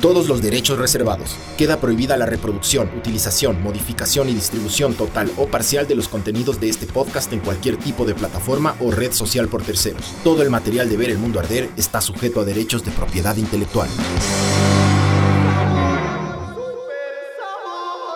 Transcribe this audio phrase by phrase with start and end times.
[0.00, 1.36] Todos los derechos reservados.
[1.56, 6.68] Queda prohibida la reproducción, utilización, modificación y distribución total o parcial de los contenidos de
[6.68, 10.14] este podcast en cualquier tipo de plataforma o red social por terceros.
[10.22, 13.88] Todo el material de Ver el Mundo Arder está sujeto a derechos de propiedad intelectual.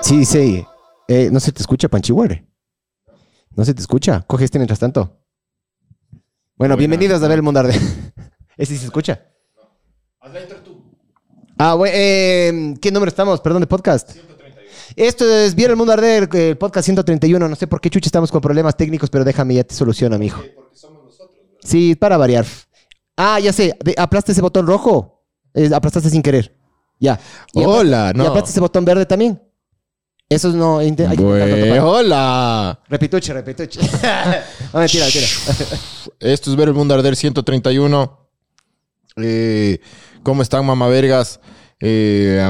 [0.03, 0.65] Sí, sí.
[1.09, 2.47] Eh, no se te escucha, Panchihuare.
[3.57, 4.21] No se te escucha.
[4.29, 5.19] Coge este mientras tanto.
[6.55, 7.81] Bueno, bienvenidos a ver el mundo arder.
[8.57, 9.33] ¿Ese sí se escucha?
[11.65, 13.41] Ah, güey, eh, ¿qué número estamos?
[13.41, 14.11] Perdón, de podcast.
[14.11, 14.67] 131.
[14.97, 17.49] Esto es Viera el mundo arder, el podcast 131.
[17.49, 20.43] No sé por qué chucha estamos con problemas técnicos, pero déjame, ya te soluciono, mijo.
[20.57, 22.45] Porque somos nosotros, Sí, para variar.
[23.17, 23.77] Ah, ya sé.
[23.85, 25.23] de- aplaste ese botón rojo.
[25.55, 26.53] Eh, aplastaste sin querer.
[26.99, 27.21] Ya.
[27.53, 28.25] Y Hola, no.
[28.25, 29.41] Y aplaste ese botón verde también.
[30.29, 30.79] Eso no...
[30.79, 32.81] hay que hola.
[32.89, 33.79] Repituche, repituche.
[34.73, 35.27] no, mentira, mentira.
[36.19, 38.19] Esto es Ver el Mundo Arder 131.
[39.17, 39.79] Eh,
[40.23, 41.41] ¿Cómo están, mamavergas?
[41.81, 42.41] Eh,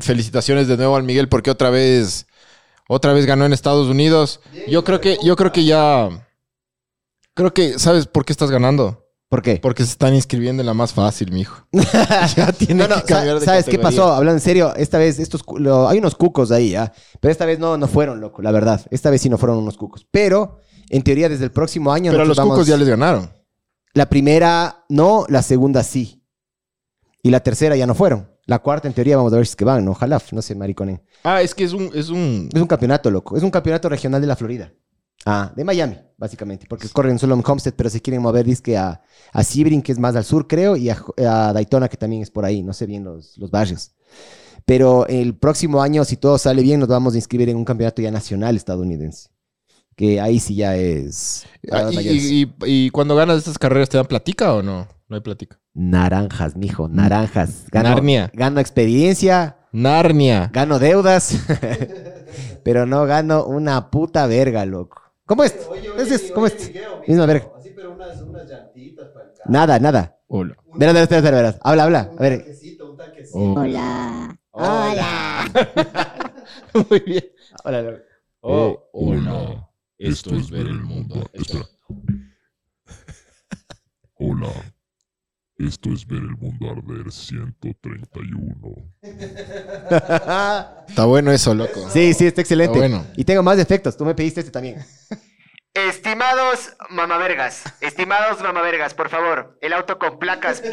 [0.00, 2.26] felicitaciones de nuevo al Miguel porque otra vez,
[2.88, 4.40] otra vez ganó en Estados Unidos.
[4.68, 6.08] Yo creo que, yo creo que ya,
[7.34, 9.00] creo que, ¿sabes por qué estás ganando?
[9.28, 9.56] ¿Por qué?
[9.56, 11.66] Porque se están inscribiendo en la más fácil, mijo.
[12.36, 14.12] ya tiene No, no, que cambiar de ¿sabes qué pasó?
[14.12, 16.92] Hablando en serio, esta vez estos lo- hay unos cucos ahí, ¿ya?
[17.20, 18.84] Pero esta vez no, no fueron, loco, la verdad.
[18.90, 20.06] Esta vez sí no fueron unos cucos.
[20.10, 22.12] Pero, en teoría, desde el próximo año...
[22.12, 23.32] Pero a los cucos ya les ganaron.
[23.94, 26.23] La primera no, la segunda sí.
[27.24, 28.28] Y la tercera ya no fueron.
[28.44, 29.92] La cuarta, en teoría, vamos a ver si es que van, ¿no?
[29.92, 31.02] Ojalá, no sé, mariconen.
[31.22, 33.34] Ah, es que es un, es un, Es un campeonato, loco.
[33.36, 34.70] Es un campeonato regional de la Florida.
[35.24, 36.66] Ah, de Miami, básicamente.
[36.68, 39.00] Porque corren solo en Homestead, pero se quieren mover, que a,
[39.32, 42.30] a Sebring, que es más al sur, creo, y a, a Daytona, que también es
[42.30, 42.62] por ahí.
[42.62, 43.92] No sé bien los, los barrios.
[44.66, 48.02] Pero el próximo año, si todo sale bien, nos vamos a inscribir en un campeonato
[48.02, 49.30] ya nacional estadounidense.
[49.96, 51.46] Que ahí sí ya es...
[51.70, 54.88] Ah, y- y cuando ganas estas carreras, ¿te dan platica o no?
[55.08, 55.58] No hay platica.
[55.74, 57.66] Naranjas, mijo, naranjas.
[57.70, 58.30] Gano, Narnia.
[58.32, 60.48] Gano experiencia, Narnia.
[60.52, 61.34] gano deudas,
[62.62, 65.02] pero no gano una puta verga, loco.
[65.26, 65.52] ¿Cómo es?
[66.32, 66.72] ¿Cómo es?
[67.06, 67.50] Misma verga.
[69.44, 70.20] Nada, nada.
[70.28, 70.56] Hola.
[70.76, 71.58] Verás, verás, verás, verás, verás.
[71.62, 72.14] Habla, habla.
[72.16, 72.44] A ver.
[73.30, 74.38] Hola.
[74.52, 75.44] Hola.
[76.90, 77.24] Muy bien.
[77.64, 77.98] Hola, hola.
[78.42, 81.24] Oh, Hola, esto es ver el mundo.
[81.32, 81.64] Espera.
[84.16, 84.52] Hola,
[85.58, 88.92] esto es ver el mundo arder 131.
[90.88, 91.88] Está bueno eso, loco.
[91.90, 92.78] Sí, sí, está excelente.
[92.78, 93.06] Está bueno.
[93.16, 93.96] Y tengo más efectos.
[93.96, 94.84] Tú me pediste este también.
[95.74, 100.70] Estimados mamavergas, estimados mamavergas, por favor, el auto con placas PB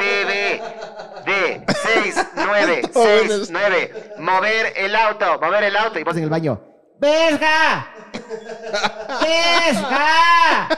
[1.25, 4.13] de 6969.
[4.19, 5.97] Mover el auto, mover el auto.
[5.97, 6.61] Y vos en el baño.
[6.99, 7.91] ¡Verga!
[9.21, 10.69] ¡Verga!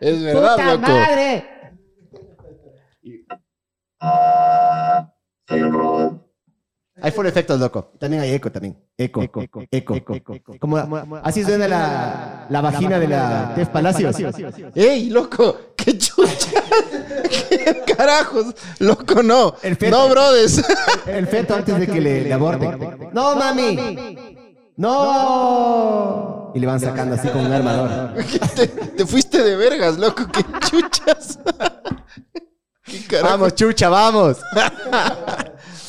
[0.00, 0.88] Es verdad, ¡Puta loco.
[0.88, 1.53] madre!
[7.02, 7.92] Hay full efectos, loco.
[7.98, 8.78] También hay eco, también.
[8.96, 10.58] Eco, eco, eco, eco.
[10.58, 10.78] Como,
[11.22, 14.16] así suena la, la vagina de la Tef Palacios.
[14.74, 15.74] ¡Ey, loco!
[15.76, 16.62] ¡Qué chucha!
[17.50, 18.54] ¿Qué carajos?
[18.78, 19.54] Loco, no.
[19.62, 19.96] El feto.
[19.96, 20.62] No, brothers.
[21.06, 22.78] El feto antes de que le, le aborten.
[23.12, 23.76] ¡No, mami!
[24.76, 26.52] ¡No!
[26.54, 28.14] Y le van sacando así con un armador.
[28.56, 30.24] te, te fuiste de vergas, loco.
[30.32, 31.38] ¡Qué chuchas!
[33.22, 34.38] ¡Vamos, chucha, vamos!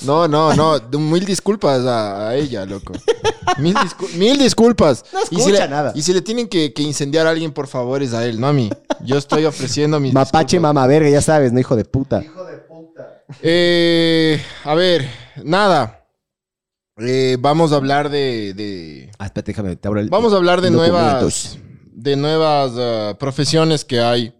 [0.01, 0.79] No, no, no.
[0.99, 2.93] Mil disculpas a, a ella, loco.
[3.57, 5.03] Mil, discul- mil disculpas.
[5.11, 5.91] No y si escucha le, nada.
[5.95, 8.45] Y si le tienen que, que incendiar a alguien, por favor, es a él, no
[8.47, 8.69] a mí.
[9.03, 10.73] Yo estoy ofreciendo mis Mapache, disculpas.
[10.75, 12.23] mamá verga, ya sabes, no hijo de puta.
[13.41, 15.09] Eh, a ver,
[15.43, 16.05] nada.
[16.97, 20.09] Eh, vamos a hablar de, de- Ah, espérate, déjame, te abro el...
[20.09, 21.57] vamos a hablar de Documentos.
[21.57, 21.57] nuevas,
[21.93, 24.35] de nuevas ah, profesiones que hay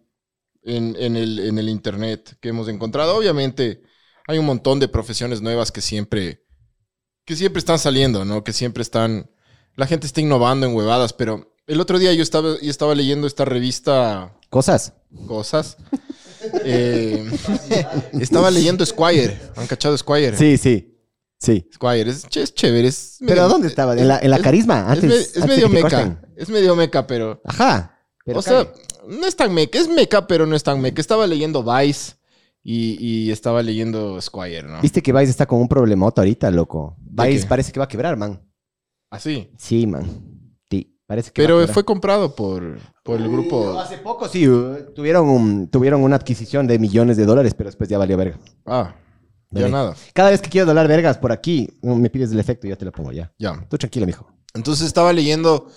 [0.65, 3.15] en, en el, en el internet que hemos encontrado.
[3.15, 3.81] Obviamente,
[4.27, 6.43] hay un montón de profesiones nuevas que siempre,
[7.25, 8.43] que siempre están saliendo, ¿no?
[8.43, 9.29] Que siempre están,
[9.75, 13.27] la gente está innovando en huevadas, pero el otro día yo estaba, yo estaba leyendo
[13.27, 14.93] esta revista Cosas.
[15.27, 15.77] Cosas.
[16.63, 17.27] Eh,
[18.19, 19.35] estaba leyendo Squire.
[19.55, 20.37] ¿Han cachado Squire?
[20.37, 20.95] Sí, sí.
[21.39, 21.67] Sí.
[21.73, 22.87] Squire, es, ch- es chévere.
[22.87, 23.93] es ¿Pero medio- dónde estaba?
[23.97, 24.81] ¿En la, en la es- carisma?
[24.81, 26.21] Es, Antes, me- es antes de medio meca.
[26.37, 27.41] Es medio meca, pero.
[27.45, 27.99] Ajá.
[28.23, 28.71] Pero o sea.
[29.09, 29.77] No es tan meca.
[29.79, 31.01] Es meca, pero no es tan meca.
[31.01, 32.13] Estaba leyendo Vice
[32.63, 34.81] y, y estaba leyendo Squire, ¿no?
[34.81, 36.95] Viste que Vice está con un problemoto ahorita, loco.
[36.99, 38.41] ¿De Vice parece que va a quebrar, man.
[39.11, 39.49] Así.
[39.57, 40.05] Sí, man.
[40.69, 43.79] Sí, parece que va a Pero fue comprado por, por el grupo.
[43.79, 47.87] Hace poco sí, uh, tuvieron, un- tuvieron una adquisición de millones de dólares, pero después
[47.89, 48.37] ya valió verga.
[48.65, 48.95] Ah.
[49.51, 49.71] Ya Dale.
[49.71, 49.95] nada.
[50.13, 52.83] Cada vez que quiero doblar vergas por aquí, me pides el efecto y yo te
[52.83, 53.31] lo pongo ya.
[53.37, 53.65] Ya.
[53.69, 54.27] Tú tranquilo, mijo.
[54.55, 55.67] Entonces estaba leyendo,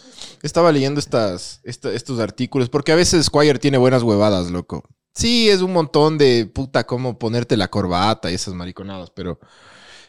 [0.43, 4.85] estaba leyendo estas, esta- estos artículos, porque a veces Squire tiene buenas huevadas, loco.
[5.15, 9.41] Sí, es un montón de puta cómo ponerte la corbata y esas mariconadas, pero,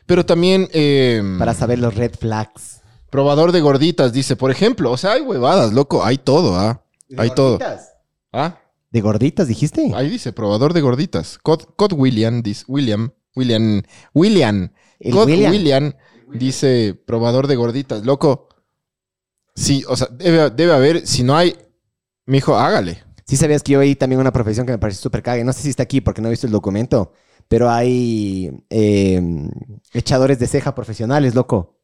[0.06, 2.82] pero también eh, Para saber los red flags.
[3.10, 6.84] probador de gorditas, dice, por ejemplo, o sea, hay huevadas, loco, hay todo, ¿ah?
[7.18, 7.58] Hay todo.
[8.32, 8.60] ¿Ah?
[8.92, 9.92] ¿De gorditas dijiste?
[9.96, 11.40] Ahí dice, probador de gorditas.
[11.40, 13.82] Cod, Cod William, dice, William, William,
[14.14, 14.72] William,
[15.12, 15.52] Cod William.
[15.52, 15.94] William.
[16.34, 18.06] dice, probador de gorditas.
[18.06, 18.49] Loco,
[19.60, 21.56] sí, o sea, debe, debe haber, si no hay,
[22.26, 23.04] mijo, hágale.
[23.26, 25.44] Sí sabías que yo veí también una profesión que me pareció súper cague.
[25.44, 27.14] No sé si está aquí porque no he visto el documento,
[27.48, 29.22] pero hay eh,
[29.94, 31.80] echadores de ceja profesionales, loco.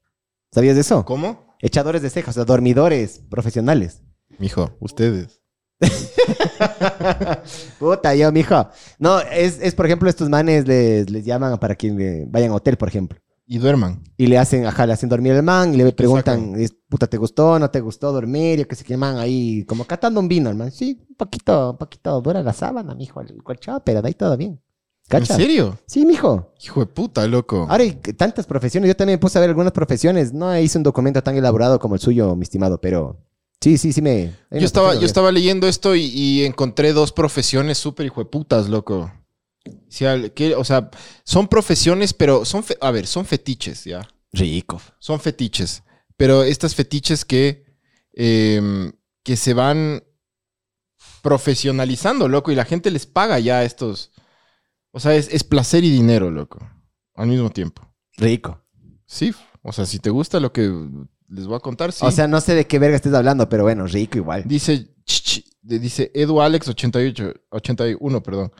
[0.51, 1.06] ¿Sabías de eso?
[1.06, 1.56] ¿Cómo?
[1.60, 4.01] Echadores de cejas, o sea, dormidores profesionales.
[4.39, 5.42] Mijo, ustedes.
[7.80, 8.69] Puta, yo, mijo.
[8.98, 12.56] No, es, es, por ejemplo, estos manes les, les llaman para que le vayan a
[12.56, 13.19] hotel, por ejemplo.
[13.47, 14.03] Y duerman.
[14.18, 16.56] Y le hacen, ajá, le hacen dormir al man y le preguntan,
[16.89, 17.59] puta, ¿te gustó?
[17.59, 18.59] ¿No te gustó dormir?
[18.59, 20.71] Yo que sé qué man ahí, como catando un vino, hermano.
[20.71, 24.36] Sí, un poquito, un poquito dura la sábana, mijo, el colchón, pero de ahí todo
[24.36, 24.59] bien.
[25.07, 25.36] ¿Cacha?
[25.36, 25.77] ¿En serio?
[25.86, 26.53] Sí, mijo.
[26.63, 27.68] Hijo de puta, loco.
[27.69, 28.88] Ahora hay tantas profesiones.
[28.88, 30.33] Yo también me puse a ver algunas profesiones.
[30.33, 33.19] No hice un documento tan elaborado como el suyo, mi estimado, pero
[33.62, 34.33] sí, sí, sí me.
[34.50, 39.12] Yo estaba, yo estaba leyendo esto y, y encontré dos profesiones súper hijueputas, loco.
[39.12, 39.25] Si al-
[40.58, 40.90] o sea,
[41.24, 44.08] son profesiones, pero son, a ver, son fetiches, ya.
[44.32, 44.82] Rico.
[45.00, 45.84] Son fetiches.
[46.18, 47.66] Pero estas fetiches que,
[48.14, 48.92] em,
[49.24, 50.04] que se van
[51.22, 54.12] profesionalizando, loco, y la gente les paga ya estos.
[54.92, 56.60] O sea, es, es placer y dinero, loco,
[57.16, 57.82] al mismo tiempo.
[58.18, 58.62] Rico.
[59.06, 60.72] Sí, o sea, si te gusta lo que
[61.28, 62.06] les voy a contar, sí.
[62.06, 64.44] O sea, no sé de qué verga estés hablando, pero bueno, rico igual.
[64.46, 68.52] Dice, ch, ch, dice Edu Alex 88, 81, perdón.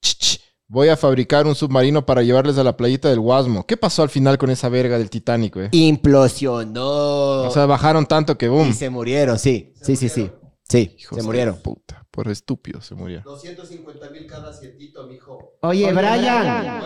[0.00, 0.37] Ch,
[0.68, 3.66] voy a fabricar un submarino para llevarles a la playita del Guasmo.
[3.66, 5.68] ¿Qué pasó al final con esa verga del Titanic, güey?
[5.72, 7.42] Implosionó.
[7.42, 8.68] O sea, bajaron tanto que boom.
[8.68, 9.74] y se murieron, sí.
[9.82, 10.30] Sí, sí, sí.
[10.68, 11.56] Sí, Hijos se de murieron.
[11.56, 13.24] Puta, por estúpido se murieron.
[13.24, 15.54] 250 mil cada sietito, mijo.
[15.62, 16.80] Oye, Brian.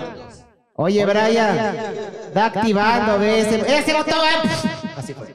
[0.75, 1.77] Oye, Brian.
[2.33, 4.15] Da activando, ve ese, ese botón.
[4.97, 5.35] Así fue.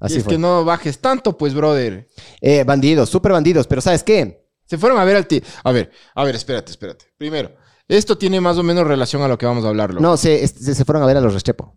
[0.00, 0.32] Y es fue.
[0.34, 2.08] que no bajes tanto, pues, brother.
[2.40, 4.47] Eh, bandidos, súper bandidos, pero ¿sabes qué?
[4.68, 5.42] Se fueron a ver al ti.
[5.64, 7.06] A ver, a ver, espérate, espérate.
[7.16, 7.52] Primero,
[7.88, 10.02] esto tiene más o menos relación a lo que vamos a hablar, loco.
[10.02, 11.74] No, se, se, se fueron a ver a los Restrepo.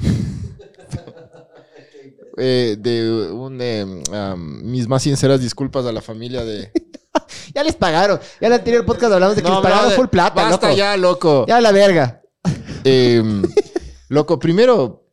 [2.36, 6.72] Eh, de un, eh, um, mis más sinceras disculpas a la familia de.
[7.54, 8.18] Ya les pagaron.
[8.40, 10.76] Ya en el anterior podcast hablamos de que les pagaron brother, full plata, Basta loco.
[10.76, 11.46] ya, loco.
[11.46, 12.22] Ya la verga.
[12.82, 13.22] Eh,
[14.08, 15.03] loco, primero.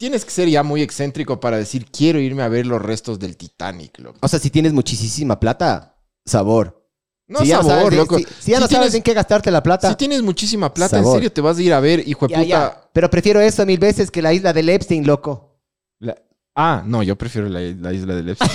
[0.00, 3.36] Tienes que ser ya muy excéntrico para decir quiero irme a ver los restos del
[3.36, 4.18] Titanic, loco.
[4.22, 5.94] O sea, si tienes muchísima plata,
[6.24, 6.88] sabor.
[7.28, 8.16] No si sabor, sabes, loco.
[8.18, 9.90] Si, si ya no Si sabes tienes- en qué gastarte la plata.
[9.90, 11.08] Si tienes muchísima plata, Sabor.
[11.08, 12.48] en serio te vas a ir a ver, hijo de ya, puta.
[12.48, 12.88] ya.
[12.94, 15.60] Pero prefiero eso mil veces que la isla del Epstein, loco.
[15.98, 16.16] La-
[16.56, 18.50] Ah, no, yo prefiero la, la isla del Epstein.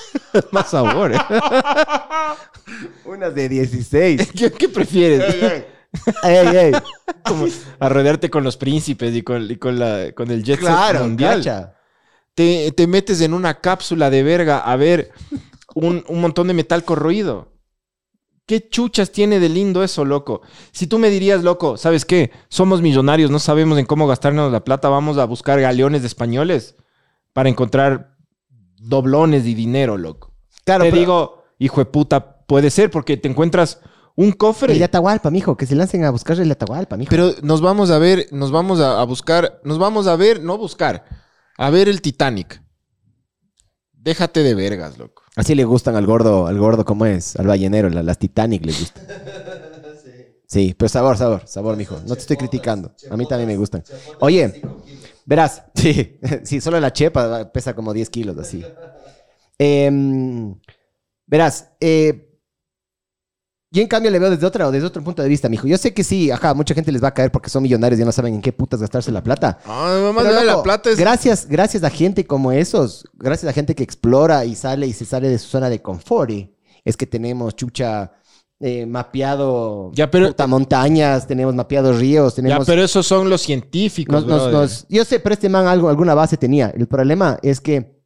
[0.52, 1.18] Más sabor, ¿eh?
[3.04, 4.32] Unas de 16.
[4.36, 5.64] ¿Qué, qué prefieres?
[6.24, 6.72] ey, ey.
[7.24, 7.46] Como
[7.78, 11.00] a rodearte con los príncipes y con, y con, la, con el jet set Claro,
[11.00, 11.38] mundial.
[11.38, 11.74] cacha.
[12.34, 15.12] Te, te metes en una cápsula de verga a ver
[15.74, 17.52] un, un montón de metal corroído.
[18.46, 20.42] ¿Qué chuchas tiene de lindo eso, loco?
[20.72, 22.30] Si tú me dirías, loco, ¿sabes qué?
[22.48, 26.74] Somos millonarios, no sabemos en cómo gastarnos la plata, vamos a buscar galeones de españoles
[27.32, 28.16] para encontrar
[28.76, 30.34] doblones y dinero, loco.
[30.64, 33.80] Claro, te pero- digo, hijo de puta, puede ser porque te encuentras
[34.16, 34.72] un cofre.
[34.72, 35.56] El de Atahualpa, mijo.
[35.56, 37.10] Que se lancen a buscar el de Atahualpa, mijo.
[37.10, 40.56] Pero nos vamos a ver, nos vamos a, a buscar, nos vamos a ver, no
[40.58, 41.04] buscar,
[41.58, 42.62] a ver el Titanic.
[43.92, 45.22] Déjate de vergas, loco.
[45.36, 47.36] Así le gustan al gordo, al gordo, ¿cómo es?
[47.36, 49.02] Al ballenero, la- las Titanic le gustan.
[50.46, 52.00] Sí, pero sabor, sabor, sabor, mijo.
[52.06, 52.94] No te estoy criticando.
[53.08, 53.82] A mí también me gustan.
[54.20, 54.60] Oye,
[55.24, 58.70] verás, sí, sí, solo la chepa pesa como 10 kilos, así.
[59.58, 60.54] Em,
[61.26, 62.33] verás, eh,
[63.74, 65.66] yo en cambio le veo desde otra, desde otro punto de vista, mijo.
[65.66, 68.00] Yo sé que sí, ajá, mucha gente les va a caer porque son millonarios y
[68.00, 69.58] ya no saben en qué putas gastarse la plata.
[69.66, 70.96] Ah, mamá, Pero, la loco, plata es.
[70.98, 75.04] gracias, gracias a gente como esos, gracias a gente que explora y sale y se
[75.04, 76.54] sale de su zona de confort, y
[76.84, 78.12] es que tenemos chucha
[78.60, 82.66] eh, mapeado Ya, pero- puta, montañas, tenemos mapeados ríos, Ya, tenemos...
[82.66, 84.14] pero esos son los científicos.
[84.14, 84.54] nos- nos- brother.
[84.60, 86.70] nos- yo sé, pero este man algo, alguna base tenía.
[86.74, 88.00] El problema es que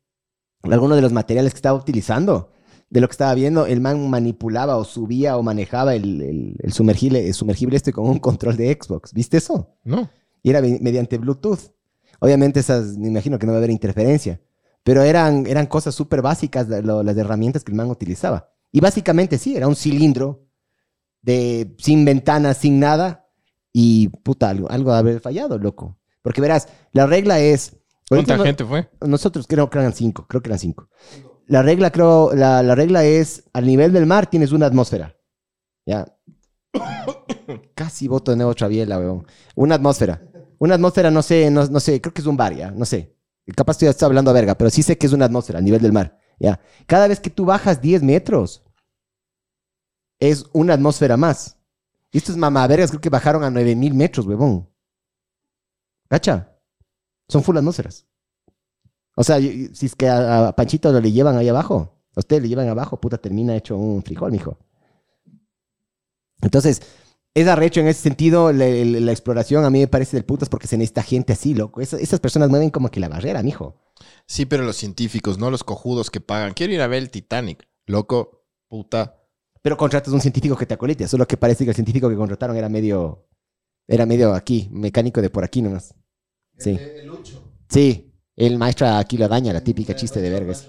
[0.62, 2.50] algunos de los materiales que estaba utilizando,
[2.90, 6.72] de lo que estaba viendo, el man manipulaba o subía o manejaba el, el- el
[6.72, 9.12] sumergible, el sumergible este con un control de Xbox.
[9.12, 9.74] ¿Viste eso?
[9.84, 10.08] No.
[10.42, 11.72] y era me- mediante Bluetooth.
[12.20, 14.40] Obviamente esas, me imagino que no va a haber interferencia,
[14.84, 18.50] pero eran, eran cosas súper básicas lo- las herramientas que el man utilizaba.
[18.72, 20.46] Y básicamente sí, era un cilindro
[21.22, 23.26] de, sin ventanas, sin nada.
[23.72, 25.98] Y puta, algo, algo de haber fallado, loco.
[26.22, 27.76] Porque verás, la regla es.
[28.08, 28.88] ¿Cuánta no- gente fue?
[29.06, 30.88] Nosotros creo que eran cinco, creo que eran cinco.
[31.48, 35.16] La regla, creo, la, la regla es, al nivel del mar tienes una atmósfera.
[35.86, 36.06] Ya.
[37.74, 39.26] Casi voto de nuevo otra biela, weón.
[39.54, 40.22] Una atmósfera.
[40.58, 43.16] Una atmósfera, no sé, no, no sé, creo que es un bar, ya, no sé.
[43.56, 45.92] Capaz estoy hablando a verga, pero sí sé que es una atmósfera al nivel del
[45.92, 46.18] mar.
[46.38, 46.60] Ya.
[46.86, 48.62] Cada vez que tú bajas 10 metros,
[50.20, 51.56] es una atmósfera más.
[52.10, 54.68] Y estos mamavergas creo que bajaron a 9000 metros, huevón.
[56.08, 56.58] ¿Cacha?
[57.28, 58.06] Son full atmósferas.
[59.20, 62.40] O sea, si es que a, a Panchito lo le llevan ahí abajo, a usted
[62.40, 64.56] le llevan abajo, puta, termina hecho un frijol, mijo.
[66.40, 66.80] Entonces,
[67.34, 70.48] es arrecho en ese sentido la, la- la exploración a mí me parece del putas
[70.48, 71.80] porque se necesita gente así, loco.
[71.80, 73.74] Esa- esas personas mueven como que la barrera, mijo.
[74.26, 76.52] Sí, pero los científicos, no los cojudos que pagan.
[76.54, 77.66] Quiero ir a ver el Titanic.
[77.86, 79.16] Loco, puta.
[79.62, 82.56] Pero contratas un científico que te acolite, solo que parece que el científico que contrataron
[82.56, 83.26] era medio,
[83.88, 85.92] era medio aquí, mecánico de por aquí nomás.
[86.58, 86.78] Sí.
[87.68, 88.07] Sí,
[88.38, 90.66] el maestro aquí lo daña, la típica chiste de vergas.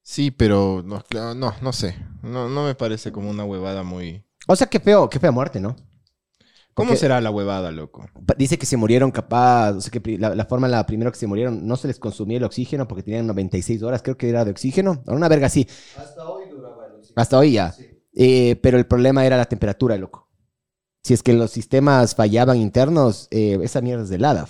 [0.00, 1.02] Sí, pero no,
[1.34, 1.96] no, no sé.
[2.22, 4.24] No, no me parece como una huevada muy.
[4.46, 5.74] O sea, qué feo, qué fea muerte, ¿no?
[6.72, 8.06] ¿Cómo será la huevada, loco?
[8.36, 11.26] Dice que se murieron capaz, o sea, que la, la forma la primero que se
[11.26, 14.50] murieron no se les consumía el oxígeno porque tenían 96 horas, creo que era de
[14.50, 15.68] oxígeno, o una verga así.
[15.96, 17.14] Hasta hoy duraba el oxígeno.
[17.20, 17.74] Hasta hoy ya.
[18.12, 20.28] Eh, pero el problema era la temperatura, loco.
[21.04, 24.48] Si es que los sistemas fallaban internos, eh, esa mierda es helada.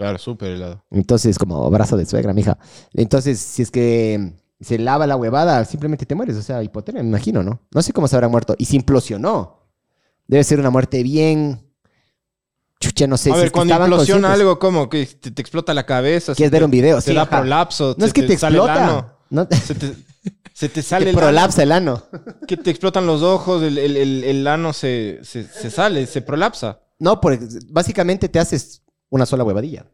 [0.00, 0.82] Claro, súper helado.
[0.90, 2.56] Entonces, como abrazo de suegra, mija.
[2.94, 6.36] Entonces, si es que se lava la huevada, simplemente te mueres.
[6.38, 7.60] O sea, hipotermia, me imagino, ¿no?
[7.70, 8.54] No sé cómo se habrá muerto.
[8.56, 9.68] Y se implosionó.
[10.26, 11.60] Debe ser una muerte bien...
[12.80, 13.28] Chucha, no sé.
[13.30, 14.88] a si ver, es que cuando implosiona algo, ¿cómo?
[14.88, 16.34] Que te, te explota la cabeza.
[16.34, 17.40] Quieres te- ver un video, Te sí, da ajá.
[17.40, 17.94] prolapso.
[17.98, 19.18] No es que te, explota.
[19.28, 19.94] No, Se te,
[20.54, 22.02] se te sale te el prolapsa el ano.
[22.48, 26.22] Que te explotan los ojos, el, el, el, el ano se, se, se sale, se
[26.22, 26.80] prolapsa.
[26.98, 27.38] No, por,
[27.70, 28.79] básicamente te haces
[29.10, 29.84] una sola huevadilla.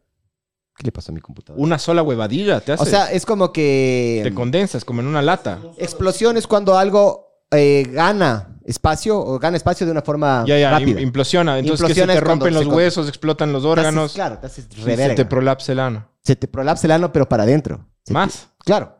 [0.75, 1.61] ¿Qué le pasó a mi computadora?
[1.63, 2.83] Una sola huevadilla te hace.
[2.83, 4.21] O sea, es como que...
[4.23, 5.59] te condensas como en una lata.
[5.77, 10.69] Explosión es cuando algo eh, gana espacio o gana espacio de una forma Ya, ya,
[10.71, 10.99] rápida.
[10.99, 11.57] im- implosiona.
[11.57, 14.13] Entonces Implosiona que se te rompen los se con- huesos, explotan los Te haces- órganos.
[14.13, 16.11] claro, te haces se te prolapsa el ano.
[16.21, 17.77] Se te prolapsa el ano, pero para adentro.
[18.03, 18.49] Se te- Más.
[18.63, 18.95] Claro.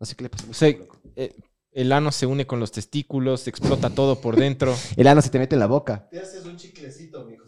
[0.00, 0.46] No sé qué le pasó.
[0.50, 0.68] O sea,
[1.16, 1.36] eh,
[1.72, 4.74] el ano se une con los testículos, se explota todo por dentro.
[4.96, 6.08] El ano se te mete en la boca.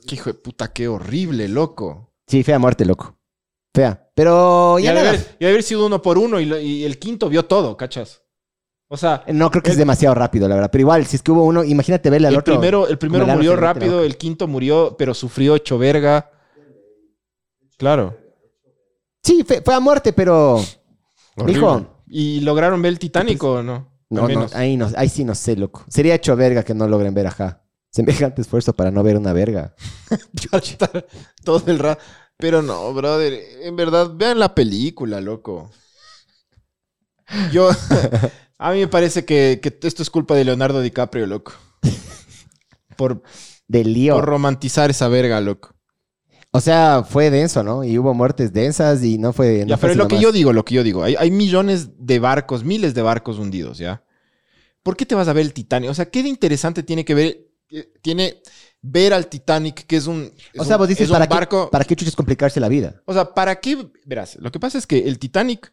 [0.06, 2.12] Qué hijo de puta, qué horrible, loco.
[2.26, 3.16] Sí, fea muerte, loco.
[3.74, 4.10] Fea.
[4.14, 5.08] Pero Y ya de nada.
[5.10, 8.22] haber, y haber sido uno por uno y, lo- y el quinto vio todo, ¿cachas?
[8.88, 10.70] O sea, No creo que es demasiado rápido, la verdad.
[10.72, 12.54] Pero igual, si es que hubo uno, imagínate verle al el otro.
[12.54, 16.30] primero, el primero murió rápido, el quinto murió, pero sufrió hecho verga.
[17.76, 18.16] Claro.
[19.22, 20.60] Sí, fue, fue a muerte, pero.
[21.36, 21.86] Mijo.
[22.08, 23.88] ¿Y lograron ver el Titanic o no?
[24.10, 25.84] No, no, ahí, no, ahí sí no sé, loco.
[25.88, 27.62] Sería hecho verga que no logren ver, ajá.
[27.90, 29.74] Semejante esfuerzo para no ver una verga.
[31.44, 32.02] todo el rato.
[32.36, 33.38] Pero no, brother.
[33.62, 35.70] En verdad, vean la película, loco.
[37.52, 37.70] Yo.
[38.58, 41.52] a mí me parece que, que esto es culpa de Leonardo DiCaprio, loco.
[42.96, 43.22] Por,
[43.66, 44.14] Del lío.
[44.14, 45.74] por romantizar esa verga, loco.
[46.52, 47.84] O sea, fue denso, ¿no?
[47.84, 49.60] Y hubo muertes densas y no fue.
[49.60, 51.02] Ya, no pero es lo que yo digo, lo que yo digo.
[51.02, 54.04] Hay, hay millones de barcos, miles de barcos hundidos, ¿ya?
[54.82, 55.90] ¿Por qué te vas a ver el Titanic?
[55.90, 57.49] O sea, ¿qué de interesante tiene que ver?
[58.02, 58.42] Tiene
[58.82, 60.32] ver al Titanic, que es un.
[60.52, 61.66] es O sea, un- vos dices, es un ¿para, barco.
[61.66, 63.02] qué, ¿para qué chuches complicarse la vida?
[63.06, 63.88] O sea, ¿para qué?
[64.04, 65.72] Verás, lo que pasa es que el Titanic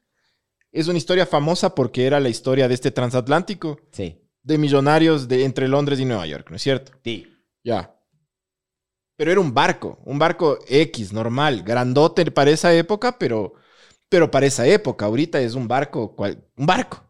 [0.71, 4.21] es una historia famosa porque era la historia de este transatlántico Sí.
[4.43, 6.91] de millonarios de entre Londres y Nueva York, ¿no es cierto?
[7.03, 7.27] Sí.
[7.63, 7.93] Ya.
[9.15, 13.53] Pero era un barco, un barco X, normal, grandote para esa época, pero,
[14.09, 15.05] pero para esa época.
[15.07, 17.03] Ahorita es un barco, cual- un barco.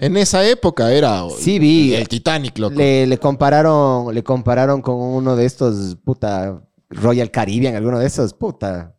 [0.00, 1.94] En esa época era Sí, vi.
[1.94, 2.76] el Titanic, loco.
[2.76, 8.32] Le, le compararon, le compararon con uno de estos, puta, Royal Caribbean, alguno de esos,
[8.34, 8.94] puta.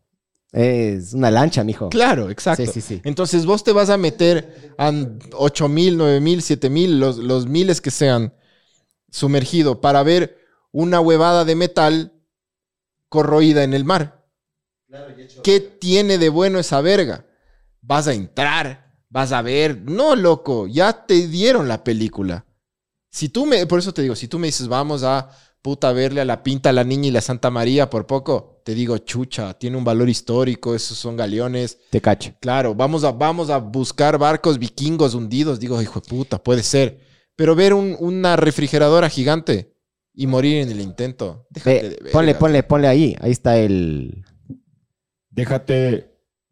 [0.51, 1.89] Es una lancha, mijo.
[1.89, 2.65] Claro, exacto.
[2.65, 3.01] Sí, sí, sí.
[3.03, 4.91] Entonces vos te vas a meter a
[5.33, 8.33] 8 mil, 9 mil, 7 mil, los, los miles que sean,
[9.11, 10.37] sumergido para ver
[10.71, 12.13] una huevada de metal
[13.09, 14.25] corroída en el mar.
[15.43, 17.25] ¿Qué tiene de bueno esa verga?
[17.81, 19.81] Vas a entrar, vas a ver.
[19.83, 22.45] No, loco, ya te dieron la película.
[23.11, 25.29] Si tú me, por eso te digo, si tú me dices, vamos a
[25.61, 28.73] puta verle a la pinta a la niña y la Santa María por poco, te
[28.73, 31.79] digo, chucha, tiene un valor histórico, esos son galeones.
[31.89, 32.33] Te cacho.
[32.39, 35.59] Claro, vamos a, vamos a buscar barcos vikingos hundidos.
[35.59, 37.01] Digo, hijo de puta, puede ser.
[37.35, 39.73] Pero ver un- una refrigeradora gigante
[40.13, 41.47] y morir en el intento.
[41.49, 43.15] Déjate de ponle, ponle, ponle ahí.
[43.19, 44.23] Ahí está el.
[45.29, 46.08] Déjate.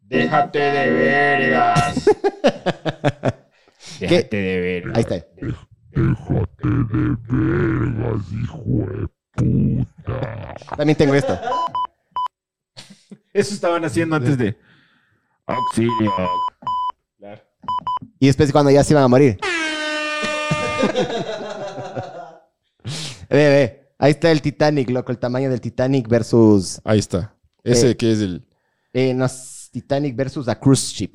[0.08, 2.04] Déjate de vergas.
[3.98, 4.22] ¿Qué?
[4.30, 4.84] de ver.
[4.94, 5.14] Ahí está.
[5.14, 10.54] Déjate de vergas, hijo de puta.
[10.76, 11.38] También tengo esto.
[13.32, 14.56] Eso estaban haciendo antes de.
[15.46, 16.12] Auxilio.
[18.20, 19.38] Y después cuando ya se iban a morir.
[23.30, 23.92] ve, ve.
[23.98, 25.12] Ahí está el Titanic, loco.
[25.12, 26.80] El tamaño del Titanic versus...
[26.84, 27.34] Ahí está.
[27.64, 27.96] Ese Eh.
[27.96, 28.46] que es el.
[28.92, 29.26] Eh, no,
[29.68, 31.12] es Titanic versus a cruise ship.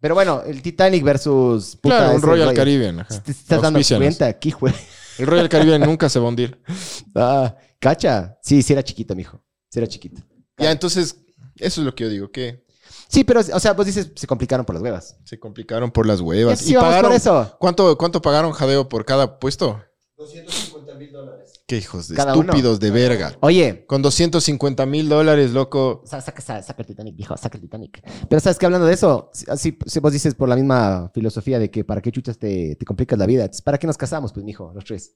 [0.00, 1.76] Pero bueno, el Titanic versus...
[1.76, 2.54] puta, Claro, un Royal.
[2.54, 3.00] Caribbean.
[3.00, 3.22] ajá.
[3.22, 4.72] ¿Te estás dando cuenta aquí, güey?
[5.18, 6.58] El Royal Caribbean nunca se va a hundir.
[7.14, 8.38] Ah, ¿Cacha?
[8.42, 9.42] Sí, sí era chiquito, mijo.
[9.68, 10.22] Sí era chiquito.
[10.56, 11.16] Ya, entonces,
[11.56, 12.64] eso es lo que yo digo, que
[13.08, 15.16] Sí, pero, o sea, vos dices, se complicaron por las huevas.
[15.24, 16.60] se complicaron por las huevas.
[16.60, 17.56] Sí, vamos por eso.
[17.58, 19.82] ¿cuánto, ¿Cuánto pagaron Jadeo por cada puesto?
[20.16, 21.39] 250 mil dólares.
[21.70, 22.42] Qué hijos de Cada uno.
[22.42, 23.36] estúpidos de verga.
[23.40, 26.02] Oye, Con 250 mil dólares, loco.
[26.04, 28.02] Sa- Saca, saca, saca el Titanic, viejo, saca el Titanic.
[28.28, 31.84] Pero sabes que hablando de eso, si- vos dices por la misma filosofía de que
[31.84, 33.48] para qué chuchas te, te complicas la vida.
[33.64, 35.14] ¿Para qué nos casamos, pues, mijo, los tres?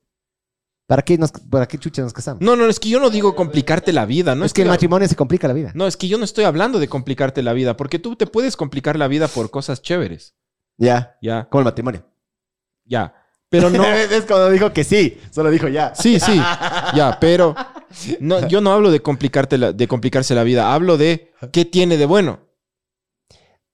[0.87, 2.41] ¿Para qué, nos, para qué chuchas nos casamos?
[2.41, 4.45] No, no, es que yo no digo complicarte la vida, ¿no?
[4.45, 5.73] es que el matrimonio se complica la vida.
[5.75, 8.57] No, es que yo no estoy hablando de complicarte la vida, porque tú te puedes
[8.57, 10.37] complicar la vida por cosas chéveres.
[10.79, 12.07] Ya, Ya, como el matrimonio.
[12.85, 13.13] ya.
[13.55, 13.85] Pero no.
[13.95, 15.95] es cuando dijo que sí, solo dijo ya.
[15.95, 16.41] Sí, sí.
[16.95, 17.55] Ya, pero
[18.21, 20.73] no, yo no hablo de complicarte la- de complicarse la vida.
[20.75, 22.41] Hablo de qué tiene de bueno.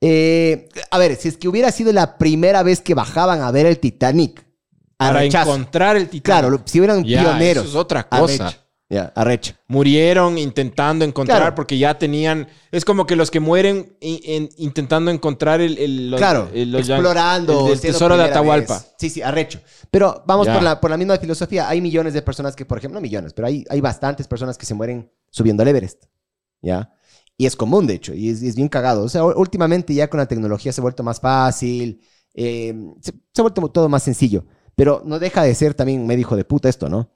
[0.03, 3.67] Eh, a ver, si es que hubiera sido la primera vez que bajaban a ver
[3.67, 4.45] el Titanic,
[4.97, 5.51] Para arrechazo.
[5.51, 6.41] encontrar el titán.
[6.41, 7.65] Claro, si hubieran Ya, pioneros.
[7.65, 8.55] Eso es otra cosa.
[8.93, 9.55] Ya, arrecho.
[9.69, 11.55] Murieron intentando encontrar Claro.
[11.55, 12.49] porque ya tenían.
[12.73, 15.79] Es como que los que mueren in- en- intentando encontrar el.
[15.79, 17.73] el- los- claro, el- los- explorando.
[17.73, 18.75] el tesoro de Atahualpa.
[18.79, 18.93] vez.
[18.99, 19.61] Sí, sí, arrecho.
[19.93, 20.55] Pero vamos Ya.
[20.55, 21.69] por la, por la misma filosofía.
[21.69, 24.67] Hay millones de personas que, por ejemplo, no millones, pero hay, hay bastantes personas que
[24.67, 26.07] se mueren subiendo al Everest.
[26.61, 26.93] ¿Ya?
[27.39, 29.05] Y es común, de hecho, y es, bien cagado.
[29.05, 32.01] O sea, últimamente ya con la tecnología se ha vuelto más fácil,
[32.35, 34.45] eh, se, se ha vuelto todo más sencillo.
[34.75, 37.09] Pero no deja de ser también medio hijo de puta esto, ¿no?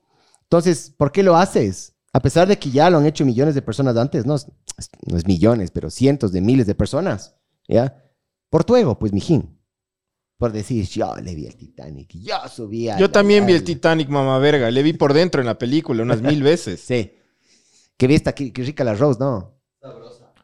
[0.55, 1.97] Entonces, ¿por qué lo haces?
[2.13, 4.47] A pesar de que ya lo han hecho millones de personas antes, no, es-
[5.05, 7.35] no es millones, pero cientos de miles de personas,
[7.67, 8.01] ¿ya?
[8.51, 9.59] Por tu ego, pues, mijín.
[10.39, 13.65] Por decir, yo le vi el Titanic, yo subí a Yo la- también vi el
[13.65, 14.71] Titanic, mamá verga.
[14.71, 16.81] Le vi por dentro en la película unas mil veces.
[16.87, 17.11] Sí.
[17.97, 19.61] Qué vista, qué, qué rica la Rose, ¿no?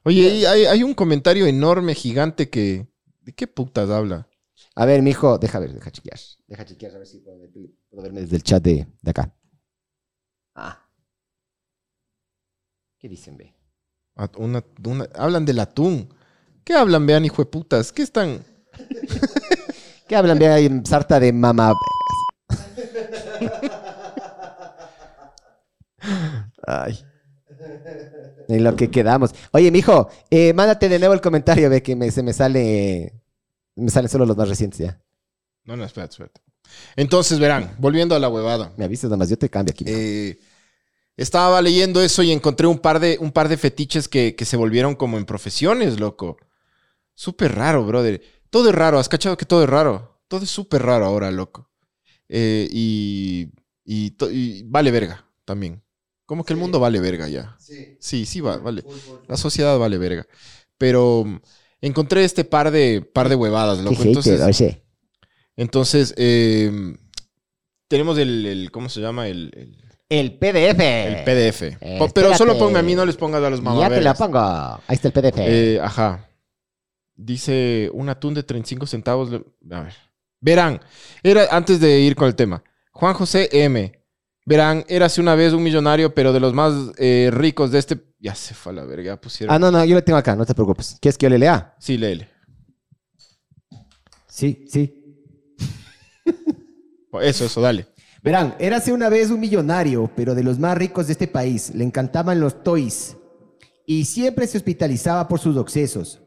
[0.03, 2.89] Oye, y hay, hay un comentario enorme, gigante que.
[3.21, 4.29] ¿De qué putas habla?
[4.75, 6.19] A ver, mijo, deja ver, deja chequear.
[6.49, 7.39] Deja chequear a ver si puedo,
[7.91, 9.33] puedo verme desde el chat de, de acá.
[10.55, 10.79] Ah.
[12.99, 13.55] ¿Qué dicen, ve?
[14.17, 16.13] At- una- una- hablan del atún.
[16.65, 17.93] ¿Qué hablan, vean, hijo de putas?
[17.93, 18.45] ¿Qué están?
[20.09, 20.39] ¿Qué hablan?
[20.39, 21.75] Ve ahí en sarta de mamá.
[26.67, 27.05] Ay.
[28.49, 29.33] En lo que quedamos.
[29.53, 33.15] Oye, mijo, eh, mándate de nuevo el comentario, ve que me- se me sale.
[33.77, 35.01] Me salen solo los más recientes ya.
[35.65, 36.41] No, no, espérate, espérate.
[36.97, 38.73] Entonces, verán, volviendo a la huevada.
[38.77, 39.85] Me avisas nomás, yo te cambio aquí.
[39.87, 40.39] Eh,
[41.17, 44.57] estaba leyendo eso y encontré un par de, un par de fetiches que, que se
[44.57, 46.37] volvieron como en profesiones, loco.
[47.15, 48.23] Súper raro, brother.
[48.49, 50.19] Todo es raro, ¿has cachado que todo es raro?
[50.29, 51.71] Todo es súper raro ahora, loco.
[52.29, 53.51] Eh, y,
[53.85, 55.83] y, to- y vale verga también.
[56.25, 57.57] Como que el mundo vale verga ya.
[57.99, 58.85] Sí, sí, va- vale.
[59.29, 60.27] La sociedad vale verga.
[60.79, 61.41] Pero mm,
[61.83, 63.97] encontré este par de, par de huevadas, loco.
[64.09, 64.41] Entonces.
[65.61, 66.71] Entonces eh,
[67.89, 69.29] tenemos el, el- ¿cómo se llama?
[69.29, 69.77] El, el-
[70.09, 70.81] El PDF.
[70.81, 71.79] el PDF.
[72.15, 74.39] Pero solo ponme a mí, no les pongas a los Ya te la pongo.
[74.39, 75.39] Ahí está el PDF.
[75.39, 76.29] Eh, ajá.
[77.15, 79.31] Dice un atún de 35 centavos.
[79.33, 79.95] A ver.
[80.41, 80.81] Verán,
[81.23, 82.63] era antes de ir con el tema.
[82.93, 83.93] Juan José M.
[84.47, 87.99] Verán, érase una vez un millonario, pero de los más eh, ricos de este.
[88.19, 89.55] Ya se fue a la verga, pusieron.
[89.55, 90.97] ah, no, no, yo lo tengo acá, no te preocupes.
[91.01, 91.75] ¿Quieres que yo le lea?
[91.79, 92.29] Sí, léele.
[94.27, 95.00] Sí, sí.
[97.21, 97.87] Eso, eso, dale.
[98.23, 101.73] Verán, érase una vez un millonario, pero de los más ricos de este país.
[101.75, 103.17] Le encantaban los toys.
[103.87, 106.21] Y siempre se hospitalizaba por sus excesos.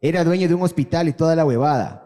[0.00, 2.02] Era dueño de un hospital y toda la huevada.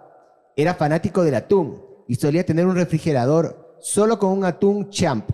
[0.57, 5.29] Era fanático del atún y solía tener un refrigerador solo con un atún champ.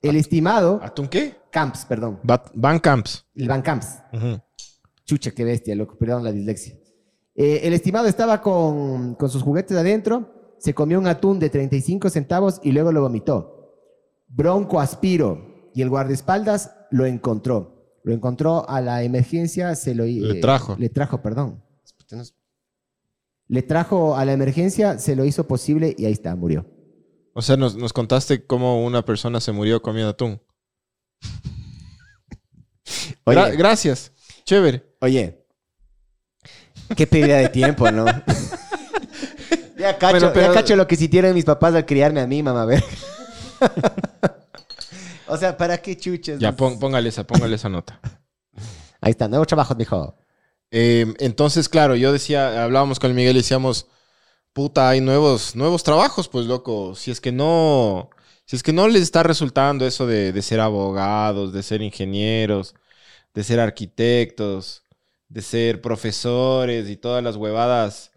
[0.00, 0.80] El estimado...
[0.82, 1.36] ¿Atún qué?
[1.50, 2.18] Camps, perdón.
[2.22, 3.26] Bat- Van Camps.
[3.34, 3.98] El Van Camps.
[4.12, 4.40] Ujú.
[5.04, 5.96] Chucha, qué bestia, loco.
[5.98, 6.74] Perdón la dislexia.
[7.34, 12.10] Eh, el estimado estaba con, con sus juguetes adentro, se comió un atún de 35
[12.10, 13.74] centavos y luego lo vomitó.
[14.28, 17.98] Bronco Aspiro y el guardaespaldas lo encontró.
[18.04, 20.04] Lo encontró a la emergencia, se lo...
[20.04, 20.76] Le eh, trajo.
[20.78, 21.62] Le trajo, perdón.
[23.48, 26.66] Le trajo a la emergencia, se lo hizo posible y ahí está, murió.
[27.32, 30.40] O sea, nos, nos contaste cómo una persona se murió comiendo atún.
[33.24, 34.12] Oye, Gra- gracias.
[34.44, 34.96] Chévere.
[35.00, 35.44] oye,
[36.96, 38.06] qué pérdida de tiempo, ¿no?
[39.78, 42.42] Ya cacho, Bueno, pero- ya cacho lo que sintieron mis papás al criarme a mí,
[42.42, 42.84] mamá, a ver.
[45.28, 46.38] o sea, ¿para qué chuches?
[46.38, 48.00] Ya, pon- póngale esa, póngale esa nota.
[49.00, 50.16] Ahí está, nuevos trabajos, mijo.
[50.70, 53.86] Eh, entonces, claro, yo decía, hablábamos con el Miguel y decíamos,
[54.52, 56.94] puta, hay nuevos, nuevos trabajos, pues loco.
[56.94, 58.10] Si es que no,
[58.44, 62.74] si es que no les está resultando eso de, de ser abogados, de ser ingenieros,
[63.34, 64.82] de ser arquitectos,
[65.28, 68.10] de ser profesores y todas las huevadas,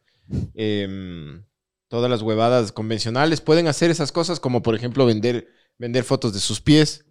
[0.55, 1.43] em,
[1.91, 6.39] todas las huevadas convencionales, pueden hacer esas cosas como, por ejemplo, vender, vender fotos de
[6.39, 7.03] sus pies.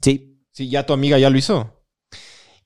[0.00, 0.42] Sí.
[0.50, 1.84] Sí, ya tu amiga ya lo hizo.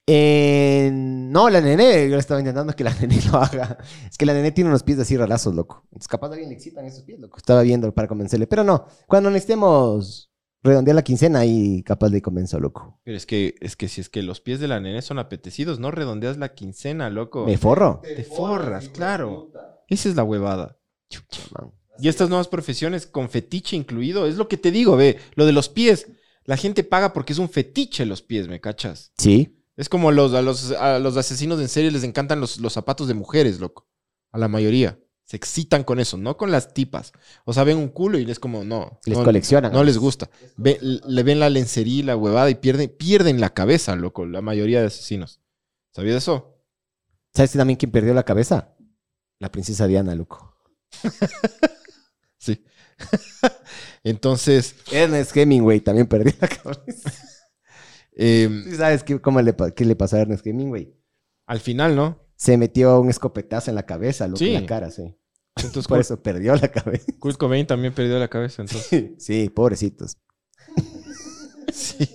[0.07, 3.77] Eh, no, la nene, yo estaba intentando que la nene lo haga.
[4.09, 5.83] Es que la nene tiene unos pies así rarazos, loco.
[5.87, 7.39] Entonces, capaz a alguien le excitan esos pies, loco.
[7.39, 8.47] Estaba viendo para convencerle.
[8.47, 10.31] Pero no, cuando necesitemos
[10.63, 13.01] redondear la quincena, ahí capaz de convencer, loco.
[13.03, 15.81] Pero es que, es que si es que los pies de la nene son apetecidos,
[15.81, 17.47] no redondeas la quincena, loco.
[17.47, 18.01] Me forro.
[18.01, 19.51] Te forras, claro.
[19.89, 20.79] Esa es la huevada.
[21.13, 21.71] Chucha, man.
[21.99, 25.53] Y estas nuevas profesiones con fetiche incluido, es lo que te digo, ve, lo de
[25.53, 26.07] los pies.
[26.45, 29.13] La gente paga porque es un fetiche los pies, ¿me cachas?
[29.19, 29.59] Sí.
[29.77, 33.09] Es como los, a, los, a los asesinos en serie les encantan los, los zapatos
[33.09, 33.89] de mujeres, loco.
[34.33, 34.99] A la mayoría.
[35.25, 37.13] Se excitan con eso, no con las tipas.
[37.45, 38.99] O sea, ven un culo y les como, no.
[39.07, 39.73] Les no, coleccionan.
[39.73, 40.29] No les gusta.
[40.57, 44.43] Ve- le ven la lencería y la huevada y pierden, pierden la cabeza, loco, la
[44.43, 45.41] mayoría de asesinos.
[45.93, 46.59] ¿Sabías eso?
[47.35, 48.75] ¿Sabes también quién perdió la cabeza?
[49.39, 50.52] La princesa Diana, loco.
[52.39, 52.65] Sí.
[54.05, 57.13] Entonces, Ernest Hemingway también perdió la cabeza.
[58.17, 60.93] em, ¿Sí sabes qué, cómo le, pa- qué le pasó a Ernest Hemingway?
[61.47, 62.27] al final, ¿no?
[62.35, 64.55] Se metió un escopetazo en la cabeza, loco, Sí.
[64.55, 65.03] en la cara, sí.
[65.57, 67.13] Entonces, Por Kurt, eso perdió la cabeza.
[67.19, 69.13] Kurt Cobain también perdió la cabeza, entonces.
[69.19, 70.17] Sí, pobrecitos.
[71.73, 72.09] Sí.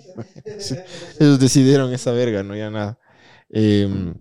[0.60, 0.76] Sí.
[1.20, 3.00] Ellos decidieron esa verga, no ya nada.
[3.50, 4.16] Em,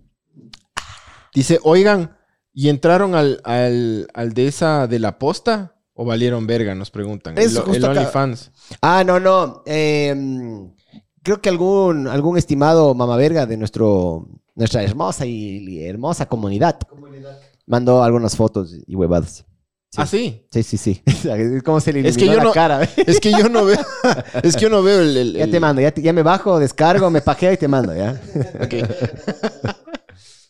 [1.33, 2.16] dice, oigan,
[2.59, 5.75] ¿y entraron al, al, al de esa de la posta?
[5.93, 6.73] ¿O valieron verga?
[6.73, 7.37] Nos preguntan.
[7.37, 7.85] Es el el.
[7.85, 8.51] OnlyFans.
[8.81, 9.61] Ah, no, no.
[9.67, 10.15] eh,
[11.21, 16.79] creo que algún, algún estimado mamaverga de nuestro, nuestra hermosa y hermosa comunidad
[17.67, 19.45] mandó algunas fotos y huevadas.
[19.89, 20.01] Sí.
[20.01, 20.45] Ah, sí.
[20.51, 21.01] Sí, sí, sí.
[21.05, 22.81] Es como se le Es que yo la no- cara.
[22.97, 23.79] Es que yo no veo.
[24.43, 25.15] es que yo no veo el.
[25.17, 27.95] el- Ya te mando, ya, te- ya me bajo, descargo, me pajeo y te mando,
[27.95, 28.19] ¿ya?
[28.61, 28.73] Ok.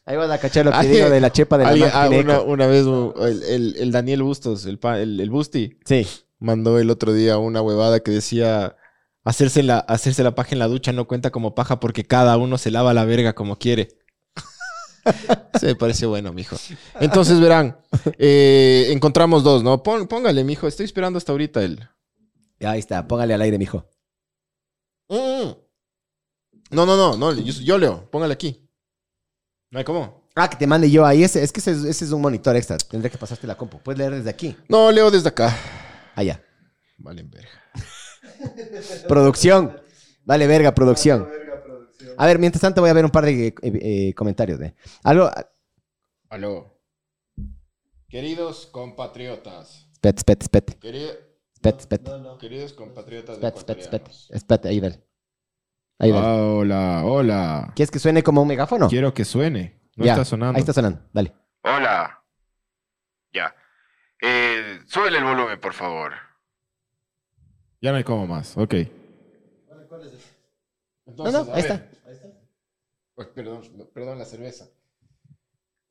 [0.08, 1.92] Ahí vas a cachar lo que digo de la chepa de la Alguien-
[2.32, 6.08] ah, una, vez uh, el, el- el Daniel Bustos, el, el, el Busti, Sí.
[6.40, 8.78] mandó el otro día una huevada que decía
[9.26, 12.58] hacerse la, hacerse la paja en la ducha no cuenta como paja porque cada uno
[12.58, 13.90] se lava la verga como quiere.
[15.60, 16.56] Se me parece bueno, mijo.
[17.00, 17.78] Entonces verán,
[18.18, 19.82] eh, encontramos dos, ¿no?
[19.84, 20.68] Pon- póngale, mijo.
[20.68, 21.80] Estoy esperando hasta ahorita el.
[22.60, 23.90] Ya, Ahí está, póngale al aire, mijo.
[25.10, 25.52] Mm.
[26.72, 27.34] No, no, no, no.
[27.34, 28.10] Yo, yo leo.
[28.12, 28.67] Póngale aquí.
[29.72, 30.28] No hay cómo.
[30.36, 31.24] Ah, que te mande yo ahí.
[31.24, 32.78] Ese, es que ese, es- ese es un monitor extra.
[32.78, 33.80] Tendré que pasarte la compu.
[33.80, 34.56] Puedes leer desde aquí.
[34.70, 35.56] No, leo desde acá.
[36.16, 36.42] Allá.
[36.98, 37.50] Valen verga.
[39.08, 39.80] Producción.
[40.26, 41.28] Vale, verga, producción.
[42.18, 44.60] A ver, mientras tanto voy a ver un par de eh, eh, comentarios.
[44.60, 44.74] De...
[45.04, 45.30] Algo...
[46.30, 46.80] Aló.
[48.10, 49.88] Queridos compatriotas.
[49.94, 50.80] Espete, espete, espete.
[50.80, 51.18] queri-
[51.54, 52.12] Espete, espete.
[52.40, 53.72] Queridos compatriotas espete, espete.
[53.82, 54.30] ecuatorianos.
[54.32, 55.04] Espete, ahí dale.
[56.00, 56.28] Ahí dale.
[56.28, 57.74] Hola, hola.
[57.76, 58.88] ¿Quieres que suene como un megáfono?
[58.88, 59.82] Quiero que suene.
[59.96, 60.56] No Ya, está sonando.
[60.58, 61.02] Ahí está sonando.
[61.12, 61.34] Dale.
[61.64, 62.24] Hola.
[63.34, 63.56] Ya.
[64.22, 66.14] Eh, súbele el volumen, por favor.
[67.82, 68.56] Ya no hay como más.
[68.58, 68.76] Ok.
[71.06, 71.90] No, no, ahí está.
[73.16, 73.62] Pues, perdón,
[73.94, 74.68] perdón, la cerveza.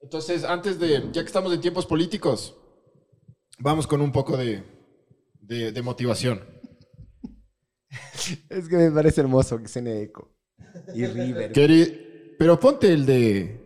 [0.00, 2.56] Entonces, antes de, ya que estamos en tiempos políticos,
[3.58, 4.62] vamos con un poco de,
[5.40, 6.44] de, de motivación.
[8.50, 10.32] Es que me parece hermoso que suene eco.
[10.94, 11.52] Y River.
[11.52, 13.62] Queri- pero ponte el de...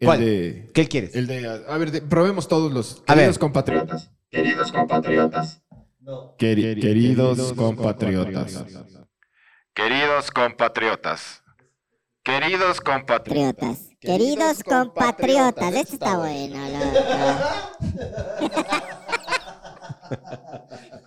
[0.00, 0.20] El ¿Cuál?
[0.20, 0.70] de...
[0.74, 1.14] ¿Qué quieres?
[1.14, 1.46] El de...
[1.68, 3.02] A ver, de- probemos todos los...
[3.06, 3.24] A ver.
[3.24, 4.10] Queridos compatriotas.
[4.30, 5.62] Queridos compatriotas.
[6.38, 8.62] Queri- queridos compatriotas.
[9.74, 11.42] Queridos compatriotas.
[12.22, 12.80] Queridos compatriotas.
[12.80, 13.90] Compatriotas.
[14.00, 16.56] Queridos compatriotas, este está bueno.
[16.68, 16.86] loco.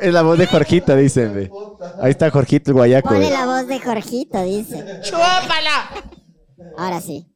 [0.00, 1.34] Es la voz de Jorgito, dicen.
[1.34, 1.50] ve.
[2.00, 3.08] Ahí está Jorgito el guayaco.
[3.08, 3.30] Pone ve.
[3.30, 5.00] la voz de Jorgito, dice.
[5.02, 5.90] ¡Chúpala!
[6.78, 7.26] Ahora sí.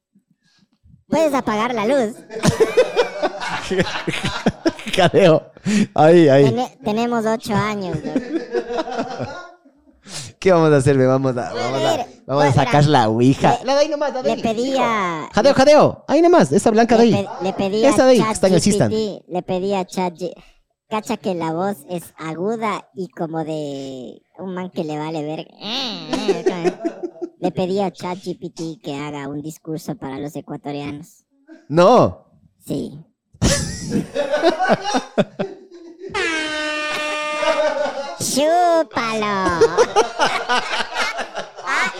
[1.08, 2.14] Puedes apagar la luz.
[4.96, 5.50] Cadeo.
[5.94, 6.44] Ahí, ahí.
[6.44, 7.98] Tene- tenemos ocho años.
[10.38, 10.96] ¿Qué vamos a hacer?
[10.98, 11.06] ve?
[11.06, 13.58] Vamos a, vamos a, vamos a sacar la ouija.
[13.64, 15.28] le- nomás, Le pedía.
[15.32, 16.04] Jadeo, jadeo.
[16.08, 17.24] Ahí nomás, esa blanca de Le, ahí.
[17.24, 18.60] pe- le pedía Esa de ahí, que está en el.
[18.60, 20.14] ChatGPT, le pedía a Chat
[20.88, 25.48] Cacha que la voz es aguda y como de un man que le vale ver.
[27.38, 31.24] Le pedía a ChatGPT que haga un discurso para los ecuatorianos.
[31.68, 32.26] No.
[32.64, 32.98] Sí.
[38.18, 39.60] Chúpalo.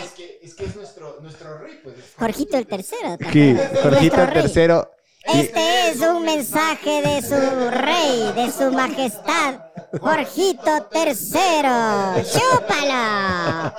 [0.01, 1.95] Es que es, que es nuestro, nuestro rey, pues.
[2.17, 3.17] Jorgito el tercero.
[3.17, 3.57] ¿te Sí?
[3.81, 4.91] Jorgito el tercero.
[5.25, 9.59] Este es un mensaje de su rey, de su majestad,
[9.99, 12.23] Jorgito III.
[12.31, 13.73] ¡Chúpalo!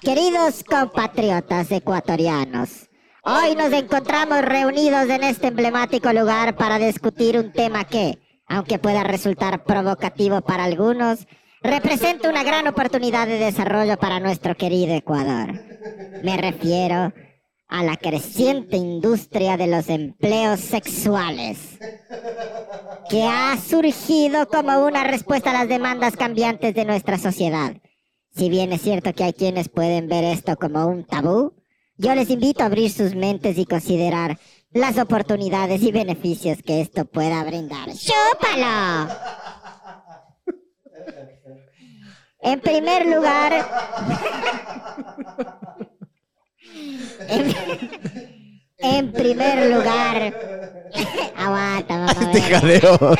[0.00, 2.90] Queridos compatriotas ecuatorianos,
[3.24, 9.02] hoy nos encontramos reunidos en este emblemático lugar para discutir un tema que, aunque pueda
[9.02, 11.26] resultar provocativo para algunos,
[11.62, 15.52] representa una gran oportunidad de desarrollo para nuestro querido Ecuador.
[16.22, 17.12] Me refiero
[17.68, 21.78] a la creciente industria de los empleos sexuales,
[23.08, 27.74] que ha surgido como una respuesta a las demandas cambiantes de nuestra sociedad.
[28.36, 31.54] Si bien es cierto que hay quienes pueden ver esto como un tabú,
[31.96, 34.38] yo les invito a abrir sus mentes y considerar
[34.72, 37.90] las oportunidades y beneficios que esto pueda brindar.
[37.92, 39.08] ¡Chúpalo!
[42.40, 43.52] En primer lugar...
[47.28, 47.54] en,
[48.78, 50.34] en primer lugar...
[51.36, 52.12] Aguanta, mamá.
[52.12, 52.98] Este jadeo.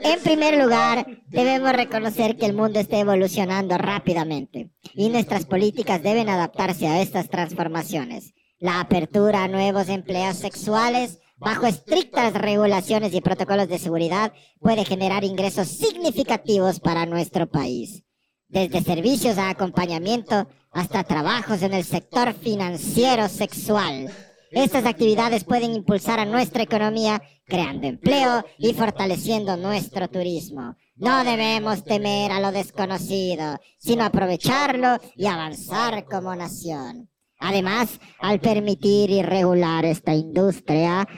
[0.00, 6.28] En primer lugar, debemos reconocer que el mundo está evolucionando rápidamente y nuestras políticas deben
[6.28, 8.34] adaptarse a estas transformaciones.
[8.58, 15.24] La apertura a nuevos empleos sexuales bajo estrictas regulaciones y protocolos de seguridad puede generar
[15.24, 18.04] ingresos significativos para nuestro país.
[18.48, 24.10] Desde servicios a acompañamiento hasta trabajos en el sector financiero sexual.
[24.52, 30.76] Estas actividades pueden impulsar a nuestra economía creando empleo y fortaleciendo nuestro turismo.
[30.96, 37.08] No debemos temer a lo desconocido, sino aprovecharlo y avanzar como nación.
[37.38, 41.08] Además, al permitir y regular esta industria,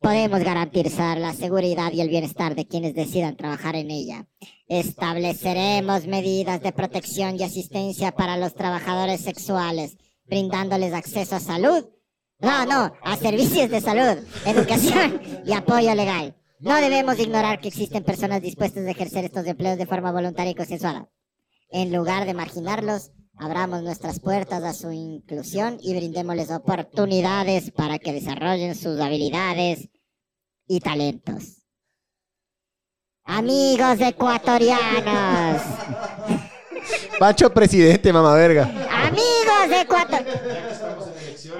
[0.00, 4.26] podemos garantizar la seguridad y el bienestar de quienes decidan trabajar en ella.
[4.66, 11.84] Estableceremos medidas de protección y asistencia para los trabajadores sexuales, brindándoles acceso a salud.
[12.40, 16.36] No, no, a servicios de salud, educación y apoyo legal.
[16.60, 20.54] No debemos ignorar que existen personas dispuestas a ejercer estos empleos de forma voluntaria y
[20.54, 21.08] consensuada.
[21.70, 28.12] En lugar de marginarlos, abramos nuestras puertas a su inclusión y brindémosles oportunidades para que
[28.12, 29.88] desarrollen sus habilidades
[30.68, 31.62] y talentos.
[33.24, 35.60] Amigos ecuatorianos,
[37.18, 38.62] Pacho presidente, mamá verga.
[39.06, 40.77] amigos ecuatorianos.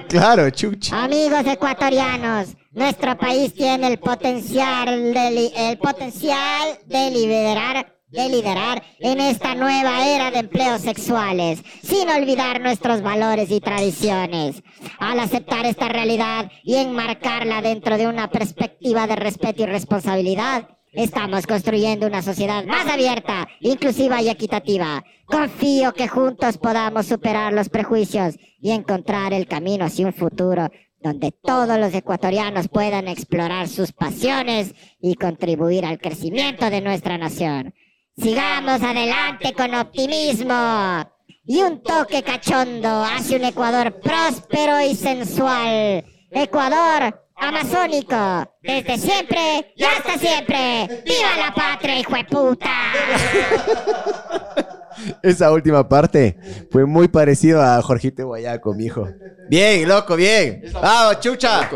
[0.09, 1.03] Claro, chucha.
[1.03, 9.21] Amigos ecuatorianos, nuestro país tiene el potencial de, el potencial de liderar, de liderar en
[9.21, 14.63] esta nueva era de empleos sexuales, sin olvidar nuestros valores y tradiciones.
[14.97, 21.45] Al aceptar esta realidad y enmarcarla dentro de una perspectiva de respeto y responsabilidad, Estamos
[21.45, 25.03] construyendo una sociedad más abierta, inclusiva y equitativa.
[25.25, 30.69] Confío que juntos podamos superar los prejuicios y encontrar el camino hacia un futuro
[31.01, 37.73] donde todos los ecuatorianos puedan explorar sus pasiones y contribuir al crecimiento de nuestra nación.
[38.17, 41.05] Sigamos adelante con optimismo
[41.45, 46.03] y un toque cachondo hacia un Ecuador próspero y sensual.
[46.31, 51.03] Ecuador amazónico, desde siempre y hasta siempre.
[51.05, 52.69] ¡Viva la patria, hijo de puta!
[55.23, 56.37] Esa última parte
[56.71, 59.07] fue muy parecido a Jorgito Guayaco, mijo.
[59.49, 60.63] Bien, loco, bien.
[60.73, 61.69] ¡Vamos, chucha!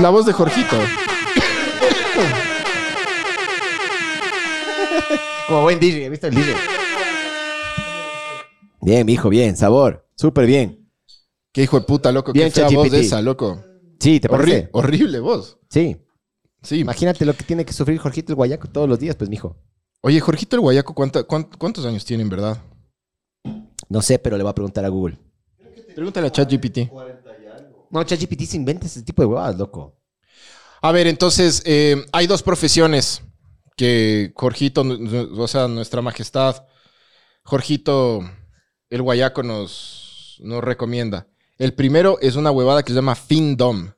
[0.00, 0.76] La voz de Jorgito.
[5.46, 6.54] Como buen DJ, ¿viste el DJ?
[8.80, 9.56] Bien, mijo, bien.
[9.56, 10.06] Sabor.
[10.16, 10.88] Súper bien.
[11.52, 12.32] Qué hijo de puta, loco.
[12.32, 13.62] Bien, Qué fea voz de esa, loco.
[14.02, 14.68] Sí, ¿te Horri- parece?
[14.72, 15.58] horrible voz.
[15.70, 15.96] Sí.
[16.62, 16.78] Sí.
[16.80, 19.56] Imagínate lo que tiene que sufrir Jorgito el Guayaco todos los días, pues, mijo.
[20.00, 22.58] Oye, Jorgito el Guayaco, ¿cuánta- cuán- ¿cuántos años tiene en verdad?
[23.88, 25.18] No sé, pero le voy a preguntar a Google.
[25.94, 26.90] Pregúntale a ChatGPT.
[27.90, 30.00] No, ChatGPT se inventa ese tipo de huevadas, loco.
[30.80, 33.22] A ver, entonces, eh, hay dos profesiones
[33.76, 34.82] que Jorgito,
[35.36, 36.64] o sea, nuestra majestad,
[37.44, 38.20] Jorgito
[38.90, 41.28] el Guayaco nos, nos recomienda.
[41.62, 43.88] El primero es una huevada que se llama Findom.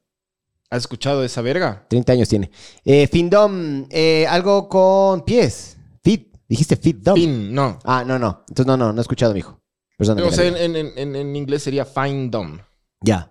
[0.69, 1.87] ¿Has escuchado de esa verga?
[1.89, 2.51] 30 años tiene.
[2.85, 5.79] Eh, Findom, eh, algo con pies.
[6.03, 6.37] Fit.
[6.47, 7.15] Dijiste Fit Dom.
[7.15, 7.79] Fin, no.
[7.85, 8.45] Ah, no, no.
[8.49, 9.63] Entonces, no, no, no he escuchado, mijo.
[9.97, 10.29] Perdóname.
[10.29, 12.59] O sea, en, en- en- en inglés sería Findom.
[13.01, 13.31] Ya.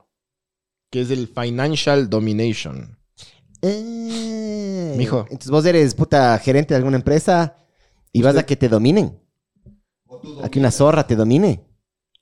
[0.89, 2.97] que es el Financial Domination.
[3.61, 5.21] Eh, Mijo.
[5.29, 7.55] Entonces vos eres puta gerente de alguna empresa
[8.11, 9.19] y vas a que te dominen.
[10.43, 11.63] A que una zorra te domine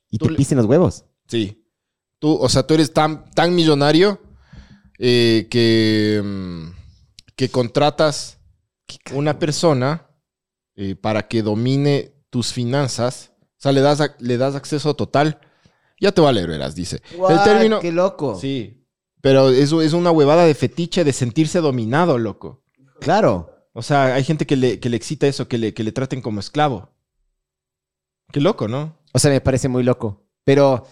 [0.10, 1.06] y te le- pisen los huevos.
[1.28, 1.61] Sí.
[2.22, 4.22] Tú, o sea, tú eres tan, tan millonario
[5.00, 6.68] eh, que, mm,
[7.36, 8.38] que contratas
[9.12, 10.08] una persona
[10.76, 13.32] eh, para que domine tus finanzas.
[13.42, 15.40] O sea, le das, le das acceso total.
[16.00, 17.02] Ya te va a leer, verás, dice.
[17.28, 17.80] el término.
[17.80, 18.38] ¡Qué loco!
[18.40, 18.86] Sí.
[19.22, 22.64] Pero eso es una huevada de fetiche de sentirse dominado, loco.
[23.00, 23.68] Claro.
[23.74, 26.22] O sea, hay gente que le, que le excita eso, que le, que le traten
[26.22, 26.94] como esclavo.
[28.32, 29.00] Qué loco, ¿no?
[29.12, 30.28] O sea, me parece muy loco.
[30.44, 30.86] Pero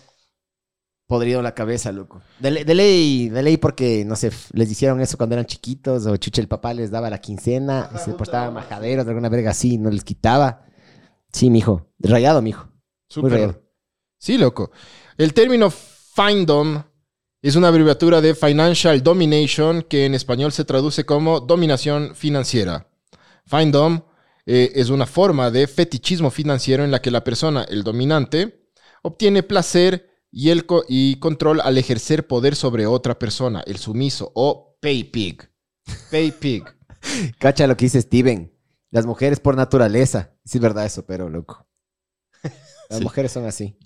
[1.09, 2.21] podrido la cabeza, loco.
[2.37, 6.15] De, de ley, de ley porque, no sé, les hicieron eso cuando eran chiquitos o
[6.17, 9.79] chucha el papá les daba la quincena y se portaban majaderos de alguna verga así,
[9.79, 10.67] no les quitaba.
[11.33, 11.87] Sí, mijo.
[11.97, 12.65] Rayado, mijo.
[12.65, 12.75] Muy
[13.09, 13.31] Súper.
[13.31, 13.63] rayado.
[14.19, 14.69] Sí, loco.
[15.17, 16.83] El término findom
[17.41, 22.87] es una abreviatura de Financial Domination que en español se traduce como dominación financiera.
[23.47, 24.03] Findom
[24.45, 28.69] eh, es una forma de fetichismo financiero en la que la persona, el dominante,
[29.01, 34.31] obtiene placer y, el co- y control al ejercer poder sobre otra persona, el sumiso
[34.35, 35.49] o pay pig.
[36.11, 36.63] Pay pig.
[37.39, 38.53] Cacha lo que dice Steven.
[38.91, 40.31] Las mujeres por naturaleza.
[40.45, 41.67] Sí es verdad eso, pero loco.
[42.89, 43.03] Las Sí.
[43.03, 43.77] mujeres son así.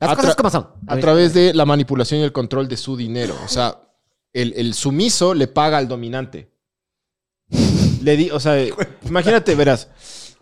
[0.00, 0.68] Las A cosas como son.
[0.88, 3.36] A través de la manipulación y el control de su dinero.
[3.44, 3.80] O sea,
[4.32, 6.52] el, el sumiso le paga al dominante.
[8.02, 8.56] Le di, o sea,
[9.04, 9.88] imagínate, verás.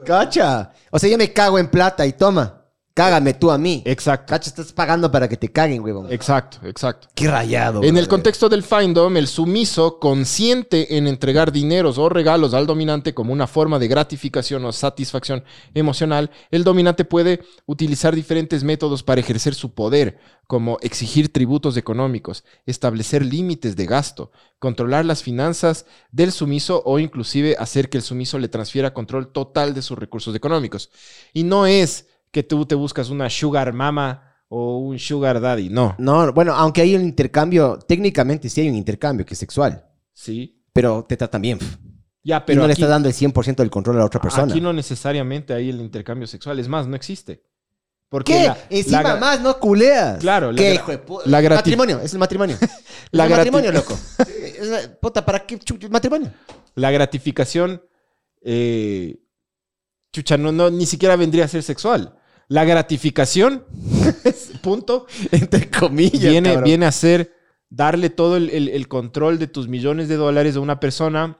[0.04, 0.72] Cacha.
[0.90, 2.59] O sea, yo me cago en plata y toma.
[3.00, 3.82] Cágame tú a mí.
[3.86, 6.12] Exacto, Cacha, estás pagando para que te caguen, huevón.
[6.12, 7.08] exacto, exacto.
[7.14, 7.82] Qué rayado.
[7.82, 13.14] En el contexto del findom, el sumiso consiente en entregar dineros o regalos al dominante
[13.14, 16.30] como una forma de gratificación o satisfacción emocional.
[16.50, 23.24] El dominante puede utilizar diferentes métodos para ejercer su poder, como exigir tributos económicos, establecer
[23.24, 28.48] límites de gasto, controlar las finanzas del sumiso o inclusive hacer que el sumiso le
[28.48, 30.90] transfiera control total de sus recursos económicos.
[31.32, 35.94] Y no es que tú te buscas una sugar mama o un sugar daddy, no.
[35.98, 40.62] No, bueno, aunque hay un intercambio, técnicamente sí hay un intercambio que es sexual, Sí.
[40.72, 41.58] pero te tratan bien.
[42.22, 44.52] Ya, Pero pero no le estás dando el 100% del control a la otra persona.
[44.52, 46.58] aquí no necesariamente hay el intercambio sexual.
[46.58, 47.42] Es más, no existe.
[48.10, 48.44] Porque ¿Qué?
[48.46, 50.18] la- Encima la más no culeas.
[50.18, 52.56] Claro, la ¿Qué, hijo de la matrimonio, es el matrimonio.
[53.12, 53.96] La es el matrimonio, loco.
[54.60, 56.30] Es la- puta, ¿para qué matrimonio?
[56.74, 57.80] La gratificación,
[58.42, 59.20] eh,
[60.12, 62.16] chucha, no, no, ni siquiera vendría a ser sexual.
[62.50, 63.64] La gratificación,
[64.62, 66.64] punto, Entre comillas, viene, cabrón.
[66.64, 67.32] viene a ser
[67.68, 71.38] darle todo el, el- el control de tus millones de dólares a una persona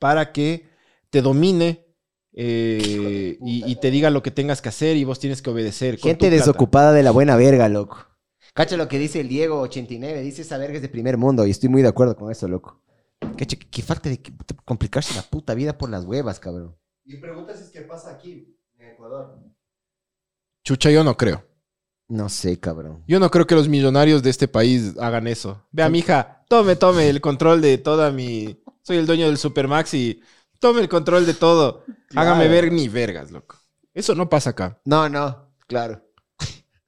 [0.00, 0.68] para que
[1.10, 1.86] te domine
[2.32, 5.96] eh, y, y te diga lo que tengas que hacer y vos tienes que obedecer.
[5.96, 8.04] Gente desocupada de la buena verga, loco.
[8.52, 10.22] Cacha lo que dice el Diego 89.
[10.22, 12.82] Dice esa verga es de primer mundo y estoy muy de acuerdo con eso, loco.
[13.20, 14.32] Cacha, que, que falta de que-
[14.64, 16.74] complicarse la puta vida por las huevas, cabrón.
[17.04, 19.38] Y pregunta si es que pasa aquí, en Ecuador.
[20.66, 21.46] Chucha, yo no creo.
[22.08, 23.04] No sé, cabrón.
[23.06, 25.64] Yo no creo que los millonarios de este país hagan eso.
[25.70, 28.60] Vea, mija, tome, tome el control de toda mi.
[28.82, 30.20] Soy el dueño del Supermax y
[30.58, 31.84] tome el control de todo.
[32.16, 33.56] Hágame ver ni vergas, loco.
[33.94, 34.80] Eso no pasa acá.
[34.84, 36.04] No, no, claro.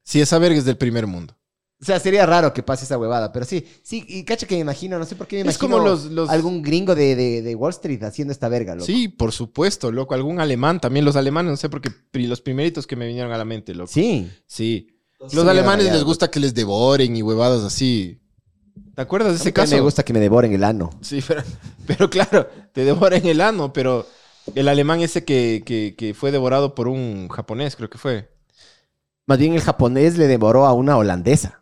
[0.03, 1.37] Si esa verga es del primer mundo.
[1.81, 4.61] O sea, sería raro que pase esa huevada, pero sí, sí, y cacha que me
[4.61, 7.41] imagino, no sé por qué me Es imagino como los- los- algún gringo de, de-
[7.41, 8.85] de Wall Street haciendo esta verga, loco.
[8.85, 10.13] Sí, por supuesto, loco.
[10.13, 13.37] Algún alemán, también los alemanes, no sé por qué los primeritos que me vinieron a
[13.37, 13.89] la mente, loco.
[13.93, 14.29] Sí.
[14.45, 14.87] Sí.
[15.21, 18.19] Los Sí, alemanes les gusta que les devoren y huevadas así.
[18.95, 19.73] ¿Te acuerdas de ese caso?
[19.75, 20.89] me gusta que me devoren el ano.
[21.01, 21.43] Sí, pero,
[21.87, 24.05] pero claro, te devoran el ano, pero
[24.55, 28.29] el alemán ese que, que- que fue devorado por un japonés, creo que fue.
[29.27, 31.58] Más bien el japonés le devoró a una holandesa.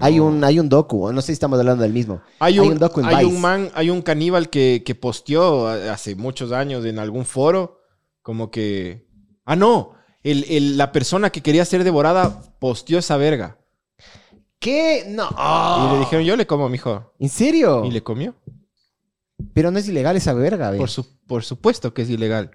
[0.00, 0.26] Hay, No.
[0.26, 2.20] un, hay un docu, no sé si estamos hablando del mismo.
[2.40, 3.34] Hay hay un, un docu en hay Vice.
[3.36, 7.80] un man, hay un caníbal que, que posteó hace muchos años en algún foro,
[8.22, 9.06] como que.
[9.44, 9.92] Ah, no.
[10.22, 13.58] El, el- la persona que quería ser devorada posteó esa verga.
[14.58, 15.04] ¿Qué?
[15.08, 15.28] No.
[15.30, 17.12] Y le dijeron, yo le como, mijo.
[17.20, 17.84] ¿En serio?
[17.84, 18.34] Y le comió.
[19.54, 20.78] Pero no es ilegal esa verga, ve.
[20.78, 22.50] Por, su- por supuesto que es ilegal.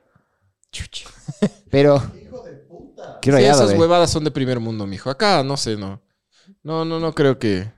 [1.70, 2.02] Pero.
[3.22, 3.80] Qué Sí, rayado, esas ve.
[3.80, 5.10] huevadas son de primer mundo, mijo.
[5.10, 6.02] Acá, no sé, no.
[6.64, 7.72] No, no, no creo que.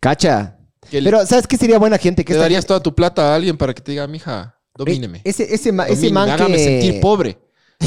[0.00, 0.58] Cacha.
[0.90, 2.24] que le- Pero, ¿sabes qué sería buena gente?
[2.24, 5.18] Que ¿Le esta- darías toda tu plata a alguien para que te diga, mija, domíneme?
[5.18, 6.64] Eh, Ese, ese, ma- ese Domíneme, man hágame que...
[6.64, 7.38] sentir pobre.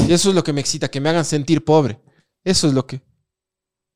[0.08, 2.00] Y eso es lo que me excita, que me hagan sentir pobre.
[2.44, 3.00] Eso es lo que...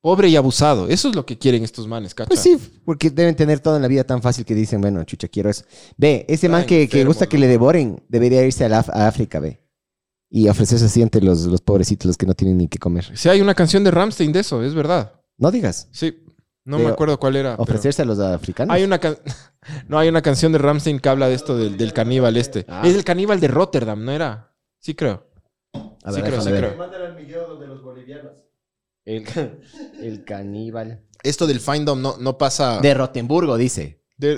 [0.01, 0.87] Pobre y abusado.
[0.87, 2.29] Eso es lo que quieren estos manes, ¿cacha?
[2.29, 5.27] Pues sí, porque deben tener todo en la vida tan fácil que dicen, bueno, chucha,
[5.27, 5.65] quiero eso.
[5.97, 8.91] Ve, ese man que, que enfermo, gusta que le devoren, debería irse a, la Af-
[8.93, 9.61] a África, ve.
[10.29, 13.11] Y ofrecerse así ante los, los pobrecitos, los que no tienen ni que comer.
[13.17, 15.19] Sí, hay una canción de Ramstein de eso, es verdad.
[15.37, 15.89] No digas.
[15.91, 16.15] Sí.
[16.69, 17.51] No De me acuerdo cuál era.
[17.53, 18.73] pero- Ofrecerse a los africanos.
[18.75, 19.17] Hay una can-
[19.87, 22.65] no, hay una canción de Ramstein que habla de esto del, del caníbal este.
[22.67, 22.83] Ah.
[22.85, 24.53] Es el caníbal de Rotterdam, ¿no era?
[24.79, 25.27] Sí creo.
[26.03, 26.65] A sí creo, sí ver.
[26.65, 26.77] creo.
[26.77, 28.33] Mandan al Miguel de los bolivianos.
[29.05, 29.25] El,
[30.01, 31.03] el caníbal.
[31.23, 32.79] Esto del findom no, no pasa.
[32.79, 34.03] De Rotenburgo, dice.
[34.17, 34.35] de-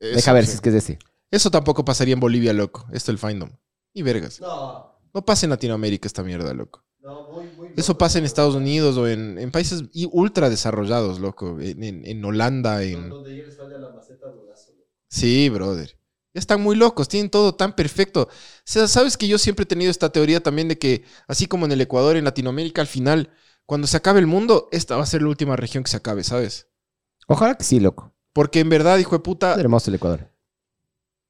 [0.00, 0.50] Eso, Deja ver sí.
[0.50, 0.98] si es que es ese.
[1.30, 2.86] Eso tampoco pasaría en Bolivia, loco.
[2.92, 3.50] Esto del findom.
[3.92, 4.40] Y vergas.
[4.40, 6.83] No, No pasa en Latinoamérica esta mierda, loco.
[7.04, 7.72] No, muy, muy.
[7.76, 9.82] Eso pasa en Estados Unidos o en, en países
[10.12, 11.60] ultra desarrollados, loco.
[11.60, 13.12] En, en- en Holanda, en...
[13.12, 14.72] Donde ya les falla la maceta durazo.
[15.08, 15.98] Sí, brother.
[16.34, 18.22] Ya están muy locos, tienen todo tan perfecto.
[18.22, 18.28] O
[18.64, 21.72] sea, sabes que yo siempre he tenido esta teoría también de que, así como en
[21.72, 23.30] el Ecuador, en Latinoamérica, al final,
[23.66, 26.24] cuando se acabe el mundo, esta va a ser la última región que se acabe,
[26.24, 26.68] ¿sabes?
[27.28, 28.14] Ojalá que sí, loco.
[28.32, 30.30] Porque en verdad, hijo de Es puta, hermoso el Ecuador.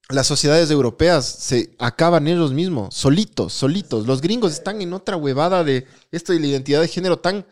[0.08, 4.06] Las sociedades europeas se acaban ellos mismos, solitos, solitos.
[4.06, 7.46] Los gringos están en otra huevada de esto de la identidad de género tan,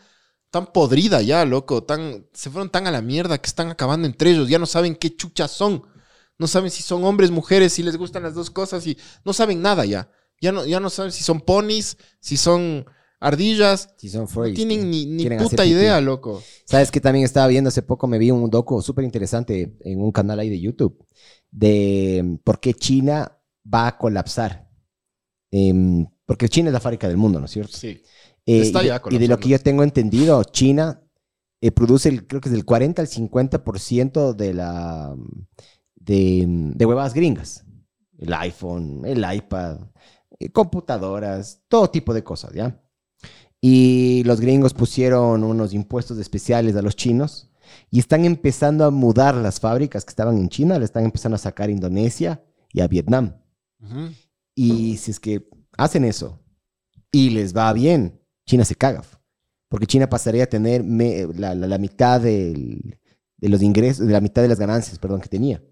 [0.50, 1.82] tan podrida ya, loco.
[1.82, 4.48] Tan, se fueron tan a la mierda que están acabando entre ellos.
[4.48, 5.84] Ya no saben qué chuchas son.
[6.38, 9.62] No saben si son hombres, mujeres, si les gustan las dos cosas y no saben
[9.62, 10.10] nada ya.
[10.40, 12.84] Ya no, ya no saben si son ponis, si son
[13.22, 13.94] ardillas.
[13.98, 16.42] Son No tienen ni, ni puta idea, loco.
[16.64, 18.06] ¿Sabes que también estaba viendo hace poco?
[18.06, 21.04] Me vi un docu súper interesante en un canal ahí de YouTube
[21.50, 23.38] de por qué China
[23.72, 24.68] va a colapsar.
[25.50, 27.76] Em, porque China es la fábrica del mundo, ¿no es cierto?
[27.76, 28.02] Sí.
[28.46, 31.02] Eh, Está y, ya de, y de lo que yo tengo entendido, China
[31.60, 35.14] eh, produce, el- creo que es del 40 al 50% de la
[35.94, 36.44] de,
[36.74, 37.64] de huevadas gringas.
[38.18, 39.78] El iPhone, el iPad,
[40.38, 42.81] eh, computadoras, todo tipo de cosas, ¿ya?
[43.64, 47.48] Y los gringos pusieron unos impuestos especiales a los chinos
[47.92, 51.38] y están empezando a mudar las fábricas que estaban en China, le están empezando a
[51.38, 52.42] sacar a Indonesia
[52.72, 53.36] y a Vietnam.
[54.56, 55.48] Y si es que
[55.78, 56.40] hacen eso
[57.12, 59.02] y les va bien, China se caga.
[59.68, 62.98] Porque China pasaría a tener me- la, la- la mitad del-
[63.36, 65.62] de los ingresos, de la mitad de las ganancias, perdón, que tenía.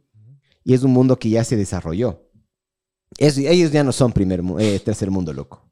[0.62, 2.30] Y es un mundo que ya se desarrolló.
[3.18, 5.69] Es- ellos ya no son primer, eh, tercer mundo, loco.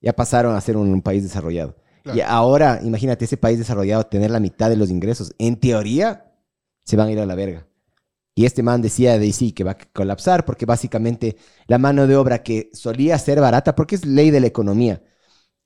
[0.00, 1.76] Ya pasaron a ser un, un país desarrollado.
[2.02, 2.18] Claro.
[2.18, 5.34] Y ahora, imagínate ese país desarrollado tener la mitad de los ingresos.
[5.38, 6.32] En teoría,
[6.84, 7.66] se van a ir a la verga.
[8.34, 11.36] Y este man decía de sí que va a colapsar porque básicamente
[11.66, 15.02] la mano de obra que solía ser barata, porque es ley de la economía.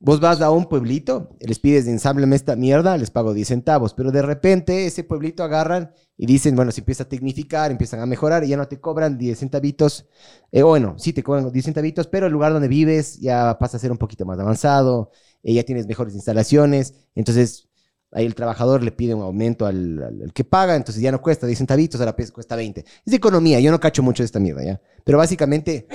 [0.04, 4.12] Vos vas a un pueblito, les pides ensáblame esta mierda, les pago 10 centavos, pero
[4.12, 8.44] de repente ese pueblito agarran y dicen, bueno, se empieza a tecnificar, empiezan a mejorar
[8.44, 10.04] y ya no te cobran 10 centavitos.
[10.52, 13.80] Eh, bueno, sí te cobran 10 centavitos, pero el lugar donde vives ya pasa a
[13.80, 15.10] ser un poquito más avanzado,
[15.42, 17.70] eh, ya tienes mejores instalaciones, entonces
[18.12, 21.56] ahí el trabajador le pide un aumento al, que paga, entonces ya no cuesta 10
[21.56, 22.80] centavitos, ahora pues cuesta 20.
[22.80, 24.82] Es de economía, yo no cacho mucho de esta mierda, ¿ya?
[25.02, 25.88] Pero básicamente,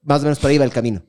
[0.00, 1.02] más o menos por ahí va el camino.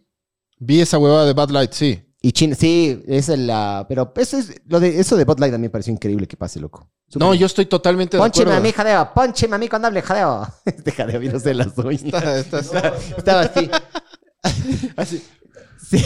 [0.59, 2.12] Vi esa huevada de Bad Light, sí.
[2.25, 3.85] Y China, sí, esa es la...
[3.89, 4.53] Pero eso es...
[4.67, 6.89] Lo de, eso de Bot Light también me pareció increíble que pase, loco.
[7.07, 7.41] Súper No, bien.
[7.41, 8.63] yo estoy totalmente de Póncheme a acuerdo.
[8.63, 9.13] mí, jadeo.
[9.13, 10.47] Póncheme a mí cuando hable, jadeo.
[10.65, 12.01] Este jadeo viéndose las uñas.
[12.05, 13.69] Está- está- Estaba así.
[14.95, 15.23] así.
[15.89, 15.97] Sí,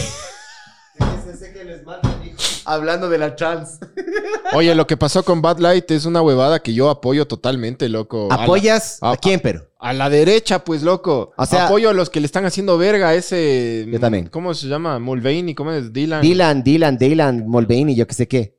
[1.53, 2.35] que les matan, hijo.
[2.65, 3.77] hablando de la trans.
[4.53, 8.29] Oye, lo que pasó con Bad Light es una huevada que yo apoyo totalmente, loco.
[8.31, 9.66] A la- ¿Apoyas a- a quién, pero?
[9.79, 11.33] A la derecha, pues, loco.
[11.37, 13.85] O sea- Apoyo a los que le están haciendo verga a ese.
[13.91, 14.27] Yo también.
[14.27, 14.97] ¿Cómo se llama?
[14.99, 15.93] Mulvaney, ¿cómo es?
[15.93, 16.21] Dylan.
[16.21, 18.57] Dylan, Dylan, Dylan, Mulvaney, yo qué sé qué.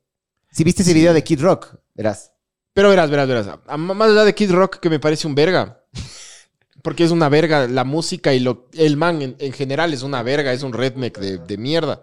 [0.51, 2.33] Si viste ese video de Kid Rock, verás.
[2.73, 3.49] Pero verás, verás, verás.
[3.67, 5.83] A- Más allá de Kid Rock, que me parece un verga.
[6.83, 7.67] Porque es una verga.
[7.67, 10.53] La música y lo, el man en, en general es una verga.
[10.53, 12.03] Es un redneck de, de mierda.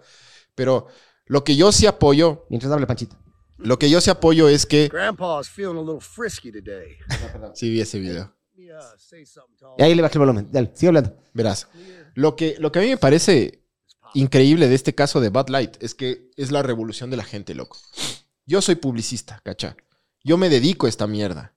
[0.53, 0.87] Pero
[1.25, 2.45] lo que yo sí apoyo.
[2.49, 3.17] Mientras hable Panchito.
[3.57, 4.89] Lo que yo sí apoyo es que.
[4.89, 6.97] Grandpa's feeling a little frisky today.
[7.53, 8.33] Sí, vi ese video.
[9.77, 10.49] Y ahí le bajé el volumen.
[10.51, 11.15] Dale, sigue hablando.
[11.33, 11.67] Verás.
[12.13, 13.63] Lo que, lo que a mí me parece
[14.13, 17.53] increíble de este caso de Bud Light es que es la revolución de la gente,
[17.53, 17.77] loco.
[18.45, 19.75] Yo soy publicista, cacha.
[20.23, 21.53] Yo me dedico a esta mierda.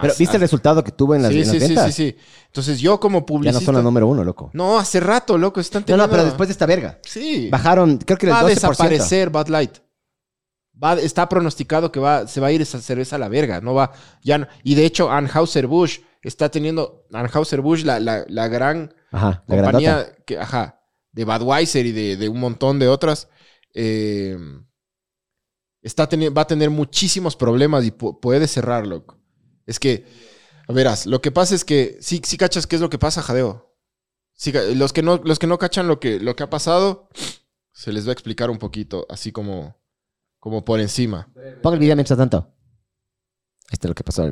[0.00, 1.74] Pero As- ¿viste el resultado que tuvo en las, sí, en las sí, sí, sí,
[1.74, 1.94] ventas?
[1.94, 2.16] sí.
[2.46, 3.60] Entonces yo como Ya publicista...
[3.60, 4.50] no son la número uno, loco.
[4.54, 5.60] No, hace rato, loco.
[5.60, 6.06] Están No, teniendo...
[6.06, 6.98] no, pero después de esta verga.
[7.02, 7.48] Sí.
[7.50, 8.48] Bajaron, creo que el Va a 12%.
[8.48, 9.78] desaparecer Bud Light.
[10.82, 13.60] Va, está pronosticado que va, se va a ir esa cerveza a la verga.
[13.60, 13.92] No va,
[14.22, 17.06] ya no- y de hecho, Anheuser-Busch está teniendo...
[17.12, 19.62] Anheuser-Busch, la, la, la gran Ajá, la grandota.
[19.62, 20.80] compañía que, ajá,
[21.12, 23.28] de Budweiser y de, de un montón de otras,
[23.74, 24.36] eh,
[25.82, 29.18] está va a tener muchísimos problemas y pu- puede cerrar, loco.
[29.66, 30.06] Es que,
[30.68, 33.76] verás, lo que pasa es que, sí, sí cachas qué es lo que pasa, Jadeo.
[34.34, 37.08] Sí los, que no, los que no cachan lo que, lo que ha pasado,
[37.72, 39.76] se les va a explicar un poquito, así como,
[40.38, 41.30] como por encima.
[41.62, 42.54] Pon el video mientras tanto.
[43.70, 44.30] Esto es lo que pasó.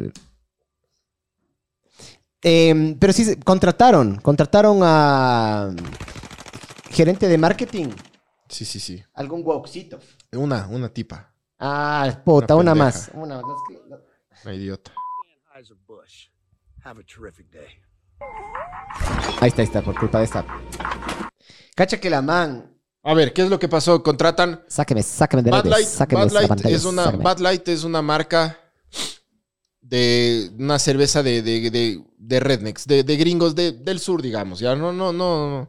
[2.43, 4.17] Em, pero sí, contrataron.
[4.17, 5.71] Contrataron a
[6.91, 7.89] gerente de marketing.
[8.49, 9.03] Sí, sí, sí.
[9.15, 9.99] Algún guaucito.
[10.33, 11.33] Una, una tipa.
[11.59, 13.11] Ah, puta, Una una, más.
[13.15, 13.59] Una más.
[14.45, 14.93] Una idiota.
[19.41, 20.45] Ahí está, ahí está, por culpa de esta.
[21.75, 22.77] Cacha que la man.
[23.03, 24.03] A ver, ¿qué es lo que pasó?
[24.03, 25.71] Contratan Sáqueme, sáqueme de Bud redes.
[25.71, 25.87] Light.
[25.89, 27.25] sáqueme Bud esa Light pantalla, es una sáqueme.
[27.25, 28.60] Bud Light es una marca
[29.91, 34.61] de una cerveza de, de, de, de rednecks, de, de gringos de- del sur, digamos.
[34.61, 35.67] Ya no, no, no,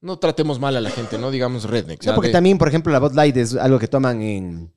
[0.00, 2.04] no tratemos mal a la gente, no digamos rednecks.
[2.06, 4.74] No, ya porque también, por ejemplo, la Bud Light es algo que toman en.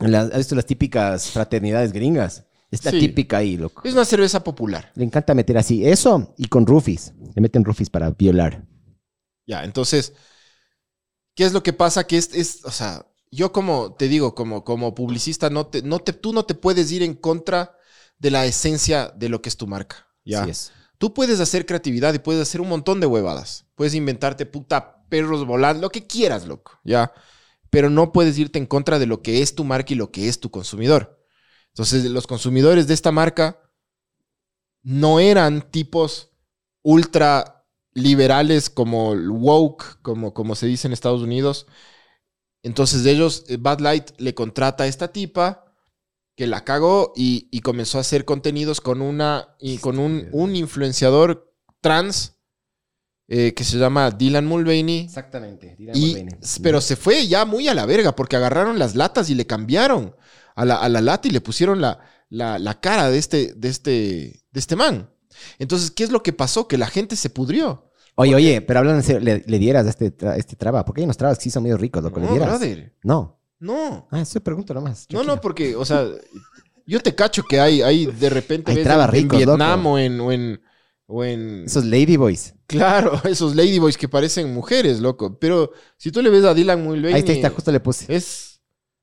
[0.00, 2.44] en las, ¿Has visto las típicas fraternidades gringas?
[2.72, 2.98] Está Sí.
[3.00, 3.82] típica ahí, loco.
[3.84, 4.92] es una cerveza popular.
[4.94, 5.86] Le encanta meter así.
[5.86, 7.12] Eso y con rufis.
[7.34, 8.64] Le meten rufis para violar.
[9.46, 10.12] Ya, entonces,
[11.34, 12.04] ¿qué es lo que pasa?
[12.06, 16.00] Que es, es o sea, yo como te digo, como, como publicista, no te, no
[16.00, 17.76] te, tú no te puedes ir en contra
[18.18, 20.08] de la esencia de lo que es tu marca.
[20.24, 20.42] Ya.
[20.42, 20.72] Así es.
[20.98, 23.66] Tú puedes hacer creatividad y puedes hacer un montón de huevadas.
[23.74, 27.12] Puedes inventarte puta perros volando, lo que quieras, loco, ya.
[27.70, 30.28] Pero no puedes irte en contra de lo que es tu marca y lo que
[30.28, 31.24] es tu consumidor.
[31.68, 33.60] Entonces, los consumidores de esta marca
[34.82, 36.30] no eran tipos
[36.82, 41.66] ultra liberales como woke, como, como se dice en Estados Unidos.
[42.62, 45.64] Entonces, de ellos, eh, Bud Light le contrata a esta tipa
[46.36, 50.56] que la cagó y, y comenzó a hacer contenidos con una y con un, un
[50.56, 52.36] influenciador trans
[53.28, 55.00] eh, que se llama Dylan Mulvaney.
[55.00, 55.76] Exactamente.
[55.94, 56.26] Y,
[56.62, 60.16] pero se fue ya muy a la verga porque agarraron las latas y le cambiaron
[60.54, 63.68] a la, a la lata y le pusieron la, la, la cara de este, de,
[63.68, 63.90] este,
[64.50, 65.10] de este man.
[65.58, 66.68] Entonces, ¿qué es lo que pasó?
[66.68, 67.89] Que la gente se pudrió.
[68.20, 70.84] Oye, oye, pero hablando en serio, le, le dieras a este, tra- este traba.
[70.84, 72.20] Porque hay unos trabas que sí son medio ricos, loco.
[72.20, 72.48] ¿Le No, dieras?
[72.48, 72.94] brother.
[73.02, 73.40] No.
[73.58, 74.06] No.
[74.10, 75.06] Ah, eso pregunto nomás.
[75.10, 76.06] No, no, porque, o sea,
[76.86, 79.90] yo te cacho que hay, hay de repente Hay ves trabas en, en Vietnam loco.
[79.92, 80.60] o en, o en,
[81.06, 82.54] o en- Esos ladyboys.
[82.66, 85.38] Claro, esos ladyboys que parecen mujeres, loco.
[85.38, 87.14] Pero si tú le ves a Dylan Mulvaney...
[87.14, 88.14] Ahí está, ahí está, justo le puse.
[88.14, 88.60] Es...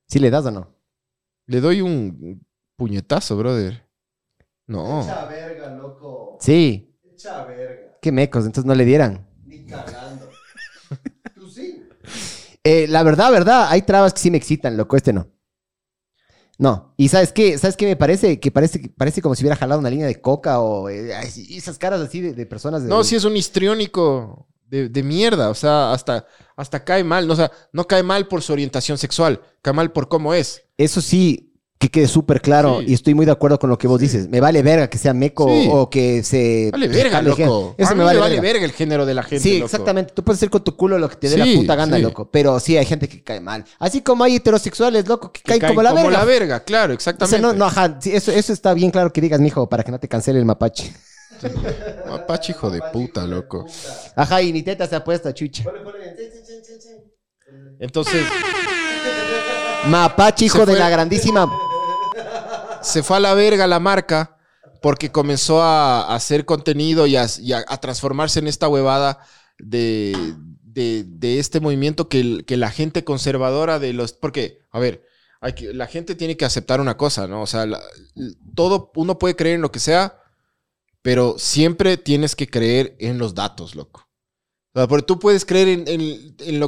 [0.07, 0.74] ¿Sí le das o no?
[1.45, 2.45] Le doy un
[2.78, 3.86] puñetazo, brother.
[4.68, 5.01] No.
[5.03, 6.38] Echa verga, loco.
[6.41, 6.93] Sí.
[7.13, 7.87] Echa verga.
[8.08, 9.28] Qué mecos, entonces no le dieran.
[9.45, 10.30] Ni cagando.
[11.36, 11.84] Tú sí.
[12.64, 14.95] Eh, la verdad, verdad, hay trabas que sí me excitan, loco.
[14.95, 15.28] Este no.
[16.58, 16.93] No.
[16.95, 17.58] ¿Y sabes qué?
[17.58, 18.39] ¿Sabes qué me parece?
[18.39, 21.12] Que parece, que parece como si hubiera jalado una línea de coca o eh,
[21.49, 22.84] esas caras así de, de personas.
[22.84, 25.49] De, No, sí es un histriónico de, de mierda.
[25.49, 27.28] O sea, hasta, hasta cae mal.
[27.28, 29.41] No, o sea, no cae mal por su orientación sexual.
[29.62, 30.64] Cae mal por cómo es.
[30.78, 31.47] Eso sí,
[31.80, 32.80] que quede súper claro.
[32.80, 32.86] Sí.
[32.90, 34.28] Y estoy muy de acuerdo con lo que vos dices.
[34.30, 35.68] Me vale verga que sea meco Sí.
[35.72, 36.70] o que se.
[36.72, 37.76] Vale verga, loco.
[37.78, 38.42] Eso a me mí vale, me vale verga.
[38.54, 39.66] verga el género de la gente, Sí, loco.
[39.66, 40.14] exactamente.
[40.14, 42.02] Tú puedes hacer con tu culo lo que te dé Sí, la puta gana, sí.
[42.02, 42.30] loco.
[42.32, 43.64] Pero sí, hay gente que cae mal.
[43.80, 46.26] Así como hay heterosexuales, loco, que, Que caen caen como la verga.
[46.26, 47.38] verga, claro, O exactamente.
[47.38, 47.98] sea, no, no, ajá.
[48.02, 50.46] sí, eso, eso está bien claro que digas, mijo, para que no te cancele el
[50.46, 50.92] mapache.
[52.10, 53.66] Mapache, hijo de puta, loco.
[54.16, 55.64] Ajá, y ni teta se ha puesto, chucha.
[55.64, 56.16] Ponle, ponle.
[56.18, 56.90] Sí, sí, sí, sí, sí.
[57.80, 58.24] Entonces,
[59.88, 61.48] Mapache, hijo de la grandísima.
[62.82, 64.38] Se fue a la verga la marca
[64.82, 67.28] porque comenzó a, a hacer contenido y, a,
[67.82, 69.20] transformarse en esta huevada
[69.58, 70.14] de,
[71.22, 74.14] este movimiento que, la gente conservadora de los...
[74.14, 75.04] Porque, a ver,
[75.74, 77.42] la gente tiene que aceptar una cosa, ¿no?
[77.42, 77.66] O sea,
[78.56, 80.20] todo, uno puede creer en lo que sea,
[81.02, 84.08] pero siempre tienes que creer en los datos, loco.
[84.74, 86.60] Porque tú puedes creer en, en- en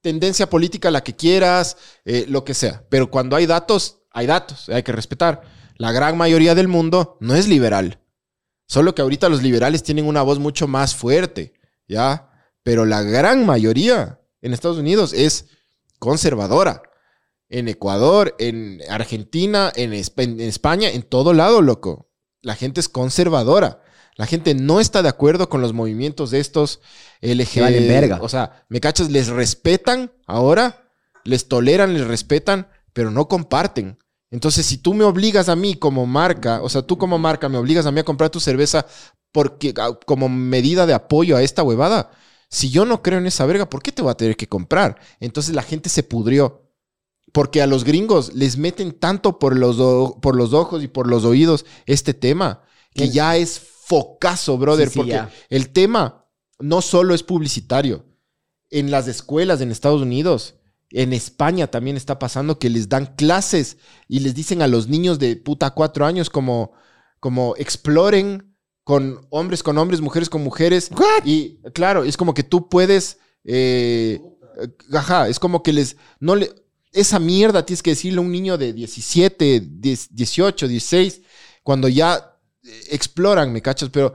[0.00, 4.68] tendencia política, la que quieras, eh, lo que sea, pero cuando hay datos, hay datos,
[4.68, 5.42] hay que respetar.
[5.76, 8.00] La gran mayoría del mundo no es liberal.
[8.66, 11.54] Solo que ahorita los liberales tienen una voz mucho más fuerte,
[11.86, 12.30] ¿ya?
[12.62, 15.46] Pero la gran mayoría en Estados Unidos es
[15.98, 16.82] conservadora.
[17.48, 22.10] En Ecuador, en Argentina, en, Espa- en España, en todo lado, loco.
[22.42, 23.82] La gente es conservadora.
[24.16, 26.80] La gente no está de acuerdo con los movimientos de estos
[27.22, 27.60] LG.
[27.60, 28.18] valen verga.
[28.20, 29.10] O sea, ¿me cachas?
[29.10, 30.90] Les respetan ahora,
[31.24, 33.98] les toleran, les respetan, pero no comparten.
[34.30, 37.58] Entonces, si tú me obligas a mí como marca, o sea, tú como marca me
[37.58, 38.86] obligas a mí a comprar tu cerveza
[39.32, 39.74] porque
[40.06, 42.10] como medida de apoyo a esta huevada,
[42.50, 45.00] si yo no creo en esa verga, ¿por qué te voy a tener que comprar?
[45.20, 46.64] Entonces la gente se pudrió.
[47.32, 49.76] Porque a los gringos les meten tanto por los,
[50.22, 52.62] por los ojos y por los oídos este tema,
[52.94, 54.88] que ya es focazo, brother.
[54.88, 55.30] Sí, sí, porque ya.
[55.50, 56.26] el tema
[56.58, 58.06] no solo es publicitario.
[58.70, 60.54] En las escuelas en Estados Unidos,
[60.90, 63.76] en España también está pasando que les dan clases
[64.08, 66.72] y les dicen a los niños de puta cuatro años como,
[67.20, 70.90] como exploren con hombres con hombres, mujeres con mujeres.
[71.24, 73.18] Y claro, es como que tú puedes...
[73.44, 74.18] eh,
[74.94, 75.96] ajá, es como que les...
[76.20, 76.50] No le,
[76.92, 81.20] esa mierda tienes que decirle a un niño de 17, 10, 18, 16,
[81.62, 82.37] cuando ya
[82.90, 83.90] exploran, ¿me cachas?
[83.90, 84.14] Pero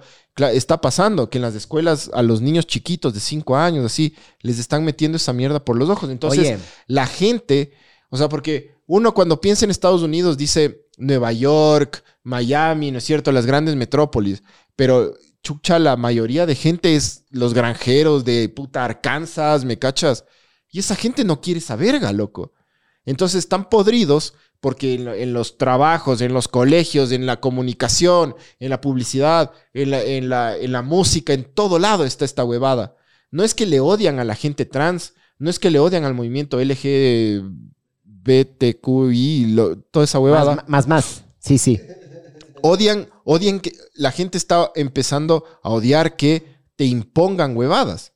[0.53, 4.59] está pasando que en las escuelas a los niños chiquitos de 5 años, así, les
[4.59, 6.09] están metiendo esa mierda por los ojos.
[6.09, 6.59] Entonces, Oye.
[6.87, 7.73] la gente,
[8.09, 13.03] o sea, porque uno cuando piensa en Estados Unidos dice Nueva York, Miami, ¿no es
[13.03, 13.31] cierto?
[13.31, 14.43] Las grandes metrópolis.
[14.75, 20.25] Pero, chucha, la mayoría de gente es los granjeros de puta Arkansas, ¿me cachas?
[20.71, 22.53] Y esa gente no quiere esa verga, loco.
[23.05, 28.35] Entonces están podridos porque en, lo- en los trabajos, en los colegios, en la comunicación,
[28.59, 32.45] en la publicidad, en la, en la- en la música, en todo lado está esta
[32.45, 32.95] huevada.
[33.29, 36.13] No es que le odian a la gente trans, no es que le odian al
[36.13, 36.59] movimiento
[38.23, 41.23] LGBTQI, lo- toda esa huevada Más, más, más.
[41.39, 41.79] Sí, sí.
[42.61, 46.45] odian, odian que la gente está empezando a odiar que
[46.75, 48.13] te impongan huevadas.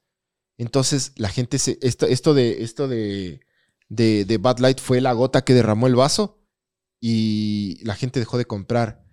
[0.57, 1.77] Entonces, la gente se.
[1.81, 2.63] Esto, esto de.
[2.63, 3.41] Esto de.
[3.89, 6.39] De, de Bud Light fue la gota que derramó el vaso.
[6.99, 9.03] Y la gente dejó de comprar.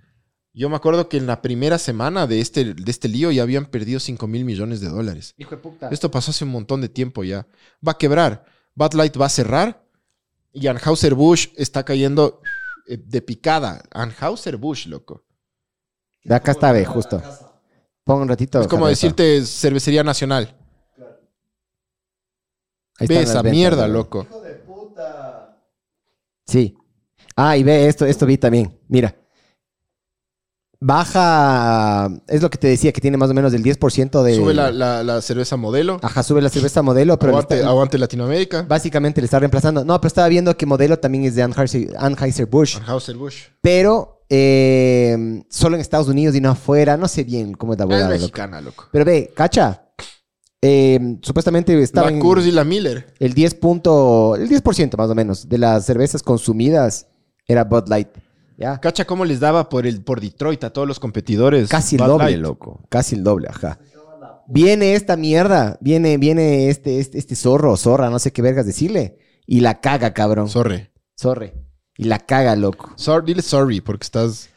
[0.52, 3.66] Yo me acuerdo que en la primera semana de este, de este lío ya habían
[3.66, 5.34] perdido 5 mil millones de dólares.
[5.36, 5.88] Hijo de puta.
[5.88, 7.48] Esto pasó hace un montón de tiempo ya.
[7.86, 8.44] Va a quebrar.
[8.74, 9.84] Bud Light va a cerrar.
[10.52, 12.40] Y Anheuser-Busch está cayendo
[12.86, 13.82] eh, de picada.
[13.90, 15.24] Anheuser-Busch, loco.
[16.22, 17.20] De acá está, ve, justo.
[18.04, 18.60] Pon un ratito.
[18.60, 20.56] Es como decirte cervecería nacional.
[22.98, 24.26] Ahí Ve esa ventas, mierda, loco.
[24.94, 25.58] Puta.
[26.46, 26.76] Sí.
[27.36, 28.78] Ah, y ve esto, esto vi también.
[28.88, 29.14] Mira.
[30.80, 34.34] Baja, es lo que te decía, que tiene más o menos del 10% de...
[34.36, 35.98] Sube la, la- la cerveza modelo.
[36.02, 38.62] Ajá, sube la cerveza modelo, pero aguante, está- aguante Latinoamérica.
[38.68, 39.82] básicamente le está reemplazando.
[39.82, 43.48] No, pero estaba viendo que modelo también es de Anheuser- Anheuser-Busch, Anheuser-Busch.
[43.62, 46.98] pero eh, solo en Estados Unidos y no afuera.
[46.98, 48.32] No sé bien cómo es la Ah, huevada, es loco.
[48.32, 48.84] mexicana, loco.
[48.92, 49.83] Pero ve, cacha.
[50.66, 53.12] Eh, supuestamente estaba La Coors y la Miller.
[53.18, 57.06] el 10 punto, el 10% más o menos de las cervezas consumidas
[57.46, 58.08] era Bud Light.
[58.56, 58.80] ¿Ya?
[58.80, 61.68] Cacha cómo les daba por, el, por Detroit a todos los competidores.
[61.68, 62.40] Casi el Bud doble, Light.
[62.40, 62.80] loco.
[62.88, 63.78] Casi el doble, ajá.
[64.46, 69.18] Viene esta mierda, viene, viene este, este, este zorro, zorra, no sé qué vergas decirle.
[69.46, 70.48] Y la caga, cabrón.
[70.48, 70.88] Sorry.
[71.20, 71.54] Zorre.
[71.98, 72.92] Y la caga, loco.
[72.96, 73.26] Sorry.
[73.26, 74.48] Dile sorry porque estás,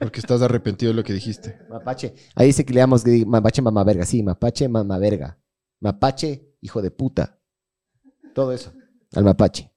[0.00, 1.58] porque estás arrepentido de lo que dijiste.
[1.68, 2.14] Mapache.
[2.34, 4.06] Ahí dice que le damos mapache mamá verga.
[4.06, 5.38] Sí, mapache mamá verga.
[5.78, 7.38] Mapache, hijo de puta.
[8.34, 8.72] Todo eso.
[9.14, 9.70] Al mapache.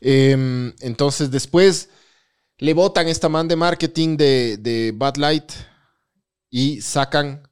[0.00, 1.90] Em, entonces después
[2.56, 5.52] le botan esta man de marketing de, de Bud Light
[6.48, 7.46] y sacan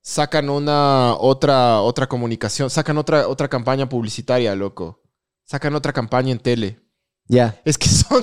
[0.00, 5.02] sacan una otra otra comunicación, sacan otra otra campaña publicitaria, loco.
[5.42, 6.83] Sacan otra campaña en tele.
[7.26, 7.58] Ya.
[7.64, 8.22] Es que son,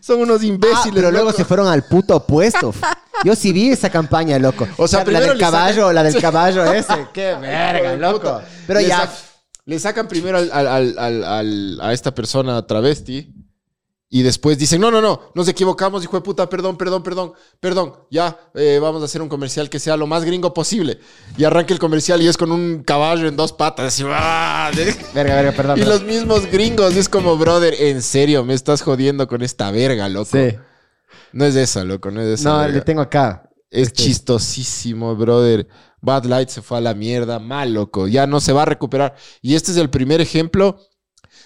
[0.00, 0.94] son unos Ah, imbéciles.
[0.94, 1.36] pero luego loco.
[1.36, 2.74] se fueron al puto opuesto.
[3.24, 4.66] Yo sí vi esa campaña, loco.
[4.76, 7.08] O sea, la, primero del le caballo, sacan- la del caballo ese.
[7.12, 8.40] Qué verga, loco.
[8.66, 9.02] Pero le ya.
[9.02, 9.22] sac-
[9.66, 13.32] le sacan primero al- al- al- a esta persona travesti
[14.14, 17.94] y después dicen, no, no, no, nos equivocamos, hijo de puta, perdón, perdón, perdón, perdón,
[18.12, 21.00] ya eh, vamos a hacer un comercial que sea lo más gringo posible.
[21.36, 23.86] Y arranca el comercial y es con un caballo en dos patas.
[23.86, 24.70] así, ¡ah!
[25.12, 25.78] Verga, verga, perdón.
[25.78, 25.98] Y perdón.
[25.98, 30.30] los mismos gringos, es como, brother, en serio, me estás jodiendo con esta verga, loco.
[30.30, 30.54] Sí.
[31.32, 32.50] No es esa, loco, no es esa.
[32.50, 32.72] No, verga.
[32.72, 33.50] le tengo acá.
[33.68, 35.66] Es Este- chistosísimo, brother.
[36.00, 38.06] Bad Light se fue a la mierda, mal, loco.
[38.06, 39.16] Ya no se va a recuperar.
[39.42, 40.78] Y este es el primer ejemplo.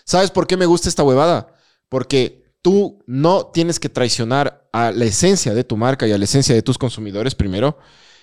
[0.05, 1.55] ¿Sabes por qué me gusta esta huevada?
[1.89, 6.25] Porque tú no tienes que traicionar a la esencia de tu marca y a la
[6.25, 7.79] esencia de tus consumidores, primero.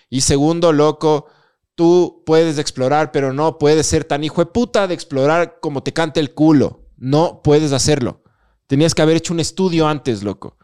[0.10, 1.28] Y segundo, loco,
[1.76, 5.94] tú puedes explorar, pero no puedes ser tan hijo de puta de explorar como te
[5.94, 6.88] cante el culo.
[6.98, 8.24] No puedes hacerlo.
[8.68, 10.58] Tenías que haber hecho un estudio antes, loco.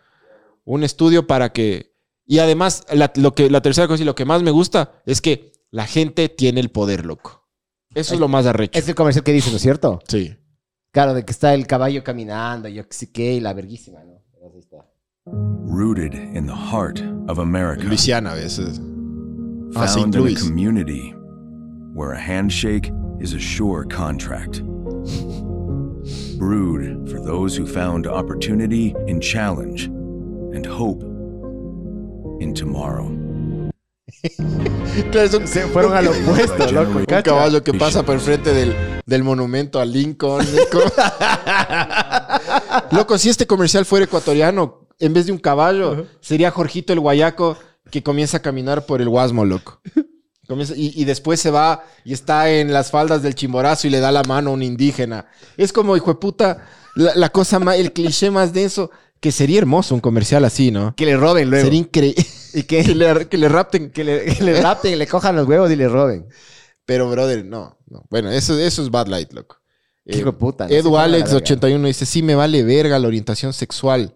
[0.64, 1.92] Un estudio para que
[2.32, 5.20] y además, la, lo que, la tercera cosa y lo que más me gusta es
[5.20, 7.46] que la gente tiene el poder, loco.
[7.94, 8.80] Eso es lo más arrecho.
[8.80, 10.00] Es el comercial que dice, ¿no es cierto?
[10.08, 10.34] Sí.
[10.92, 14.22] Claro, de que está el caballo caminando, yo que sé qué, y la verguísima, ¿no?
[14.44, 14.86] Ahí está.
[15.26, 17.84] Rooted in the heart of America.
[17.84, 18.82] Luisiana a veces.
[19.74, 19.88] Ah.
[19.88, 21.14] Found in a community
[21.94, 24.62] where a handshake is a sure contract.
[26.38, 31.04] Brewed for those who found opportunity in challenge and hope
[32.42, 33.08] in tomorrow.
[35.46, 37.00] Se fueron al opuesto, loco.
[37.00, 37.24] Un cacha.
[37.24, 40.46] caballo que pasa por enfrente del, del monumento a Lincoln.
[42.92, 47.58] Loco, si este comercial fuera ecuatoriano, en vez de un caballo, sería Jorgito el Guayaco
[47.90, 49.82] que comienza a caminar por el Guasmo, loco.
[50.48, 54.00] Comienza- y, y después se va y está en las faldas del Chimborazo y le
[54.00, 55.26] da la mano a un indígena.
[55.58, 56.66] Es como, hijo de puta,
[56.96, 60.94] la, la cosa más, el cliché más denso, que sería hermoso un comercial así, ¿no?
[60.96, 61.66] Que le roben luego.
[61.66, 62.26] Sería increíble.
[62.54, 63.92] ¿Y que, le, que le rapten.
[63.92, 66.28] Que le, que le rapten, le cojan los huevos y le roben.
[66.86, 67.78] Pero, brother, no.
[67.88, 68.04] no.
[68.10, 69.58] Bueno, eso, eso es Bad Light, loco.
[70.06, 71.38] Qué de puta, no Edu cómo la Alex verga.
[71.38, 74.16] 81 dice, sí me vale verga la orientación sexual.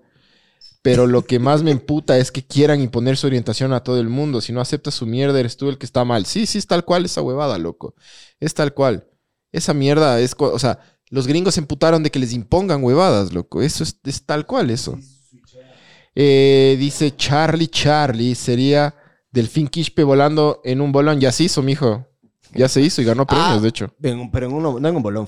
[0.81, 4.07] Pero lo que más me emputa es que quieran imponer su orientación a todo el
[4.07, 4.39] mundo.
[4.39, 6.27] Si no aceptas su mierda, eres tú el que está mal.
[6.27, 7.95] Sí, sí, es tal cual esa huevada, loco.
[8.39, 9.07] Es tal cual.
[9.51, 10.35] Esa mierda es...
[10.37, 10.79] O sea,
[11.09, 13.63] Los gringos se emputaron de que les impongan huevadas, loco.
[13.63, 14.99] Eso es, es tal cual, eso.
[16.15, 18.95] Eh, dice Charlie Charlie, sería
[19.31, 21.19] Delfín Quispe volando en un bolón.
[21.19, 22.07] Ya se hizo, mijo.
[22.53, 23.59] Ya se hizo y ganó premios, Ah.
[23.59, 23.93] de hecho.
[24.01, 25.27] En pero en uno, no en un bolón.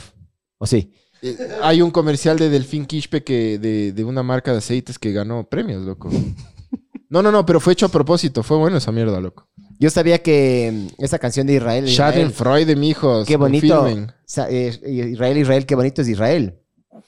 [0.57, 0.93] ¿O sí?
[1.21, 5.11] Eh, hay un comercial de Delfín Quispe que, de, de una marca de aceites que
[5.11, 6.09] ganó premios, loco.
[7.09, 8.43] No, no, no, pero fue hecho a propósito.
[8.43, 9.47] Fue bueno esa mierda, loco.
[9.79, 11.87] Yo sabía que mm, esa canción de Israel.
[11.87, 13.25] Israel Schadenfreude, mijos.
[13.25, 13.87] qué bonito.
[13.87, 14.77] eh,
[15.13, 16.59] Israel, Israel, qué bonito es Israel.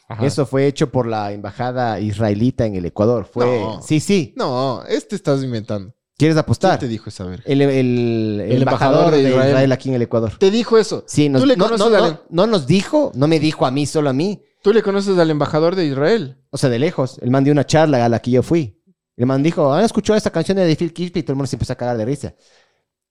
[0.07, 0.25] Ajá.
[0.25, 3.25] Eso fue hecho por la embajada israelita en el Ecuador.
[3.25, 3.45] Fue.
[3.45, 3.81] No.
[3.81, 4.33] Sí, sí.
[4.37, 5.93] No, este estás inventando.
[6.17, 6.79] ¿Quieres ¿Quién apostar?
[6.79, 7.43] te dijo esa verga?
[7.45, 9.49] El, el- el El embajador, embajador de de Israel.
[9.51, 9.71] Israel.
[9.71, 10.33] aquí en el Ecuador.
[10.37, 11.03] Te dijo eso.
[11.07, 13.65] Sí, nos- ¿Tú le no, conoces no, al- no- no nos dijo, no me dijo
[13.65, 14.41] a mí, solo a mí.
[14.61, 16.37] ¿Tú le conoces al embajador de Israel?
[16.49, 17.17] O sea, de lejos.
[17.21, 18.75] El man dio una charla a la que yo fui.
[19.15, 21.19] El man dijo, ¿han escuchado esta canción de Phil Kispe?
[21.19, 22.35] Y todo el mundo se empezó a cagar de risa.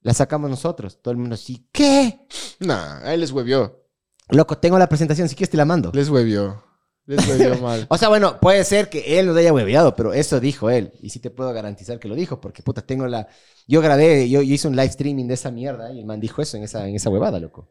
[0.01, 0.99] La sacamos nosotros.
[1.01, 2.19] Todo el mundo así, ¿qué?
[2.59, 3.83] Nah, él les huevió.
[4.29, 5.91] Loco, tengo la presentación, si quieres te la mando.
[5.95, 6.63] Les huevió.
[7.09, 7.87] Les huevió mal.
[7.89, 10.93] O sea, bueno, puede ser que él nos haya hueveado, pero eso dijo él.
[11.01, 13.27] Y sí te puedo garantizar que lo dijo, porque puta, tengo la...
[13.67, 16.43] Yo grabé, yo, yo hice un live streaming de esa mierda y el man dijo
[16.43, 17.67] eso en esa, en esa huevada, loco.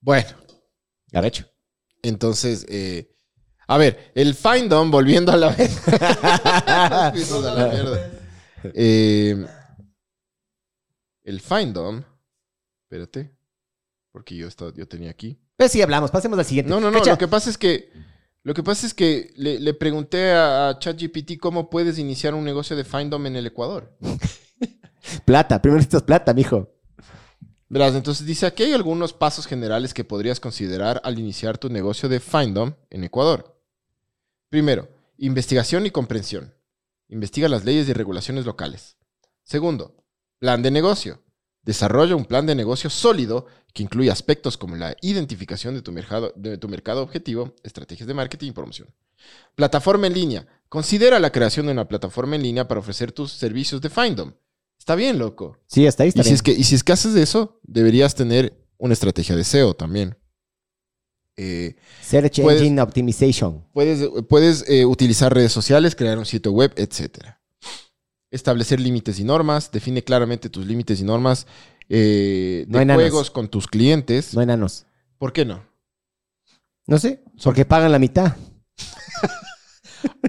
[0.00, 0.28] Bueno,
[1.12, 1.46] Arrecho.
[2.02, 3.14] entonces, eh,
[3.68, 5.48] a ver, el Findom, volviendo a la
[6.66, 7.12] a
[7.44, 8.10] la mierda.
[8.74, 9.46] Eh,
[11.22, 12.02] el Findom,
[12.82, 13.36] espérate,
[14.10, 15.40] porque yo, estaba, yo tenía aquí.
[15.56, 16.70] Pero sí hablamos, pasemos al siguiente.
[16.70, 17.04] No, no, no.
[17.04, 18.09] Lo que pasa es que.
[18.42, 22.44] Lo que pasa es que le, le pregunté a, a ChatGPT cómo puedes iniciar un
[22.44, 23.96] negocio de Findom en el Ecuador.
[25.24, 26.68] Plata, primero necesitas plata, mijo.
[27.68, 32.08] Verás, entonces dice aquí hay algunos pasos generales que podrías considerar al iniciar tu negocio
[32.08, 33.62] de Findom en Ecuador.
[34.48, 34.88] Primero,
[35.18, 36.54] investigación y comprensión.
[37.08, 38.96] Investiga las leyes y regulaciones locales.
[39.44, 40.04] Segundo,
[40.38, 41.22] plan de negocio.
[41.70, 46.32] Desarrolla un plan de negocio sólido que incluye aspectos como la identificación de tu mercado,
[46.34, 48.88] de tu mercado objetivo, estrategias de marketing y promoción.
[49.54, 50.46] Plataforma en línea.
[50.68, 54.32] Considera la creación de una plataforma en línea para ofrecer tus servicios de Findom.
[54.80, 55.58] Está bien, loco.
[55.68, 56.34] Sí, hasta ahí está Y si, bien.
[56.34, 60.16] es que, y si es que haces eso, deberías tener una estrategia de SEO también.
[61.36, 63.64] Eh, Search puedes- Engine Optimization.
[63.72, 67.36] puedes puedes eh, utilizar redes sociales, crear un sitio web, etc.
[68.30, 69.70] Establecer límites y normas.
[69.72, 71.46] Define claramente tus límites y normas
[71.88, 74.32] eh, No hay de juegos con tus clientes.
[74.32, 74.86] No hay nanos.
[75.18, 75.62] ¿Por qué no?
[76.86, 78.36] No sé, porque pagan la mitad.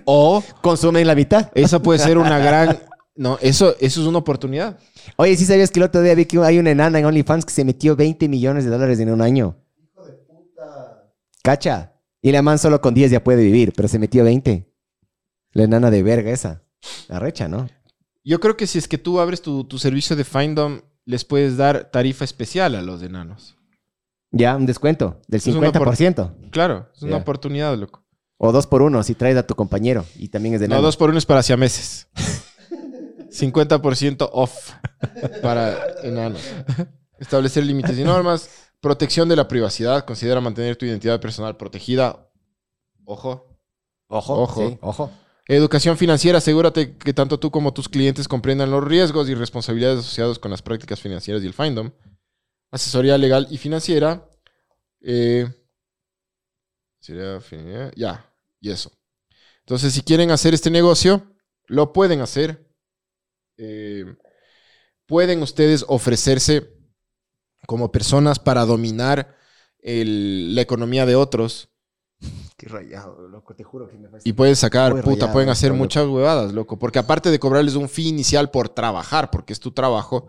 [0.05, 1.51] O Consumen la mitad.
[1.55, 2.79] esa puede ser una gran...
[3.15, 4.79] No, eso, eso es una oportunidad.
[5.15, 7.53] Oye, ¿sí sabías que el otro día vi que hay una enana en OnlyFans que
[7.53, 9.57] se metió 20 millones de dólares en un año?
[11.43, 11.93] Cacha.
[12.21, 14.67] Y la man solo con 10 ya puede vivir, pero se metió 20.
[15.53, 16.63] La enana de verga esa.
[17.07, 17.67] La recha, ¿no?
[18.23, 21.57] Yo creo que si es que tú abres tu, tu servicio de Findom, les puedes
[21.57, 23.57] dar tarifa especial a los enanos.
[24.31, 26.49] Ya, un descuento del Es una 50%.
[26.51, 27.17] Claro, es una Ya.
[27.17, 28.05] oportunidad, loco.
[28.37, 30.97] O dos por uno si traes a tu compañero y también es de No, dos
[30.97, 32.07] por uno es para siameses.
[33.31, 34.71] 50% off
[35.41, 36.41] para enanos.
[37.19, 38.49] Establecer límites y normas.
[38.79, 40.05] Protección de la privacidad.
[40.05, 42.29] Considera mantener tu identidad personal protegida.
[43.05, 43.57] Ojo.
[44.07, 44.67] Ojo, Ojo.
[44.69, 45.11] sí, ojo.
[45.47, 46.37] Educación financiera.
[46.37, 50.61] Asegúrate que tanto tú como tus clientes comprendan los riesgos y responsabilidades asociados con las
[50.61, 51.91] prácticas financieras y el Findom.
[52.71, 54.29] Asesoría legal y financiera.
[55.01, 55.47] Eh,
[57.95, 58.91] ya, y eso.
[59.61, 61.35] Entonces, si quieren hacer este negocio,
[61.65, 62.67] lo pueden hacer.
[63.57, 64.05] Eh,
[65.07, 66.73] pueden ustedes ofrecerse
[67.65, 69.35] como personas para dominar
[69.83, 71.70] la economía de otros
[72.61, 75.79] Qué rayado, loco, te juro que me y pueden sacar, puta, rayado pueden hacer loco.
[75.79, 76.77] muchas huevadas, loco.
[76.77, 80.27] Porque aparte de cobrarles un fee inicial por trabajar, porque es tu trabajo,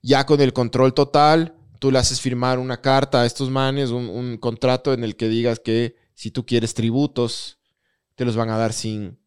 [0.00, 4.08] ya con el control total, tú le haces firmar una carta a estos manes, un,
[4.08, 7.58] un contrato en el que digas que si tú quieres tributos,
[8.14, 9.18] te los van a dar sin...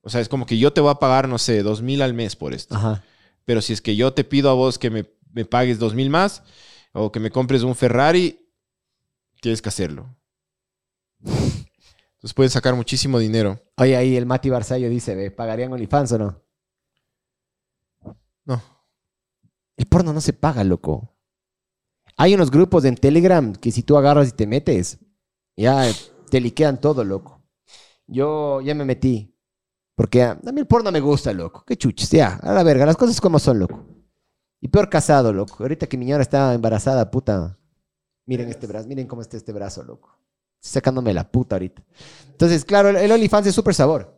[0.00, 2.14] O sea, es como que yo te voy a pagar, no sé, dos mil al
[2.14, 2.74] mes por esto.
[2.74, 3.04] Ajá.
[3.44, 6.08] Pero si es que yo te pido a vos que me, me pagues dos mil
[6.08, 6.42] más
[6.94, 8.48] o que me compres un Ferrari,
[9.42, 10.17] tienes que hacerlo.
[11.24, 13.60] Entonces pueden sacar muchísimo dinero.
[13.76, 16.42] Oye, ahí el Mati Barzallo dice, ¿ve, ¿pagarían OnlyFans o no?
[18.44, 18.62] No.
[19.76, 21.16] El porno no se paga, loco.
[22.16, 24.98] Hay unos grupos en Telegram que si tú agarras y te metes,
[25.56, 25.84] ya
[26.30, 27.42] te liquean todo, loco.
[28.06, 29.34] Yo ya me metí.
[29.94, 31.64] Porque a mí el porno me gusta, loco.
[31.64, 32.36] Qué chuches, ya.
[32.42, 33.84] A la verga, las cosas como son, loco.
[34.60, 35.56] Y peor casado, loco.
[35.60, 37.56] Ahorita que mi señora está embarazada, puta.
[38.26, 40.17] Miren este brazo, miren cómo está este brazo, loco.
[40.60, 41.82] Sacándome la puta ahorita.
[42.30, 44.16] Entonces, claro, el, OnlyFans es súper sabor.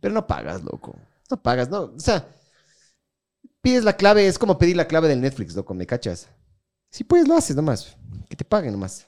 [0.00, 0.94] Pero no pagas, loco.
[1.30, 1.82] No pagas, no.
[1.82, 2.28] O sea,
[3.60, 6.28] pides la clave, es como pedir la clave del Netflix, loco, ¿me cachas?
[6.90, 7.96] Si puedes, lo haces nomás.
[8.28, 9.06] Que te paguen nomás.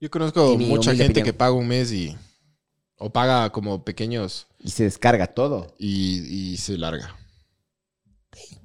[0.00, 1.24] Yo conozco mucha gente opinión.
[1.24, 2.16] que paga un mes y.
[2.98, 5.74] O paga como pequeños Y se descarga todo.
[5.78, 7.14] y, y se larga.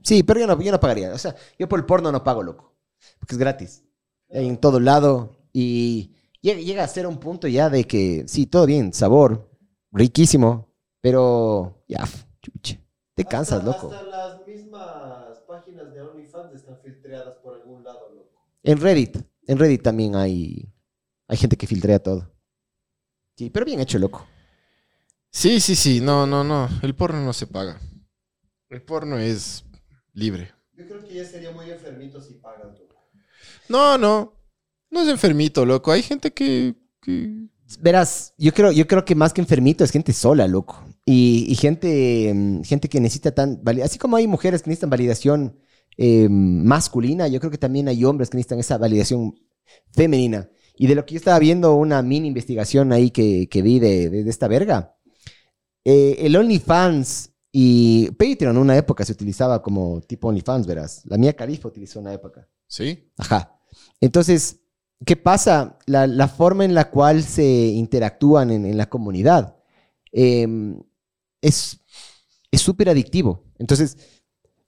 [0.03, 1.13] Sí, pero yo no, yo no pagaría.
[1.13, 2.75] O sea, yo por el porno no pago, loco.
[3.19, 3.83] Porque es gratis.
[4.29, 5.37] En todo lado.
[5.53, 9.49] Y llega, llega a ser un punto ya de que, sí, todo bien, sabor,
[9.91, 10.69] riquísimo.
[11.01, 12.03] Pero, ya,
[12.41, 12.79] chuche.
[13.15, 13.87] Te cansas, Hasta- loco.
[13.89, 18.47] Hasta las mismas páginas de OnlyFans están filtradas por algún lado, loco.
[18.63, 19.17] En Reddit.
[19.47, 20.71] En Reddit también hay,
[21.27, 22.31] hay gente que filtrea todo.
[23.35, 24.27] Sí, pero bien hecho, loco.
[25.31, 26.01] Sí, sí, sí.
[26.01, 26.69] No, no, no.
[26.83, 27.79] El porno no se paga.
[28.69, 29.63] El porno es
[30.13, 30.51] libre.
[30.73, 32.95] Yo creo que ya sería muy enfermito si pagas, loco.
[33.69, 34.33] No, no.
[34.91, 35.91] No es enfermito, loco.
[35.91, 36.75] Hay gente que.
[37.01, 37.47] que-
[37.79, 40.83] Verás, yo creo, yo creo que más que enfermito es gente sola, loco.
[41.05, 43.61] Y, y gente, mm, gente que necesita tan...
[43.81, 45.57] Así como hay mujeres que necesitan validación
[45.97, 49.39] eh, masculina, yo creo que también hay hombres que necesitan esa validación
[49.93, 50.49] femenina.
[50.75, 54.09] Y de lo que yo estaba viendo, una mini investigación ahí que, que vi de,
[54.09, 54.97] de- de esta verga,
[55.85, 61.03] eh, el OnlyFans y Patreon en una época se utilizaba como tipo OnlyFans, verás.
[61.05, 62.49] La mía Califa utilizó una época.
[62.67, 63.09] Sí.
[63.17, 63.57] Ajá.
[64.01, 64.60] Entonces,
[65.05, 65.77] ¿qué pasa?
[65.85, 69.55] La, forma en la cual se interactúan en, la comunidad
[70.11, 70.47] eh,
[71.41, 71.79] es
[72.53, 73.43] súper adictivo.
[73.57, 73.97] Entonces,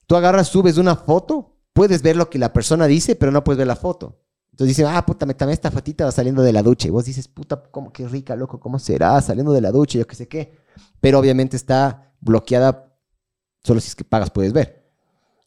[0.08, 3.58] tú agarras, subes una foto, puedes ver lo que la persona dice, pero no puedes
[3.58, 4.20] ver la foto.
[4.52, 6.88] Entonces dicen, ah, puta, me también esta fatita va saliendo de la ducha.
[6.88, 9.20] Y vos dices, puta, ¿cómo, qué rica, loco, ¿cómo será?
[9.20, 10.60] Saliendo de la ducha, yo qué sé qué.
[11.02, 12.96] Pero obviamente está bloqueada,
[13.64, 14.83] solo si es que pagas puedes ver.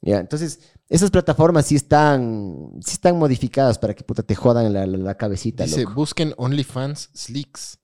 [0.03, 4.86] Ya, entonces, esas plataformas sí están, sí están modificadas para que puta te jodan la,
[4.86, 5.94] la- la cabecita, Dice, loco.
[5.94, 7.78] busquen OnlyFans Leaks.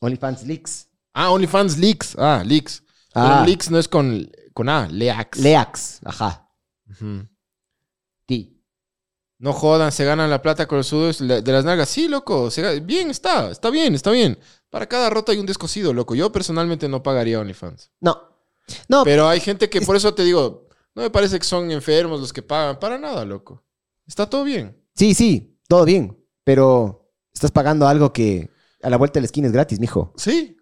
[0.00, 0.88] OnlyFans Leaks.
[1.14, 2.16] Ah, OnlyFans Leaks.
[2.18, 2.82] Ah, Leaks.
[3.14, 3.38] Ah.
[3.38, 5.38] Pero Leaks no es con, con A, Leaks.
[5.40, 6.48] Leax, ajá.
[8.28, 8.54] Sí.
[9.40, 11.88] No jodan, se ganan la plata con los sudos de las nalgas.
[11.88, 12.50] Sí, loco.
[12.50, 13.50] se bien, está.
[13.50, 14.38] Está bien, está bien.
[14.68, 16.14] Para cada roto hay un descosido, loco.
[16.14, 17.90] Yo personalmente no pagaría OnlyFans.
[18.00, 18.20] No.
[18.88, 22.20] No, Pero hay gente que, por eso te digo, no me parece que son enfermos
[22.20, 22.78] los que pagan.
[22.78, 23.62] Para nada, loco.
[24.06, 24.76] Está todo bien.
[24.94, 26.18] Sí, sí, todo bien.
[26.44, 28.50] Pero estás pagando algo que
[28.82, 30.12] a la vuelta de la esquina es gratis, mijo.
[30.16, 30.56] Sí.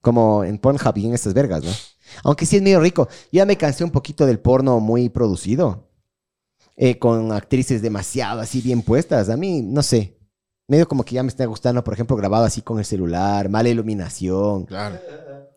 [0.00, 1.70] Como en Pornhub y en estas vergas, ¿no?
[2.24, 3.08] Aunque sí es medio rico.
[3.32, 5.86] Ya me cansé un poquito del porno muy producido.
[6.76, 9.28] eh, con actrices demasiado así bien puestas.
[9.28, 10.16] A mí, no sé.
[10.66, 13.68] Medio como que ya me está gustando, por ejemplo, grabado así con el celular, mala
[13.68, 14.64] iluminación.
[14.66, 14.98] Claro.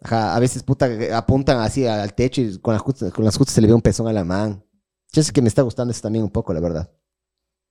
[0.04, 0.88] Ajá, a veces puta,
[1.18, 3.82] apuntan así al techo y con las justas, con las justas se le ve un
[3.82, 4.64] pezón a la man.
[5.12, 6.92] Yo sé que me está gustando eso también un poco, la verdad.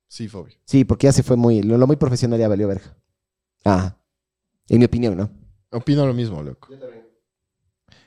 [0.08, 0.54] Sí, Fobio.
[0.64, 1.62] Sí, porque ya se fue muy.
[1.62, 2.96] Lo, lo muy profesional ya valió verga.
[3.64, 3.96] Ah.
[4.68, 5.30] En mi opinión, ¿no?
[5.72, 6.68] Opino lo mismo, loco.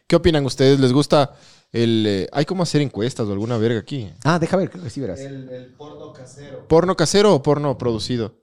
[0.07, 0.79] ¿Qué opinan ustedes?
[0.79, 1.33] ¿Les gusta
[1.71, 2.05] el...
[2.07, 4.11] eh, ¿Hay cómo hacer encuestas o alguna verga aquí?
[4.23, 5.19] Ah, deja ver, creo que sí verás.
[5.19, 6.67] El, el porno casero.
[6.67, 8.35] ¿Porno casero o porno producido?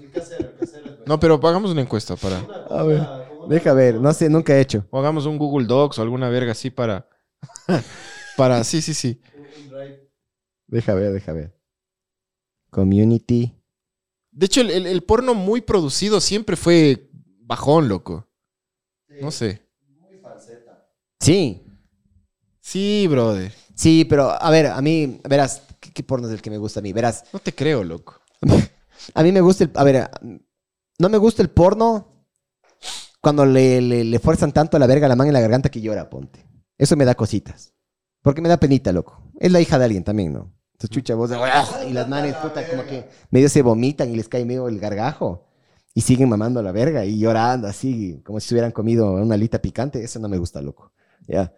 [0.00, 1.06] El casero, el casero es.
[1.06, 2.38] No, pero hagamos una encuesta para...
[2.70, 3.00] A ver,
[3.48, 3.96] deja ver.
[4.00, 4.86] No sé, nunca he hecho.
[4.90, 7.08] O hagamos un Google Docs o alguna verga así para...
[8.36, 8.62] para...
[8.64, 9.20] Sí, sí, sí.
[10.68, 11.56] Deja ver, deja ver.
[12.70, 13.54] Community.
[14.32, 17.08] De hecho, el, el- el porno muy producido siempre fue
[17.40, 18.28] bajón, loco.
[19.20, 19.62] No sé.
[20.00, 20.86] Muy falseta.
[21.20, 21.62] Sí.
[22.60, 23.52] Sí, brother.
[23.74, 26.80] Sí, pero a ver, a mí, verás, ¿qué, qué porno es el que me gusta
[26.80, 26.92] a mí?
[26.92, 28.20] Verás, No te creo, loco.
[29.14, 29.70] a mí me gusta el.
[29.74, 30.10] A ver,
[30.98, 32.15] no me gusta el porno
[33.26, 35.80] cuando le, le, le fuerzan tanto a la verga la man en la garganta que
[35.80, 36.46] llora, ponte.
[36.78, 37.74] Eso me da cositas.
[38.22, 39.20] Porque me da penita, loco.
[39.40, 40.54] Es la hija de alguien también, ¿no?
[40.74, 41.32] Entonces, chucha, vos.
[41.88, 45.48] Y las manes, puta, como que medio se vomitan y les cae medio el gargajo.
[45.92, 50.04] Y siguen mamando la verga y llorando así, como si hubieran comido una alita picante.
[50.04, 50.92] Eso no me gusta, loco.
[51.26, 51.52] Ya.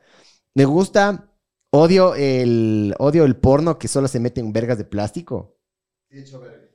[0.54, 1.34] Me gusta,
[1.70, 5.58] odio el, odio el porno que solo se mete en vergas de plástico.
[6.08, 6.67] Dicho verga.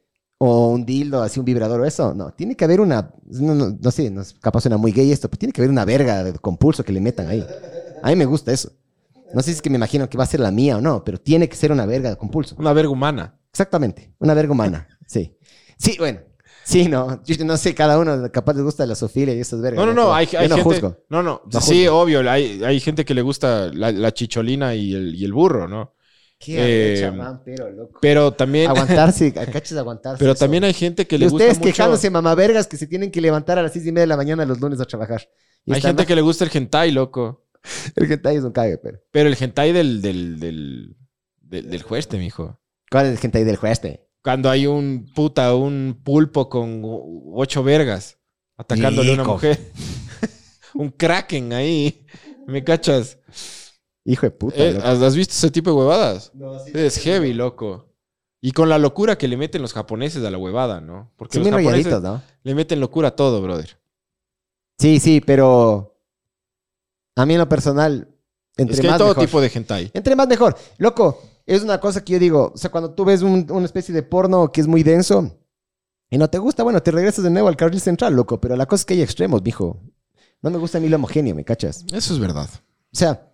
[0.46, 2.14] O un dildo, así un vibrador o eso.
[2.14, 5.10] No, tiene que haber una, no, no- no sé, no es- capaz suena muy gay
[5.12, 7.46] esto, pero tiene que haber una verga de- con pulso que le metan ahí.
[8.02, 8.72] A mí me gusta eso.
[9.34, 11.04] No sé si es que me imagino que va a ser la mía o no,
[11.04, 12.56] pero tiene que ser una verga con pulso.
[12.60, 13.40] Una verga humana.
[13.52, 14.88] Exactamente, una verga humana.
[15.08, 15.38] Sí.
[15.78, 16.20] Sí, bueno.
[16.66, 17.22] Sí, no.
[17.26, 19.86] Yo no sé, cada uno capaz les gusta la sofilia y esas vergas.
[19.86, 20.14] No, no, no.
[20.14, 20.64] Hay, hay no gente...
[20.76, 20.98] juzgo.
[21.10, 21.42] No, no.
[21.52, 22.00] No sí, juzgo.
[22.02, 22.30] obvio.
[22.32, 25.94] Hay, hay gente que le gusta la, la chicholina y el, y el burro, ¿no?
[26.40, 28.00] Qué Eh, arrecha, man, pero loco.
[28.02, 28.70] Pero también...
[28.70, 30.20] Aguantarse, cachas aguantarse.
[30.20, 30.40] Pero eso.
[30.40, 31.72] también hay gente que Y le gusta ustedes mucho...
[31.72, 34.46] quejándose, mamavergas, que se tienen que levantar a las seis y media de la mañana
[34.46, 35.30] los lunes a trabajar.
[35.66, 37.46] Y Hay gente que le gusta el hentai, loco.
[37.96, 39.00] El hentai es un cague, pero.
[39.12, 40.02] Pero el hentai del...
[40.02, 40.98] del, del,
[41.40, 42.60] del, del jueste, mijo.
[42.92, 44.10] ¿Cuál es el hentai del jueste?
[44.22, 48.18] Cuando hay un puta, un pulpo con ocho vergas
[48.58, 49.60] atacándole a una mujer.
[50.74, 52.06] un kraken ahí.
[52.48, 53.18] ¿Me cachas?
[54.06, 54.56] Hijo de puta.
[54.58, 54.80] Eh.
[54.84, 56.32] ¿Has visto ese tipo de huevadas?
[56.34, 57.88] No, así Es heavy, loco.
[58.42, 61.12] Y con la locura que le meten los japoneses a la huevada, ¿no?
[61.16, 62.22] Porque Son los japoneses ¿no?
[62.44, 63.78] le meten locura a todo, brother.
[64.78, 65.96] Sí, sí, pero
[67.16, 68.10] a mí en lo personal,
[68.58, 69.26] entre es que hay más todo mejor.
[69.26, 69.92] tipo de hentai.
[69.94, 70.58] Entre más mejor.
[70.78, 73.94] Loco, es una cosa que yo digo, o sea, cuando tú ves un- una especie
[73.96, 75.38] de porno que es muy denso
[76.10, 78.66] y no te gusta, bueno, te regresas de nuevo al carril central, loco, pero la
[78.66, 79.80] cosa es que hay extremos, mijo.
[80.42, 81.86] No me gusta a mí lo homogéneo, ¿me cachas?
[81.94, 82.50] Eso es verdad.
[82.92, 83.33] O sea,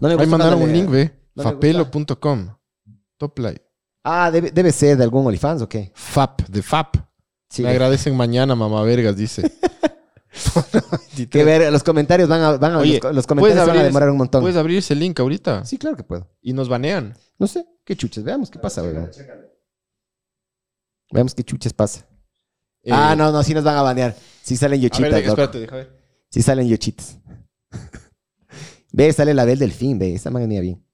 [0.00, 1.12] no me gusta Ahí mandaron un le- link, ve.
[1.34, 2.56] no Fapelo.com.
[3.16, 3.60] Top light.
[4.04, 5.92] Ah, debe, debe ser de algún OnlyFans o qué.
[5.94, 6.96] FAP, de FAP.
[7.50, 9.50] Sí, Me de- agradecen mañana, mamá vergas, dice.
[11.30, 13.82] Que ver, los comentarios van a, van a- Oye, los, los ¿puedes comentarios van a
[13.82, 14.40] demorar un montón.
[14.40, 15.64] ¿Puedes abrir ese link ahorita?
[15.64, 16.28] Sí, claro que puedo.
[16.40, 17.14] Y nos banean.
[17.38, 19.10] No sé, qué chuches, veamos qué pasa, weón.
[21.10, 22.06] Veamos qué chuches pasa.
[22.82, 24.14] Eh, ah, no, no, sí nos van a banear.
[24.42, 25.30] Sí salen A yochitas, ver, loco.
[25.42, 25.98] espérate, deja ver.
[26.30, 27.18] Sí salen yochitas.
[28.98, 30.12] ve, sale la del delfín, ve.
[30.14, 30.84] Esa manía bien.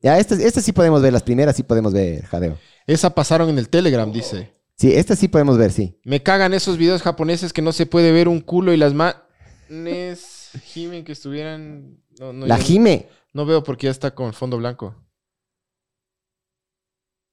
[0.00, 1.12] Ya, estas esta sí podemos ver.
[1.12, 2.58] Las primeras sí podemos ver, jadeo.
[2.86, 4.52] Esa pasaron en el Telegram, dice.
[4.76, 5.98] Sí, estas sí podemos ver, sí.
[6.04, 10.50] Me cagan esos videos japoneses que no se puede ver un culo y las manes
[10.62, 12.00] gimen que estuvieran...
[12.20, 13.08] No, no, la ya- Jime.
[13.32, 14.94] No veo porque ya está con fondo blanco.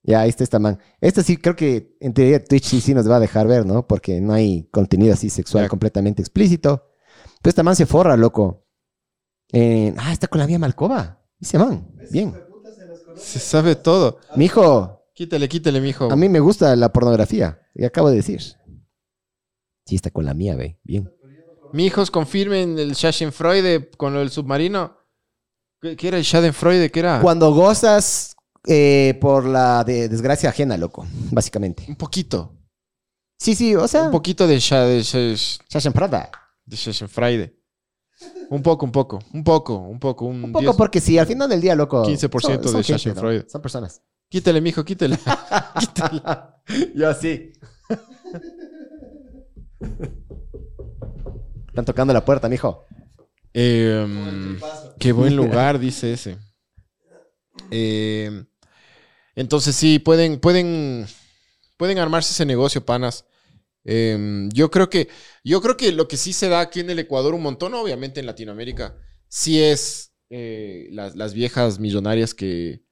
[0.03, 0.79] Ya, ahí está esta man.
[1.01, 3.87] Esta sí creo que en teoría Twitch sí, sí nos va a dejar ver, ¿no?
[3.87, 5.69] Porque no hay contenido así sexual Ya.
[5.69, 6.91] completamente explícito.
[7.41, 8.64] Pero esta man se forra, loco.
[9.51, 11.21] En- ah, está con la mía Malcova.
[11.39, 11.87] Dice man.
[12.11, 12.33] Bien.
[13.17, 14.19] Se sabe todo.
[14.35, 16.11] Mijo, Quítale, quítale, mijo.
[16.11, 17.61] a mí me gusta la pornografía.
[17.73, 18.41] Y acabo de decir.
[19.85, 20.79] Sí, está con la mía, ve.
[20.83, 21.09] Bien.
[21.73, 24.97] Mijos, confirmen el Schadenfreude con lo del submarino.
[25.81, 26.89] ¿Qué, qué era el Schadenfreude?
[26.91, 27.21] ¿Qué era?
[27.21, 28.35] Cuando gozas
[28.67, 31.05] eh, por la de- desgracia ajena, loco.
[31.31, 31.85] Básicamente.
[31.87, 32.57] Un poquito.
[33.37, 34.03] Sí, sí, o sea.
[34.03, 35.35] Un poquito de, Scha- de, Scha-
[35.69, 36.29] Schadenfreude.
[36.65, 37.59] de Schadenfreude.
[38.49, 39.19] Un poco, un poco.
[39.33, 40.25] Un poco, un poco.
[40.25, 40.75] Un, Un poco 10.
[40.75, 42.05] porque sí, al final del día, loco.
[42.05, 42.83] 15% de gente, ¿no?
[42.83, 43.45] Schadenfreude.
[43.49, 44.01] Son personas.
[44.29, 45.17] Quítale, mijo, quítale.
[45.79, 46.21] quítale.
[46.95, 47.53] Yo sí.
[51.67, 52.85] Están tocando la puerta, mijo.
[53.53, 54.57] Eh,
[54.99, 56.37] qué buen lugar, dice ese.
[57.71, 58.43] Eh,
[59.35, 61.05] entonces sí, pueden, pueden,
[61.77, 63.25] pueden armarse ese negocio, panas.
[63.85, 65.09] Eh, yo creo que,
[65.43, 68.19] yo creo que lo que sí se da aquí en el Ecuador un montón, obviamente
[68.19, 68.97] en Latinoamérica,
[69.29, 72.83] sí es eh, las, las viejas millonarias que,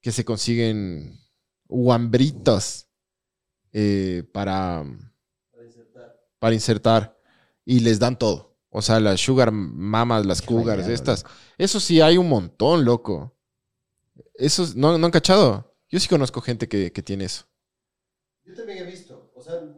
[0.00, 1.18] que se consiguen
[1.68, 2.88] guambritos
[3.72, 4.84] eh, para,
[6.38, 7.18] para insertar
[7.64, 8.56] y les dan todo.
[8.68, 11.24] O sea, las sugar mamas, las cougars, estas.
[11.56, 13.36] Eso sí hay un montón, loco.
[14.34, 15.76] Eso, ¿no, ¿no han cachado?
[15.88, 17.46] Yo sí conozco gente que, que tiene eso.
[18.44, 19.05] Yo también he visto.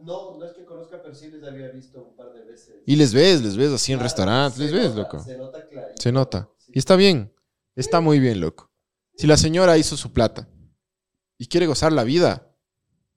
[0.03, 2.75] No, no es que conozca, pero sí les había visto un par de veces.
[2.85, 5.23] Y les ves, les ves así en restaurantes, les ves, nota, loco.
[5.23, 6.01] Se nota clarito.
[6.01, 6.49] Se nota.
[6.57, 6.71] Sí.
[6.75, 7.33] Y está bien.
[7.75, 8.71] Está muy bien, loco.
[9.15, 10.47] Si la señora hizo su plata
[11.37, 12.55] y quiere gozar la vida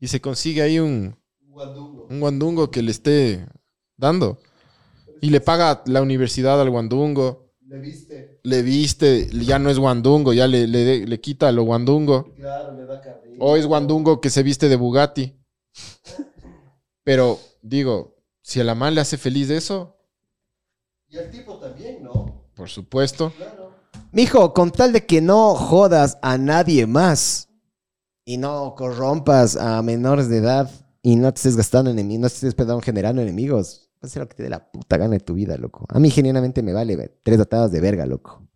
[0.01, 2.07] y se consigue ahí un, Guandungo.
[2.11, 3.47] un guandungo que le esté
[3.97, 4.39] dando
[5.21, 8.41] y le paga la universidad al guandungo, Le viste.
[8.43, 12.33] le viste, ya no es guandungo, ya le, le, le quita lo guandungo.
[12.35, 13.37] Claro, le da carril.
[13.39, 15.37] O es guandungo que se viste de Bugatti.
[17.05, 19.97] Pero digo, si a la man le hace feliz eso,
[21.09, 22.47] Y al tipo también, ¿no?
[22.55, 23.33] por supuesto.
[23.37, 23.75] Claro.
[24.13, 27.49] Mijo, con tal de que no jodas a nadie más
[28.25, 30.71] y no corrompas a menores de edad
[31.03, 34.23] y no te estés gastando enemigos, no te estés, perdón, generando enemigos, vas a hacer
[34.23, 35.87] lo que te dé la puta gana de tu vida, loco.
[35.89, 38.47] A mí genuinamente me vale tres atadas de verga, loco.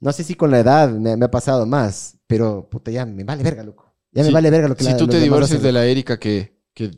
[0.00, 3.24] No sé si con la edad me, me ha pasado más, pero puta, ya me
[3.24, 3.94] vale verga, loco.
[4.12, 6.62] Ya me vale verga lo que Si la- tú te divorcias de la Erika, que,
[6.74, 6.90] que,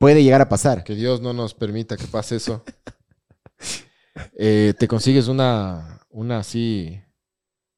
[0.00, 0.82] Puede llegar a pasar.
[0.82, 2.64] que Dios no nos permita que pase eso,
[4.38, 6.98] eh, te consigues una, una así,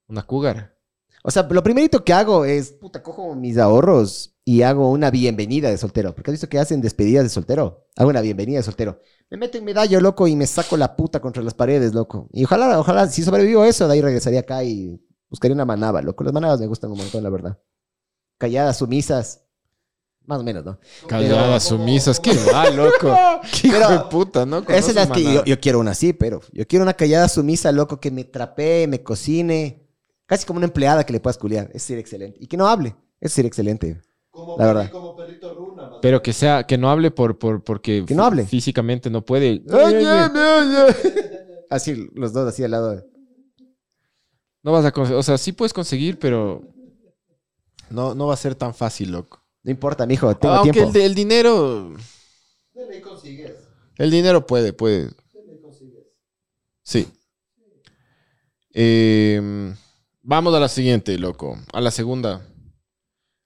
[0.07, 0.79] una cougar.
[1.25, 5.69] O sea, lo primerito que hago es, puta, cojo mis ahorros y hago una bienvenida
[5.69, 6.15] de soltero.
[6.15, 7.89] Porque has visto que hacen despedidas de soltero.
[7.97, 9.01] Hago una bienvenida de soltero.
[9.29, 12.29] Me meto en medallo, loco, y me saco la puta contra las paredes, loco.
[12.33, 16.23] Y ojalá, ojalá, si sobrevivo eso, de ahí regresaría acá y buscaría una manaba, loco.
[16.23, 17.59] Las manabas me gustan un montón, la verdad.
[18.39, 19.42] Calladas, sumisas.
[20.25, 20.79] Más o menos, ¿no?
[21.09, 23.15] Calladas, sumisas, qué va, loco.
[23.61, 24.59] Qué hijo de puta, ¿no?
[24.69, 27.73] Esa es la que yo, yo quiero una así, pero yo quiero una callada sumisa,
[27.73, 29.81] loco, que me trapee, me cocine.
[30.27, 31.69] Casi como una empleada que le puedas culiar.
[31.75, 32.39] Eso sería excelente.
[32.41, 32.95] Y que no hable.
[33.21, 34.01] Eso sería excelente.
[34.31, 34.91] Como, La verdad.
[34.93, 35.83] como perrito runa.
[35.91, 38.47] más Pero que sea, que no hable por, por, porque Que no hable.
[38.47, 39.63] físicamente no puede.
[41.69, 42.91] Así, los dos así al lado.
[42.97, 43.05] de-
[44.63, 46.63] No vas a conseguir, o sea, sí puedes conseguir, pero
[47.91, 49.42] no, no va a ser tan fácil, loco.
[49.63, 50.91] No importa, mijo, tengo Aunque tiempo.
[50.97, 51.95] el, el dinero,
[53.05, 53.53] consigues.
[53.97, 55.11] el dinero puede, puede.
[55.63, 56.07] Consigues.
[56.83, 57.09] Sí.
[58.75, 59.75] Eh,
[60.23, 61.57] vamos a la siguiente, loco.
[61.73, 62.45] A la segunda.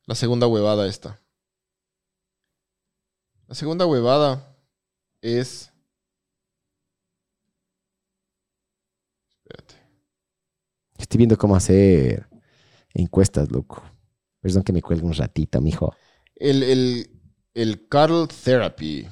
[0.06, 1.20] La segunda huevada esta.
[3.46, 4.56] La segunda huevada
[5.20, 5.70] es.
[9.44, 9.74] Espérate.
[10.96, 12.26] Estoy viendo cómo hacer
[12.94, 13.82] encuestas, loco.
[14.40, 15.94] Perdón que me cuelgue un ratito, mijo.
[16.36, 17.10] El, el,
[17.54, 19.08] el Carl Therapy.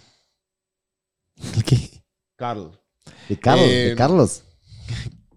[1.55, 2.05] ¿El qué?
[2.37, 2.81] Carl.
[3.29, 4.43] De Carlos, Eh, de Carlos.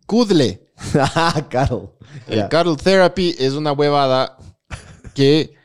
[0.05, 0.63] Kudle.
[0.93, 1.89] Ah, Carlos.
[2.27, 2.49] El Ya.
[2.49, 4.37] Carl Therapy es una huevada
[5.15, 5.55] que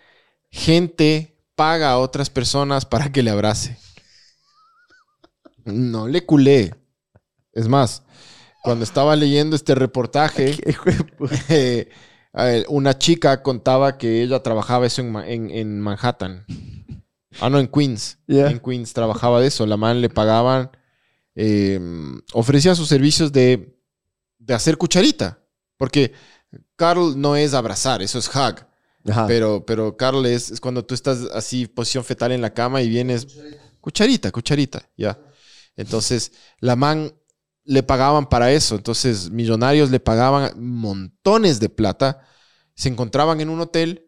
[0.51, 3.77] gente paga a otras personas para que le abrace.
[5.65, 6.75] No le culé.
[7.53, 8.03] Es más,
[8.63, 10.57] cuando estaba leyendo este reportaje,
[11.49, 11.89] eh,
[12.33, 16.45] a ver, una chica contaba que ella trabajaba eso en, en- en Manhattan.
[17.41, 18.19] Ah, no, en Queens.
[18.51, 19.67] En Queens trabajaba de eso.
[19.67, 20.71] La man le pagaban,
[21.35, 21.81] eh,
[22.33, 23.77] ofrecía sus servicios de,
[24.39, 25.39] de hacer cucharita.
[25.77, 26.13] Porque
[26.77, 28.65] Carl no es abrazar, eso es hug.
[29.09, 29.27] Ajá.
[29.27, 32.89] Pero, pero Carl es, es cuando tú estás así, posición fetal en la cama y
[32.89, 33.27] vienes.
[33.81, 35.19] Cucharita, cucharita, ya.
[35.75, 37.13] Entonces, la man
[37.65, 38.75] le pagaban para eso.
[38.77, 42.21] Entonces, millonarios le pagaban montones de plata.
[42.75, 44.07] Se encontraban en un hotel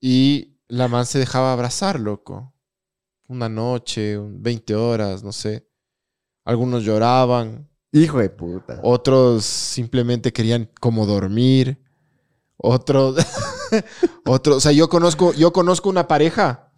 [0.00, 2.52] y la man se dejaba abrazar, loco.
[3.28, 5.66] Una noche, un- 20 horas, no sé.
[6.44, 8.80] Algunos lloraban, Hijo de puta.
[8.82, 11.80] otros simplemente querían como dormir.
[12.56, 13.16] Otros,
[14.26, 16.72] otros, o sea, yo conozco, yo conozco una pareja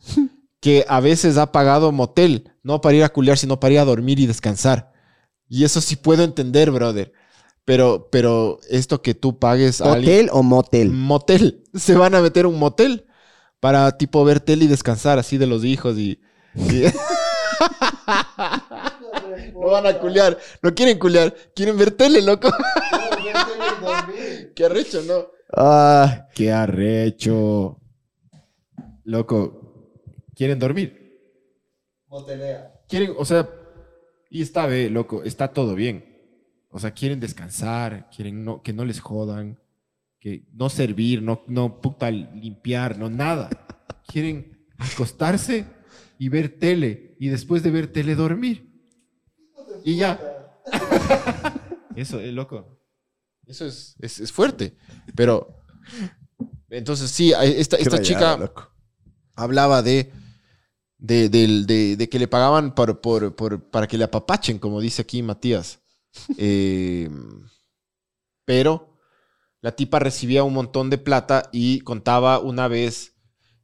[0.61, 3.85] que a veces ha pagado motel, no para ir a culiar, sino para ir a
[3.85, 4.93] dormir y descansar.
[5.49, 7.13] Y eso sí puedo entender, brother.
[7.65, 10.91] Pero, pero esto que tú pagues a alguien- ¿Hotel o motel?
[10.93, 11.65] motel.
[11.75, 13.07] Se van a meter un motel
[13.61, 16.21] para tipo ver tele y descansar así de los hijos y...
[16.55, 16.85] y-
[19.55, 20.39] no van a culiar.
[20.63, 21.35] No quieren culiar.
[21.55, 22.49] Quieren ver tele, loco.
[24.55, 25.27] Qué arrecho, ¿no?
[25.55, 27.79] Ah, Qué arrecho.
[29.05, 29.93] Loco,
[30.35, 31.21] ¿quieren dormir?
[32.09, 32.73] Motelea.
[32.89, 33.49] Quieren, o sea,
[34.31, 36.05] y está bien, loco, está todo bien.
[36.71, 39.59] O sea, quieren descansar, quieren no, que no les jodan,
[40.21, 43.49] que no servir, no, no puta limpiar, no nada.
[44.07, 45.65] Quieren acostarse
[46.19, 48.71] y ver tele y después de ver tele dormir.
[49.85, 50.21] Y ya.
[51.97, 52.79] Eso, es loco.
[53.47, 54.77] Eso es, es, es fuerte.
[55.15, 55.63] Pero,
[56.69, 58.53] entonces sí, esta, esta chica
[59.35, 60.13] hablaba de,
[61.07, 65.03] de, de- de que le pagaban por, por- por- para que le apapachen, como dice
[65.03, 65.81] aquí Matías.
[66.39, 67.11] Eh,
[68.45, 68.97] pero
[69.61, 73.15] la tipa recibía un montón de plata y contaba una vez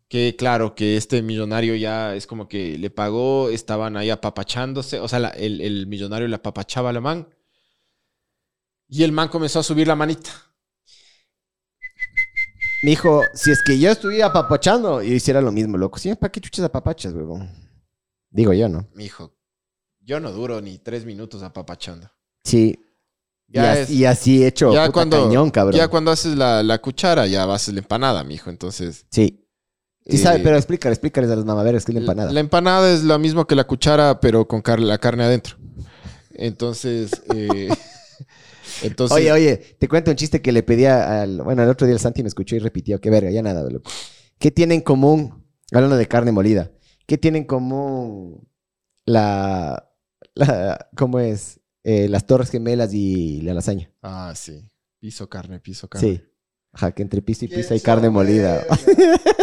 [0.08, 5.08] que, claro, que este millonario ya es como que le pagó, estaban ahí apapachándose, o
[5.08, 7.28] sea, la- el, el millonario le apapachaba a la man.
[8.88, 10.30] Y el man comenzó a subir la manita.
[12.82, 15.98] Mijo, si es que yo estuviera apapachando, yo hiciera lo mismo, loco.
[15.98, 17.48] Sí, ¿para qué chuchas apapachas, huevón?
[18.30, 18.86] Digo yo, ¿no?
[18.94, 19.32] Mi hijo,
[20.00, 22.10] yo no duro ni tres minutos apapachando.
[22.44, 22.76] Sí.
[23.48, 25.76] Y, Ya as- es- y así hecho, ya puta cuando, cañón, cabrón.
[25.78, 28.50] ya cuando haces la, la cuchara, ya haces la empanada, mijo.
[28.50, 29.06] Entonces.
[29.10, 29.38] Sí.
[30.04, 32.32] Sí, eh, sabe, pero explícale, explícales a los mamaveros que es la empanada.
[32.32, 35.56] La empanada es lo mismo que la cuchara, pero con car- la carne adentro.
[36.34, 37.12] Entonces.
[37.34, 37.68] eh,
[38.82, 39.16] entonces.
[39.16, 41.42] Oye, oye, te cuento un chiste que le pedía al.
[41.42, 43.00] Bueno, el otro día el Santi me escuchó y repitió.
[43.00, 43.90] Qué verga, ya nada, loco.
[44.38, 45.44] ¿Qué tienen en común?
[45.72, 46.70] Hablando de carne molida.
[47.06, 48.48] ¿Qué tienen en común
[49.04, 49.90] la.
[50.34, 51.60] la ¿Cómo es?
[51.84, 53.90] Eh, las Torres Gemelas y la lasaña.
[54.02, 54.64] Ah, sí.
[55.00, 56.08] Piso carne, piso carne.
[56.08, 56.22] Sí.
[56.72, 58.64] Ajá, que entre pizza y pizza hay carne molida.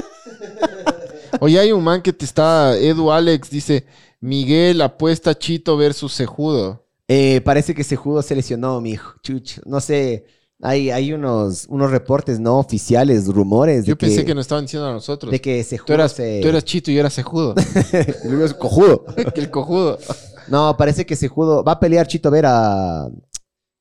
[1.41, 2.77] Oye, hay un man que te está.
[2.77, 3.85] Edu Alex dice:
[4.19, 6.88] Miguel apuesta Chito versus Sejudo.
[7.11, 9.15] Eh, parece que Sejudo se lesionó, mi hijo.
[9.23, 9.59] Chuch.
[9.65, 10.25] No sé.
[10.61, 13.85] Hay, hay unos, unos reportes no oficiales, rumores.
[13.85, 15.31] Yo de pensé que nos estaban diciendo a nosotros.
[15.31, 16.39] De que Sejudo Tú eras, se...
[16.41, 17.55] tú eras Chito y yo era Sejudo.
[18.23, 19.05] Y luego es cojudo.
[19.33, 19.97] que el cojudo.
[20.49, 23.09] No, parece que Sejudo va a pelear Chito Vera.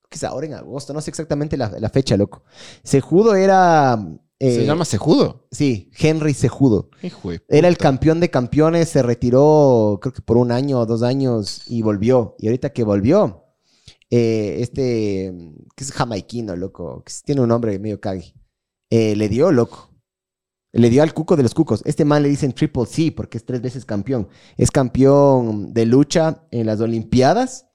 [0.08, 0.94] ¿Qué es ahora en agosto?
[0.94, 2.44] No sé exactamente la, la fecha, loco.
[2.82, 3.98] Sejudo era.
[4.40, 5.46] Eh, Se llama Sejudo.
[5.50, 6.90] Sí, Henry Sejudo.
[7.02, 10.86] Hijo de Era el campeón de campeones, se retiró creo que por un año o
[10.86, 12.36] dos años y volvió.
[12.38, 13.44] Y ahorita que volvió,
[14.10, 15.34] eh, este,
[15.76, 18.34] que es jamaiquino, loco, que tiene un nombre medio cague,
[18.90, 19.90] eh, le dio, loco.
[20.72, 21.82] Le dio al cuco de los cucos.
[21.86, 24.28] Este man le dicen Triple C porque es tres veces campeón.
[24.56, 27.67] Es campeón de lucha en las Olimpiadas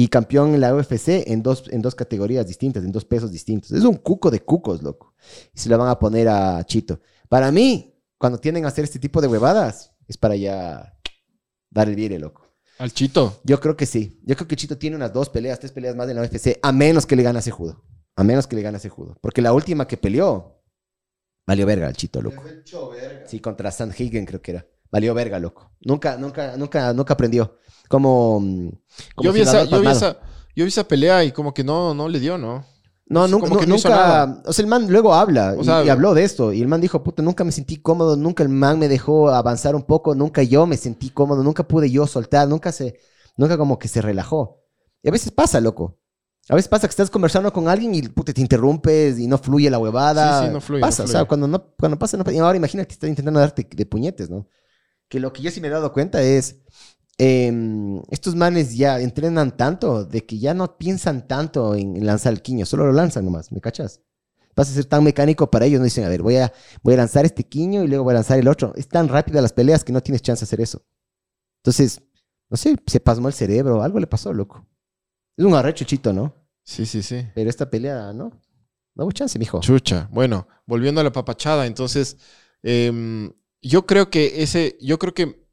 [0.00, 3.72] y campeón en la UFC en dos, en dos categorías distintas, en dos pesos distintos.
[3.72, 5.12] Es un cuco de cucos, loco.
[5.52, 7.00] Y se lo van a poner a Chito.
[7.28, 10.96] Para mí, cuando tienden a hacer este tipo de huevadas, es para ya
[11.68, 12.46] dar el vire, loco.
[12.78, 13.40] Al Chito.
[13.42, 14.20] Yo creo que sí.
[14.22, 16.70] Yo creo que Chito tiene unas dos peleas, tres peleas más en la UFC, a
[16.70, 17.82] menos que le gane a Sejudo.
[18.14, 19.18] A menos que le gane a Sejudo.
[19.20, 20.58] Porque la última que peleó,
[21.48, 22.44] Valió verga el chito, loco.
[23.26, 24.66] Sí, contra Sandhagen creo que era.
[24.90, 25.70] Valió verga, loco.
[25.80, 27.58] Nunca, nunca, nunca, nunca aprendió.
[27.88, 28.68] Como, mm,
[29.14, 30.18] como Yo vi, esa, yo, vi esa,
[30.56, 32.64] yo vi esa pelea y como que no, no le dio, ¿no?
[33.10, 34.00] No, nunca, como que nu- no hizo nunca.
[34.02, 34.42] nada.
[34.44, 36.52] O sea, el man luego habla O y- sea, y, habló de esto.
[36.52, 39.74] Y el man dijo, puta, nunca me sentí cómodo, nunca el man me dejó avanzar
[39.74, 42.98] un poco, nunca yo me sentí cómodo, nunca pude yo soltar, nunca se,
[43.36, 44.60] nunca como que se relajó.
[45.02, 45.98] Y a veces pasa, loco.
[46.50, 49.70] A veces pasa que estás conversando con alguien y puta, te interrumpes y no fluye
[49.70, 50.40] la huevada.
[50.40, 52.36] Sí, sí, no fluye, Pasa, no o sea, cuando, no, cuando pasa, no pasa.
[52.36, 54.46] Y ahora imagínate, estás intentando darte de puñetes, ¿no?
[55.08, 56.56] Que lo que yo sí me he dado cuenta es,
[57.18, 62.42] em, estos manes ya entrenan tanto de que ya no piensan tanto en, lanzar el
[62.42, 64.00] quiño, solo lo lanzan nomás, ¿me cachas?
[64.54, 66.52] Vas a ser tan mecánico para ellos, no dicen, a ver, voy a,
[66.82, 68.72] voy a lanzar este quiño y luego voy a lanzar el otro.
[68.74, 70.82] Es tan rápida las peleas que no tienes chance de hacer eso.
[71.62, 72.02] Entonces,
[72.50, 74.66] no sé, se pasmó el cerebro, algo le pasó, loco.
[75.36, 76.34] Es un arrecho chito, ¿no?
[76.64, 77.24] Sí, sí, sí.
[77.34, 78.32] Pero esta pelea, ¿no?
[78.94, 79.60] No hubo chance, mijo.
[79.60, 80.08] Chucha.
[80.10, 82.16] Bueno, volviendo a la papachada, entonces,
[82.62, 83.32] em,
[83.62, 85.46] yo creo que ese, yo creo que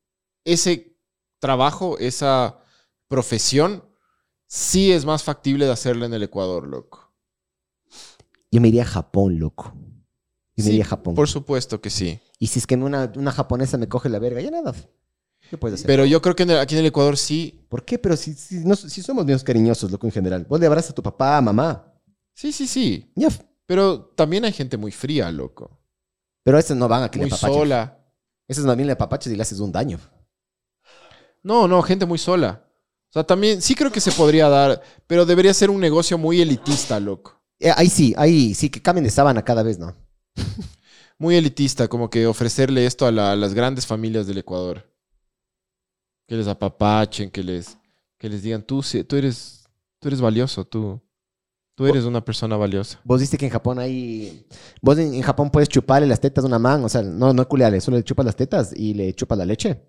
[0.46, 0.98] ese
[1.40, 2.60] trabajo, esa
[3.08, 3.84] profesión,
[4.48, 7.14] sí es más factible de hacerla en el Ecuador, loco.
[8.52, 9.74] Yo me iría a Japón, loco.
[10.56, 11.16] Yo me Sí, iría a Japón.
[11.16, 12.20] Por supuesto que sí.
[12.40, 14.74] Y si es que una, una japonesa me coge la verga, ya nada.
[15.50, 15.88] ¿Qué puedes hacer?
[15.88, 17.66] Pero yo creo que en el- aquí en el Ecuador sí.
[17.70, 18.00] ¿Por qué?
[18.00, 20.46] Pero si, si, no- si somos niños cariñosos, loco, en general.
[20.48, 21.94] Vos le abrazas a tu papá, mamá.
[22.34, 23.12] Sí, sí, sí.
[23.16, 23.30] Ya.
[23.66, 25.80] Pero también hay gente muy fría, loco.
[26.46, 27.58] Pero esos no van a que le Muy apapaches.
[27.58, 27.98] sola.
[28.48, 30.00] Esos no bien le apapaches y le haces un daño.
[31.42, 32.64] No, no, gente muy sola.
[33.10, 36.40] O sea, también sí creo que se podría dar, pero debería ser un negocio muy
[36.42, 37.42] elitista, loco.
[37.60, 39.96] Eh, ahí sí, ahí sí, que cambien de sábana cada vez, ¿no?
[41.18, 44.94] Muy elitista, como que ofrecerle esto a, la- a las grandes familias del Ecuador.
[46.28, 47.78] Que les apapachen, que les,
[48.20, 49.64] que les digan, tú, tú, eres,
[50.00, 51.02] tú eres valioso, tú,
[51.76, 53.00] tú eres una persona valiosa.
[53.04, 54.48] Vos viste que en Japón hay...
[54.82, 57.48] Vos en, en Japón puedes chuparle las tetas a una man, o sea, no, no
[57.48, 59.82] culearle, solo le chupas las tetas y le chupas la leche.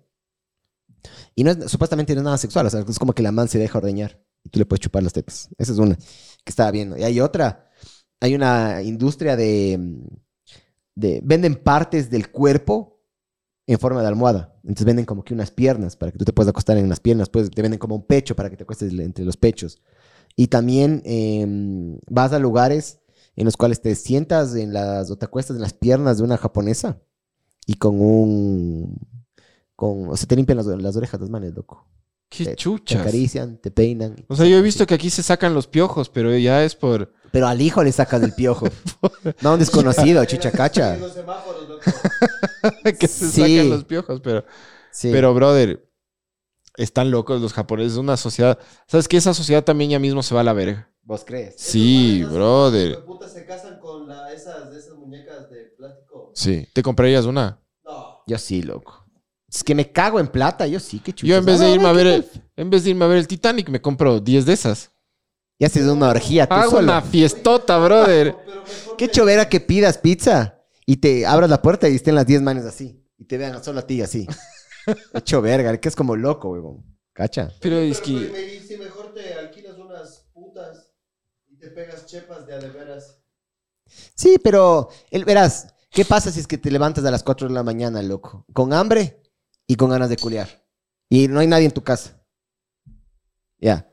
[1.35, 3.47] Y no es, supuestamente no es nada sexual, o sea, es como que la man
[3.47, 5.49] se deja ordeñar y tú le puedes chupar las tetas.
[5.57, 6.97] Esa es una que estaba viendo.
[6.97, 7.69] Y hay otra,
[8.19, 10.03] hay una industria de...
[10.95, 13.01] de venden partes del cuerpo
[13.65, 14.55] en forma de almohada.
[14.63, 17.29] Entonces venden como que unas piernas para que tú te puedas acostar en unas piernas.
[17.29, 19.81] Pues te venden como un pecho para que te acuestes entre los pechos.
[20.37, 22.99] Y también em, vas a lugares
[23.35, 26.37] en los cuales te sientas en las, o te acuestas en las piernas de una
[26.37, 26.99] japonesa
[27.65, 28.97] y con un,
[29.75, 31.85] con, o sea, te limpian las, las orejas las manes, loco.
[32.29, 33.01] Qué Te, te chuchas.
[33.01, 34.15] acarician, te peinan.
[34.27, 37.11] O sea, yo he visto que aquí se sacan los piojos, pero ya es por...
[37.31, 38.67] Pero al hijo le sacan el piojo.
[39.41, 40.97] no a un desconocido, chichacacha.
[42.99, 43.41] Que se Sí.
[43.41, 44.43] sacan los piojos, pero...
[44.91, 45.09] Sí.
[45.11, 45.86] Pero, brother,
[46.77, 47.93] están locos los japoneses.
[47.93, 48.57] Es una sociedad...
[48.87, 49.17] ¿Sabes qué?
[49.17, 50.89] Esa sociedad también ya mismo se va a la verga.
[51.03, 51.55] ¿Vos crees?
[51.57, 52.91] Sí, Esos brother.
[52.91, 56.31] hijo de puta, se casan con la, esas, esas muñecas de plástico.
[56.35, 56.67] Sí.
[56.73, 57.59] ¿Te comprarías una?
[57.85, 58.23] No.
[58.27, 59.05] Yo sí, loco.
[59.49, 61.29] Es que me cago en plata, yo sí, qué chulo.
[61.29, 62.25] Yo en vez de irme a ver el,
[62.57, 64.91] en vez de irme a ver el Titanic, me compro 10 de esas.
[65.57, 66.83] Y haces una orgía tú Hago solo.
[66.83, 68.35] una fiestota, brother.
[68.97, 72.65] Qué chovera que pidas pizza y te abras la puerta y estén las 10 manes
[72.65, 73.01] así.
[73.17, 74.27] Y te vean solo a ti así.
[75.13, 76.83] Hecho verga, que es como loco, weón.
[77.13, 77.51] ¿Cacha?
[77.61, 78.31] Pero es que...
[78.67, 80.93] si mejor te alquilas unas putas
[81.49, 83.19] y te pegas chepas de a de veras.
[84.15, 87.53] Sí, pero el, verás, ¿qué pasa si es que te levantas a las 4 de
[87.53, 88.45] la mañana, loco?
[88.53, 89.21] Con hambre
[89.65, 90.47] y con ganas de culiar.
[91.09, 92.21] Y no hay nadie en tu casa.
[93.59, 93.87] Ya.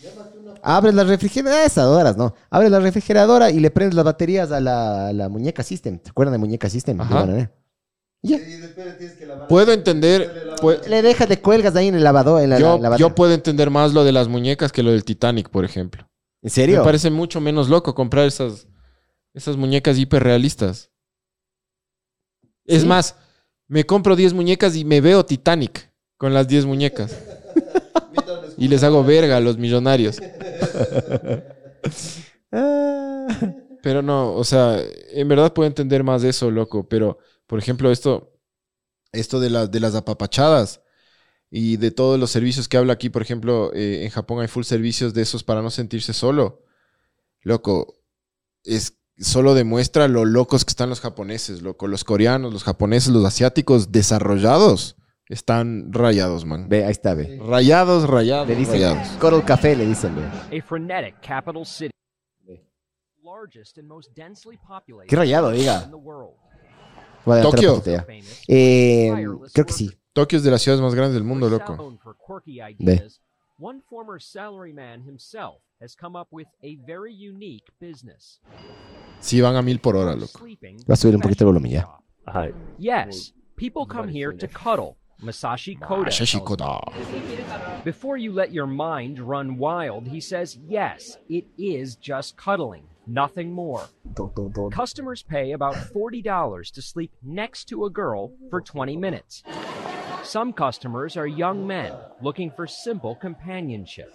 [0.00, 2.34] Una Abres la refrigeradora, esas horas, ¿no?
[2.50, 5.98] Abres la refrigeradora y le prendes las baterías a la, a la muñeca System.
[5.98, 7.00] ¿Te acuerdan de muñeca System?
[7.00, 7.50] Ajá.
[8.22, 8.56] De Bananera.
[8.56, 9.48] y después tienes que lavar.
[9.48, 10.54] Puedo entender...
[10.88, 12.98] Le dejas de cuelgas ahí en el lavador, en la, yo, la lavadora.
[12.98, 16.08] yo puedo entender más lo de las muñecas que lo del Titanic, por ejemplo.
[16.42, 16.78] ¿En serio?
[16.78, 18.66] Me parece mucho menos loco comprar esas,
[19.34, 20.90] esas muñecas hiperrealistas.
[22.64, 22.86] Es Sí.
[22.88, 23.14] más,
[23.66, 27.16] me compro 10 muñecas y me veo Titanic con las 10 muñecas.
[28.58, 30.18] y les hago verga a los millonarios.
[32.50, 33.26] Ah.
[33.82, 34.80] Pero no, o sea,
[35.12, 36.88] en verdad puedo entender más de eso, loco.
[36.88, 37.18] Pero,
[37.48, 38.38] por ejemplo, esto,
[39.10, 40.82] esto de las, de las apapachadas
[41.50, 44.64] y de todos los servicios que habla aquí, por ejemplo, eh, en Japón hay full
[44.64, 46.62] servicios de esos para no sentirse solo.
[47.40, 48.02] Loco,
[48.64, 51.88] es solo demuestra lo locos que están los japoneses, loco.
[51.88, 54.96] Los coreanos, los japoneses, los asiáticos desarrollados
[55.26, 56.68] están rayados, man.
[56.68, 57.40] Ve, ahí está, ve.
[57.42, 59.08] Rayados, rayados, Le dicen rayados.
[59.18, 60.58] Coral Café, le dicen, ve.
[60.58, 61.92] a frenetic capital city.
[63.22, 65.90] Largest and most densely populated Qué rayado, diga.
[67.24, 67.82] Voy a Tokio.
[68.46, 69.10] Eh,
[69.52, 69.90] creo que sí.
[70.12, 71.98] Tokio es de las ciudades más grandes del mundo, loco.
[73.60, 78.40] One former salaryman himself has come up with a very unique business.
[79.20, 80.38] Sí, van a mil por hora, loco.
[80.88, 81.88] Va a subir un poquito el volumen ya.
[82.78, 84.96] Yes, people come here to cuddle.
[85.20, 86.10] Masashi Koda.
[86.10, 86.38] Masashi.
[86.44, 86.80] Koda.
[87.84, 93.52] Before you let your mind run wild, he says, yes, it is just cuddling, nothing
[93.52, 93.88] more.
[94.70, 99.42] Customers pay about $40 to sleep next to a girl for 20 minutes.
[100.22, 104.14] Some customers are young men looking for simple companionship.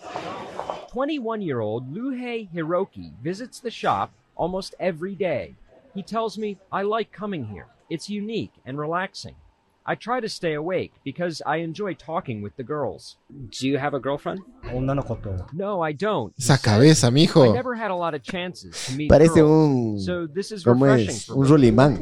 [0.89, 5.55] 21 year old Luhei Hiroki visits the shop almost every day.
[5.95, 7.67] He tells me, I like coming here.
[7.89, 9.35] It's unique and relaxing.
[9.85, 13.18] I try to stay awake because I enjoy talking with the girls.
[13.30, 14.39] Do you have a girlfriend?
[15.53, 16.34] No, I don't.
[16.39, 17.53] Esa cabeza, I mijo.
[17.53, 19.99] never had a lot of chances to meet Parece girls, un.
[19.99, 21.26] so this is ¿Cómo refreshing es?
[21.26, 21.49] for Un me.
[21.49, 21.97] Rulimán.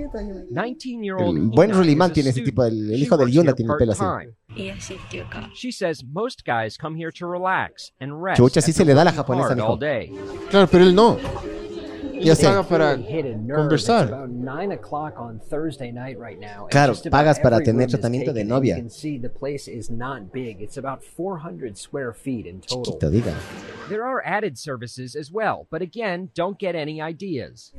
[0.52, 2.64] 19-year-old El buen Ina Rulimán is a tiene ese tipo.
[2.64, 4.00] El, el She hijo del works here tiene el pelo así.
[4.00, 5.52] part-time.
[5.56, 8.38] She says most guys come here to relax and rest.
[8.40, 9.70] Chucha, sí se after le da la working japonesa, hard mijo.
[9.70, 10.12] all day.
[10.50, 11.18] Claro, pero él no.
[12.24, 12.46] Yo sé.
[12.46, 14.04] paga para conversar.
[14.06, 16.64] It's about 9 o'clock on Thursday night right now.
[16.64, 18.76] and Claro, pagas para tener tratamiento de novia.
[18.76, 20.62] You can see the place is not big.
[20.62, 22.98] It's about 400 square feet in total.
[22.98, 23.36] Te diga.
[23.90, 27.74] There are added services as well, but again, don't get any ideas.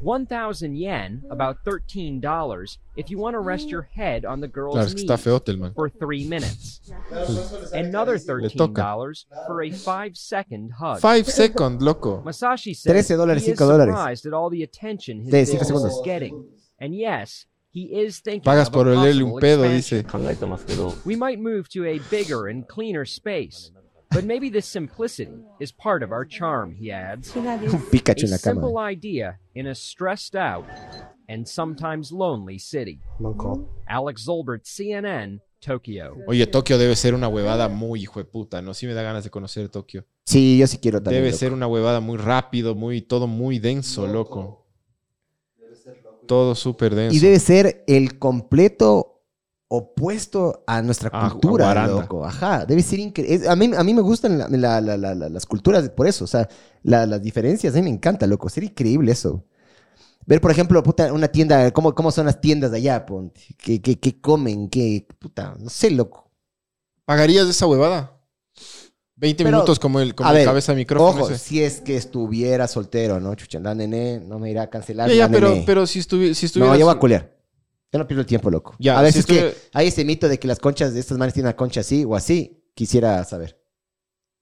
[0.00, 5.40] 1,000 yen, about $13, if you want to rest your head on the girl's Claro,
[5.40, 6.80] knees for three minutes.
[7.72, 11.00] Another $13 for a five-second hug.
[11.00, 12.22] Five second, loco.
[12.22, 13.77] Masashi says 13 dólares, he is 5 dólares.
[13.86, 16.04] Surprised at all the attention his De business 5 segundos.
[16.04, 16.44] getting.
[16.80, 21.04] And yes, he is thinking Pagas por olerle possible un pedo, dice.
[21.04, 23.70] We might move to a bigger and cleaner space.
[24.10, 27.36] But maybe this simplicity is part of our charm, he adds.
[27.36, 30.64] Un Pikachu en a simple idea in a stressed out
[31.28, 33.00] and sometimes lonely city.
[33.86, 36.14] Alex Zolbert, CNN, Tokyo.
[36.26, 38.74] Oye, Tokio debe ser una huevada muy hijo de puta, ¿no?
[38.74, 40.06] Sí me da ganas de conocer Tokio.
[40.26, 41.22] Sí, yo sí quiero también.
[41.22, 41.38] Debe loco.
[41.38, 44.66] ser una huevada muy rápido, muy, todo muy denso, loco.
[46.26, 47.16] Todo súper denso.
[47.16, 49.22] Y debe ser el completo
[49.68, 52.24] opuesto a nuestra A- a cultura, loco.
[52.24, 53.48] Ajá, debe ser increíble.
[53.48, 56.24] A mí, a mí me gustan la- la- la- la- la- las culturas por eso.
[56.24, 56.48] O sea,
[56.82, 58.48] la- las diferencias, a mí me encanta, loco.
[58.48, 59.44] Sería increíble eso.
[60.28, 63.40] Ver, por ejemplo, puta, una tienda, cómo, cómo son las tiendas de allá, ponte.
[63.56, 64.68] ¿Qué, qué, qué comen?
[64.68, 65.56] ¿Qué, puta?
[65.58, 66.30] No sé, loco.
[67.06, 68.14] ¿Pagarías esa huevada?
[69.16, 71.24] 20 Pero, minutos como el, como a el ver, cabeza de micrófono.
[71.24, 71.38] Ojo, ese.
[71.42, 73.34] si es que estuviera soltero, ¿no?
[73.36, 75.08] Chucha, anda, nene, no me irá a cancelar.
[75.08, 75.62] Ya, ya, la pero, nene.
[75.64, 76.74] pero si, estuvi- si estuvieras...
[76.74, 77.34] No, yo voy a culear.
[77.90, 78.76] Yo no pierdo el tiempo, loco.
[78.78, 81.16] Ya, a veces si estuviera- que hay ese mito de que las conchas de estas
[81.16, 82.62] manes tienen una concha así o así.
[82.74, 83.58] Quisiera saber.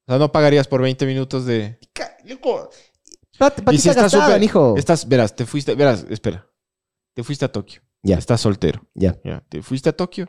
[0.09, 1.79] O sea, no pagarías por 20 minutos de...
[2.25, 2.71] Loco.
[3.39, 4.41] Pat- Y patita si estás gastada, súper...
[4.41, 4.75] mijo.
[4.77, 5.75] Estás, verás, te fuiste...
[5.75, 6.47] Verás, espera.
[7.15, 7.81] Te fuiste a Tokio.
[8.03, 8.17] Ya.
[8.19, 8.87] Estás soltero.
[8.95, 9.19] Ya.
[9.25, 9.45] Ya.
[9.49, 10.29] Te fuiste a Tokio.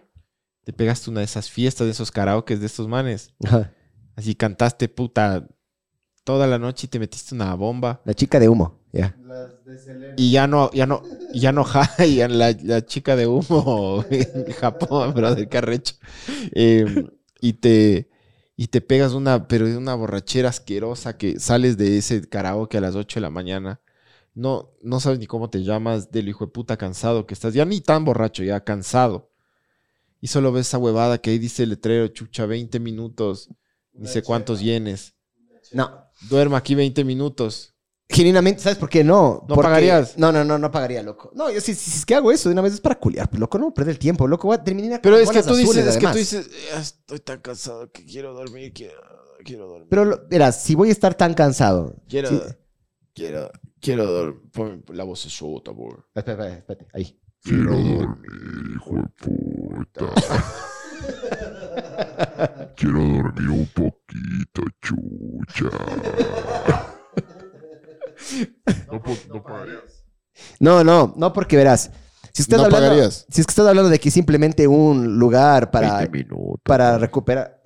[0.64, 3.34] Te pegaste una de esas fiestas, de esos karaokes de estos manes.
[3.46, 3.74] Ajá.
[4.16, 5.48] Así cantaste, puta,
[6.24, 8.02] toda la noche y te metiste una bomba.
[8.04, 8.82] La chica de humo.
[8.92, 9.16] Ya.
[10.18, 11.04] Y ya no, ya no,
[11.34, 15.58] y ya no, ja, y ya la, la chica de humo en Japón, brother, qué
[15.60, 15.96] arrecho.
[16.54, 17.06] Eh,
[17.42, 18.10] y te,
[18.60, 22.82] y te pegas una, pero de una borrachera asquerosa que sales de ese karaoke a
[22.82, 23.80] las 8 de la mañana.
[24.34, 27.66] No, no sabes ni cómo te llamas, del hijo de puta cansado que estás, ya
[27.66, 29.32] ni tan borracho, ya cansado.
[30.22, 33.50] Y solo ves esa huevada que ahí dice el letrero, chucha, 20 minutos,
[33.94, 35.14] ni sé cuántos yenes.
[35.72, 36.06] No.
[36.28, 37.76] Duerma aquí 20 minutos.
[38.10, 39.42] Genuinamente, ¿sabes por qué no?
[39.48, 40.18] ¿No Porque- pagarías?
[40.18, 41.30] No, no, no, no pagaría, loco.
[41.36, 43.30] No, yo si, si, si es que hago eso de una vez es para culiar,
[43.30, 44.48] pues, loco, no perder el tiempo, loco.
[44.48, 46.18] Voy a terminar Pero con es que bolas tú dices, azules, es que tú además.
[46.18, 49.02] dices, "Ya estoy tan cansado que quiero dormir, quiero,
[49.44, 49.88] quiero dormir.
[49.90, 51.96] Pero, lo- verás, si voy a estar tan cansado.
[52.08, 52.42] Quiero, sí-
[53.14, 53.52] quiero,
[53.82, 54.42] quiero dormir.
[54.54, 56.08] Pon la voz sota, por.
[56.16, 57.20] Espera, espera, espérate, ahí.
[57.44, 60.06] Quiero dormir, hijo de puta.
[62.76, 65.70] Quiero dormir un poquito, chucha.
[68.92, 69.02] No,
[69.34, 70.04] no pagarías.
[70.60, 71.90] No, no, no, porque verás.
[72.34, 73.26] Si estás No hablando, pagarías.
[73.30, 76.62] Si es que estás hablando de que simplemente un lugar para, 20 minutos.
[76.64, 77.62] para recuperar.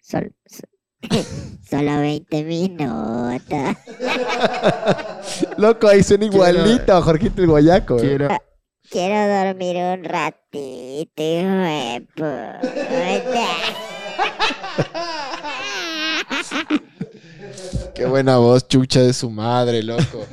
[0.00, 0.62] Sol- so-
[1.70, 3.42] solo 20 minutos.
[5.56, 7.96] Loco, ahí suena igualito a Jorgito el Guayaco.
[7.98, 8.00] eh.
[8.00, 8.28] Quiero.
[8.90, 12.60] Quiero dormir un ratito, hijo de puta.
[17.98, 20.24] Qué buena voz, chucha de su madre, loco.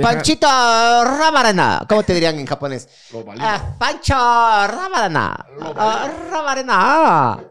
[0.00, 1.84] Panchito Rabarana.
[1.86, 2.88] ¿Cómo te dirían en japonés?
[3.38, 5.46] Ah, Pancho Rabarana.
[5.76, 7.44] Ah, Rabarana.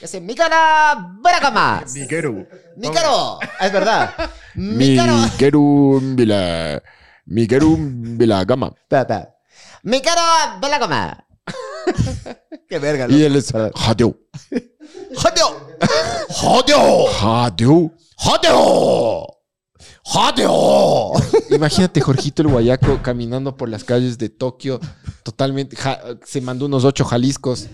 [0.00, 1.84] Ese Mikara Burakama.
[1.94, 2.46] Miguero.
[2.78, 3.38] Mikaro.
[3.60, 4.14] Ah, es verdad.
[4.54, 5.12] Mikaro.
[5.16, 6.82] Miguerumbila.
[7.26, 8.72] Miguerumbila gama.
[8.74, 9.34] Espera, espera.
[9.82, 10.22] Mikaro
[10.62, 11.24] Burakama.
[12.68, 13.24] Qué verga, Y loco.
[13.26, 13.52] él es.
[18.18, 19.26] ¡Jodeo!
[20.02, 21.12] ¡Jodeo!
[21.50, 24.80] imagínate Jorgito el Guayaco caminando por las calles de Tokio,
[25.22, 27.66] totalmente, ja- se mandó unos ocho Jaliscos.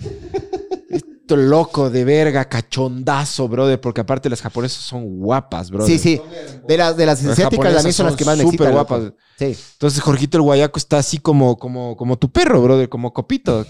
[0.91, 5.99] Esto loco de verga, cachondazo, brother, porque aparte las japonesas son guapas, brother.
[5.99, 6.21] Sí, sí.
[6.69, 9.03] De las, de las Las asiáticas japonesas son las que más me súper guapas.
[9.05, 9.17] loco.
[9.39, 9.57] Sí.
[9.73, 13.65] Entonces Jorgito el Guayaco está así como, como, como tu perro, brother, como copito.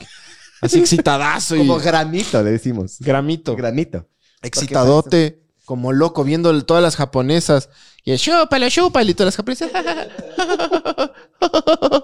[0.60, 2.96] Así excitadazo y Como gramito, le decimos.
[2.98, 3.54] gramito.
[3.54, 4.08] Gramito.
[4.42, 7.70] excitadote, como loco, viendo todas las japonesas.
[8.04, 9.70] Y el chúpalo, chúpalo, y todas las japonesas.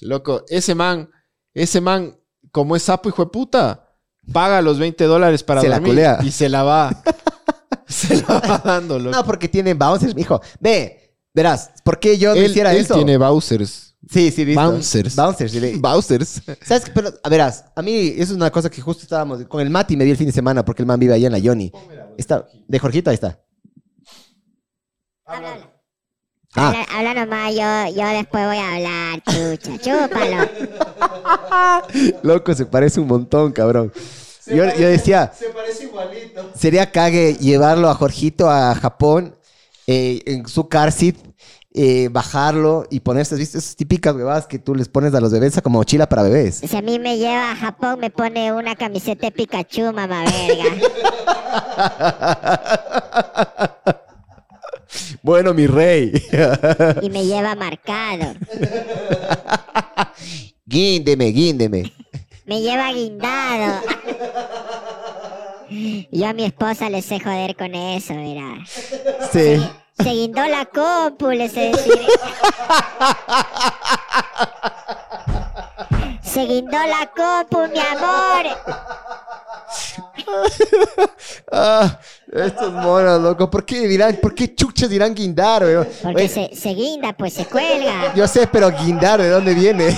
[0.00, 1.10] loco, ese man,
[1.54, 2.16] ese man,
[2.52, 3.96] como es sapo hijo de puta,
[4.32, 7.02] paga los 20 dólares para Se la dormir y se la va.
[7.86, 9.16] se la va dando, loco.
[9.16, 10.40] No, porque tienen bouncers, mijo.
[10.60, 12.94] Ve, verás, ¿por qué yo él, hiciera él eso?
[12.94, 13.94] tiene Bowsers.
[14.10, 14.60] Sí, sí, visto.
[14.60, 15.16] Bouncers.
[15.16, 15.72] Bouncers.
[15.80, 16.42] Bowsers.
[16.62, 16.92] ¿Sabes qué?
[16.94, 19.44] Pero, a verás, a mí eso es una cosa que justo estábamos...
[19.44, 21.32] Con el Mati me vi el fin de semana porque el man vive allá en
[21.32, 21.72] la Yoni.
[22.18, 23.38] Está, de Jorgito, ahí está.
[25.26, 25.70] Habla, habla.
[26.56, 26.68] Ah.
[26.68, 30.48] Habla, habla nomás, yo, yo después voy a hablar, chucha, chúpalo.
[32.22, 33.92] Loco, se parece un montón, cabrón.
[34.46, 36.52] Yo, yo decía, Se parece igualito.
[36.54, 39.34] sería cague llevarlo a Jorgito a Japón
[39.86, 41.16] eh, en su car seat,
[41.76, 43.58] eh, bajarlo y ponerse, ¿viste?
[43.58, 46.62] Esas típicas huevadas que tú les pones a los bebés como mochila para bebés.
[46.66, 50.64] Si a mí me lleva a Japón, me pone una camiseta de Pikachu, mamá verga.
[55.22, 56.12] Bueno, mi rey.
[57.00, 58.34] Y me lleva marcado.
[60.66, 61.92] guíndeme, guíndeme.
[62.44, 63.80] Me lleva guindado.
[66.12, 68.58] Yo a mi esposa le sé joder con eso, mira.
[69.32, 69.56] Sí.
[70.02, 72.00] Guindó la compu, le sé decir.
[76.22, 78.46] Se guindó la compu, mi amor.
[81.52, 81.98] Ah,
[82.32, 83.48] estos monos, loco.
[83.50, 85.86] ¿Por qué dirán, por qué chuchas dirán guindar, weón?
[86.02, 88.12] Porque Oye, se, se guinda, pues se cuelga.
[88.14, 89.96] Yo sé, pero guindar, ¿de dónde viene?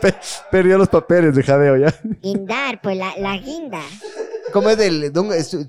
[0.00, 0.14] Pe-
[0.50, 1.94] Perdió los papeles de jadeo ya.
[2.22, 3.80] Guindar, pues la, la guinda.
[4.52, 5.12] ¿Cómo es del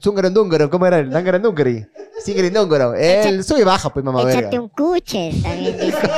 [0.02, 0.69] Zungarandungaro?
[0.69, 1.86] ¿Cómo era el Dangarandungari?
[2.23, 2.94] Sigarindungaro.
[2.95, 4.61] El sube y baja, pues, mamá Échate verga.
[4.61, 5.98] un cuche, también dice.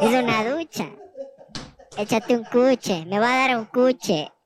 [0.00, 0.88] Es una ducha.
[1.96, 3.04] Échate un cuche.
[3.06, 4.30] Me va a dar un cuche.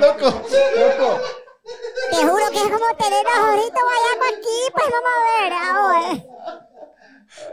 [0.00, 1.20] Loco, loco.
[2.10, 6.65] Te juro que es como tener a Jorito Guayaco aquí, pues vamos a ver ahora.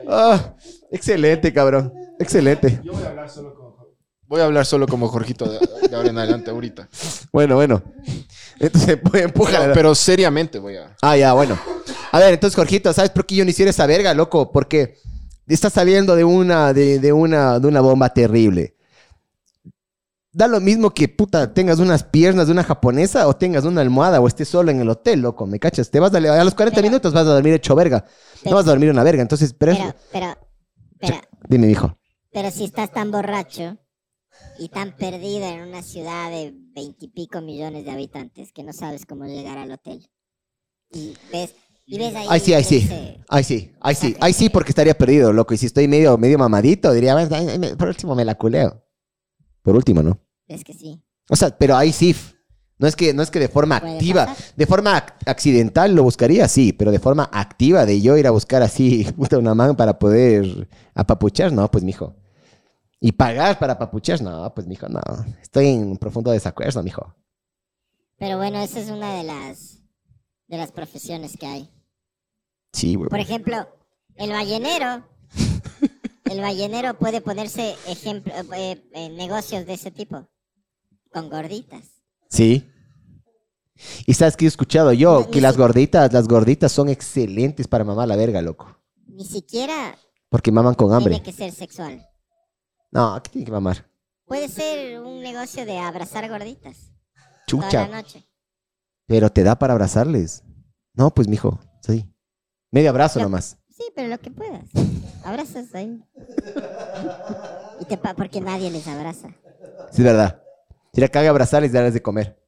[0.07, 0.53] Ah,
[0.91, 1.93] excelente, cabrón.
[2.19, 2.81] Excelente.
[2.83, 6.89] Voy a hablar solo como Jorgito de, de ahora en adelante, ahorita.
[7.31, 7.83] Bueno, bueno.
[8.59, 9.59] Entonces, pues, empuja.
[9.59, 10.95] Pero, pero seriamente voy a.
[11.01, 11.59] Ah, ya, bueno.
[12.11, 14.51] A ver, entonces, Jorgito, ¿sabes por qué yo no hiciera esa verga, loco?
[14.51, 14.97] Porque
[15.47, 18.75] está saliendo de una, de, de una, de una bomba terrible.
[20.35, 24.19] Da lo mismo que, puta, tengas unas piernas de una japonesa o tengas una almohada
[24.19, 25.91] o estés solo en el hotel, loco, ¿me cachas?
[25.91, 28.03] Te vas a, a los 40 minutos vas a dormir hecho verga.
[28.43, 30.37] No vas a dormir una verga, entonces, pero, Pero, pero,
[30.99, 31.95] pero, Dime, hijo.
[32.31, 33.77] pero si estás tan borracho
[34.57, 39.25] y tan perdido en una ciudad de veintipico millones de habitantes que no sabes cómo
[39.25, 40.09] llegar al hotel.
[40.91, 41.53] Y ves,
[41.85, 42.27] y ves ahí.
[42.27, 42.89] Ay, sí, ay, sí.
[43.29, 44.15] Ay, sí, ay, sí.
[44.19, 45.53] Ay, sí, porque estaría perdido, loco.
[45.53, 48.82] Y si estoy medio, medio mamadito, diría, "Bueno, ay, ay, por último me la culeo.
[49.63, 50.19] Por último, ¿no?
[50.47, 51.01] Es que sí.
[51.29, 52.15] O sea, pero ahí sí.
[52.77, 54.25] No es que, no es que de forma activa.
[54.25, 54.45] pasar.
[54.57, 58.31] De forma ac- accidental lo buscaría, sí, pero de forma activa de yo ir a
[58.31, 62.15] buscar así puta, una man para poder apapuchar, no, pues mijo.
[62.99, 65.01] Y pagar para apapuchar, no, pues mijo, no.
[65.41, 67.15] Estoy en profundo desacuerdo, mijo.
[68.17, 69.79] Pero bueno, esa es una de las
[70.47, 71.69] de las profesiones que hay.
[72.73, 73.09] Sí, güey.
[73.09, 73.67] Por ejemplo,
[74.15, 75.05] el ballenero.
[76.33, 80.27] El ballenero puede ponerse ejemplo, eh, eh, negocios de ese tipo.
[81.11, 81.83] Con gorditas.
[82.29, 82.67] Sí.
[84.07, 87.67] Y sabes que he escuchado yo No, que las si- gorditas, las gorditas son excelentes
[87.67, 88.79] para mamar la verga, loco.
[89.05, 89.95] Ni siquiera
[90.29, 91.11] Porque maman con hambre.
[91.19, 92.03] tiene que ser sexual.
[92.91, 93.87] No, ¿qué tiene que mamar?
[94.25, 96.91] Puede ser un negocio de abrazar gorditas.
[97.45, 97.69] Chucha.
[97.69, 98.25] Toda la noche.
[99.05, 100.43] Pero te da para abrazarles.
[100.95, 102.11] No, pues mijo, sí.
[102.71, 103.57] Medio abrazo Yo- nomás.
[103.85, 104.63] Sí, pero lo que puedas.
[105.25, 106.01] Abrazas ahí.
[107.81, 109.29] Y te pa- porque nadie les abraza.
[109.91, 110.41] Sí, es verdad.
[110.93, 112.41] Si la caga abrazarles y darles de comer.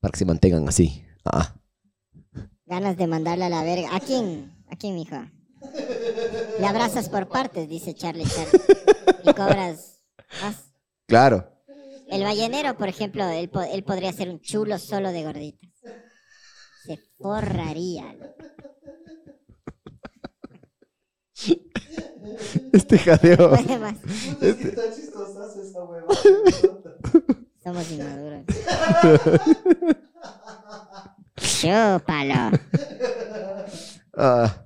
[0.00, 1.04] Para que se mantengan así.
[1.24, 1.54] Ah.
[2.66, 3.94] Ganas de mandarle a la verga.
[3.94, 4.52] ¿A quién?
[4.70, 5.16] ¿A quién, mijo?
[6.58, 8.60] Le abrazas por partes, dice Charlie Charlie.
[9.24, 10.00] Y cobras
[10.42, 10.70] más.
[11.06, 11.52] Claro.
[12.08, 15.70] El ballenero, por ejemplo, él, po- él podría ser un chulo solo de gorditas.
[16.84, 18.16] Se forraría.
[22.72, 23.50] Este jadeo.
[23.50, 23.94] Puede más.
[24.40, 26.06] Este- Está chistosazo esa hueva.
[27.62, 28.44] Somos inmaduros.
[31.36, 32.50] Chúpalo.
[34.16, 34.62] Ah.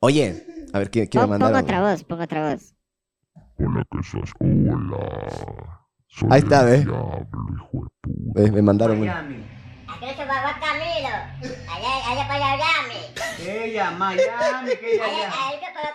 [0.00, 1.64] Oye, a ver, ¿qué, qué me Pon, pon mandaron?
[1.64, 2.74] otra voz, pon otra voz.
[3.58, 4.30] Hola, que sos.
[4.40, 5.88] Hola.
[6.08, 6.76] Soy Ahí está, el ve.
[6.84, 7.26] diablo,
[7.56, 8.42] hijo de puta.
[8.42, 9.28] Eh, me mandaron una.
[9.94, 11.14] Aquí se va Camilo.
[11.70, 13.00] Allá, allá para Miami.
[13.38, 15.48] Ella, Miami, que ella Allá, allá.
[15.48, 15.90] allá para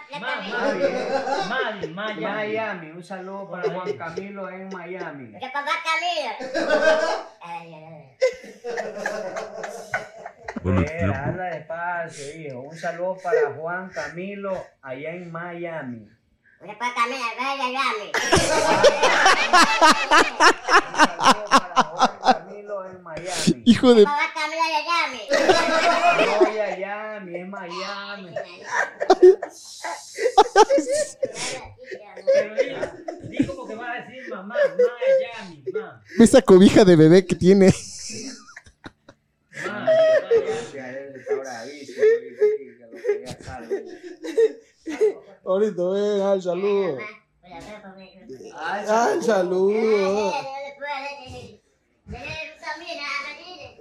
[1.49, 2.87] Miami, Miami, Miami.
[2.91, 5.35] Un saludo para Juan Camilo en Miami.
[5.35, 6.31] Allá para Camilo.
[7.41, 8.17] Ay, ay, ay.
[10.83, 12.59] Espera, habla despacio, hijo.
[12.61, 16.09] Un saludo para Juan Camilo allá en Miami.
[16.61, 18.11] Allá para Camilo, allá para Miami.
[22.79, 23.63] Camilo en Miami.
[23.65, 24.05] Hijo de...
[24.05, 25.19] Miami.
[26.57, 28.35] Miami, es Miami.
[32.33, 32.55] Pero
[33.23, 36.03] di como que a decir mamá, Miami, mamá.
[36.19, 37.73] Esa cobija de bebé que tiene.
[39.63, 39.89] Miami,
[41.29, 41.79] Miami.
[45.45, 46.97] Ahorita ven, al saludo.
[48.55, 50.33] Al saludo.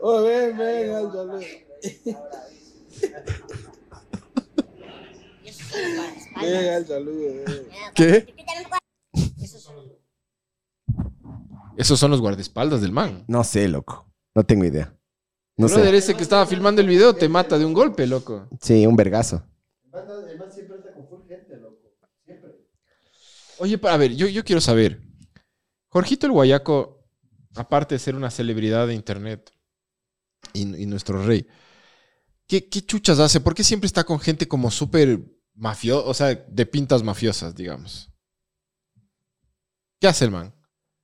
[0.01, 1.41] Oh, ven, ven, al saludo.
[6.41, 7.45] Ven, al saludo.
[7.45, 7.69] ven.
[7.95, 8.35] ¿Qué?
[11.77, 13.25] Esos son los guardaespaldas del man.
[13.29, 14.07] No sé, loco.
[14.35, 14.95] No tengo idea.
[15.57, 15.97] No Brother, sé.
[15.97, 18.49] ese que estaba filmando el video te mata de un golpe, loco.
[18.61, 19.43] Sí, un vergazo.
[19.93, 21.93] El man siempre está con full gente, loco.
[22.25, 22.53] Siempre.
[23.59, 25.01] Oye, a ver, yo, yo quiero saber.
[25.89, 26.98] Jorgito el Guayaco,
[27.59, 29.53] aparte de ser una celebridad de internet
[30.53, 31.47] y, nuestro rey,
[32.47, 33.41] ¿qué, chuchas hace?
[33.41, 35.21] ¿Por qué siempre está con gente como súper
[35.55, 38.11] mafiosa, o sea, de pintas mafiosas, digamos?
[40.01, 40.55] ¿Qué hace el man?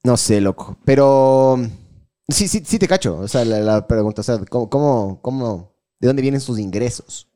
[0.05, 0.79] No sé, loco.
[0.85, 1.59] Pero
[2.29, 3.19] sí, sí, sí te cacho.
[3.19, 7.29] O sea, la, pregunta, o sea, ¿cómo, cómo, cómo, de dónde vienen sus ingresos?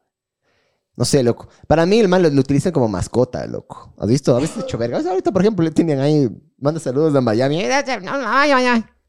[0.94, 1.48] No sé, loco.
[1.66, 3.94] Para mí el man lo, lo utilizan como mascota, loco.
[3.98, 4.36] ¿Has visto?
[4.36, 4.98] A veces hecho verga.
[4.98, 6.28] O sea, ahorita, por ejemplo, le tienen ahí,
[6.58, 7.60] manda saludos de Miami.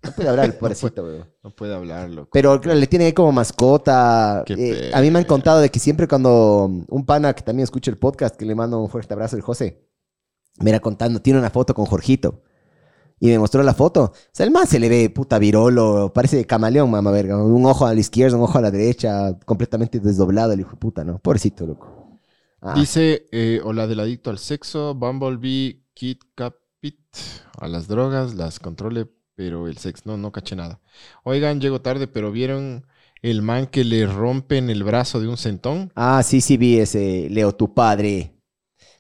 [0.02, 1.26] No puede hablar el pobrecito, weón.
[1.44, 2.30] No puede hablar, loco.
[2.32, 4.44] Pero claro, le tiene como mascota.
[4.48, 7.92] Eh, a mí me han contado de que siempre cuando un pana que también escucha
[7.92, 9.86] el podcast, que le mando un fuerte abrazo, el José,
[10.60, 12.44] me era contando, tiene una foto con Jorgito.
[13.22, 14.04] Y me mostró la foto.
[14.04, 17.38] O sea, el man se le ve puta virolo, parece camaleón, mamá verga.
[17.38, 20.78] Un ojo a la izquierda, un ojo a la derecha, completamente desdoblado el hijo de
[20.78, 21.20] puta, ¿no?
[21.20, 22.20] Pobrecito, loco.
[22.62, 22.74] Ah.
[22.76, 27.00] Dice, eh, hola del adicto al sexo, Bumblebee, Kid Capit,
[27.58, 29.08] a las drogas, las controle,
[29.40, 30.82] pero el sexo, no, no caché nada.
[31.24, 32.86] Oigan, llego tarde, pero ¿vieron
[33.22, 35.94] el man que le rompen el brazo de un centón?
[35.96, 38.38] Ah, sí, sí vi ese Leo, tu padre.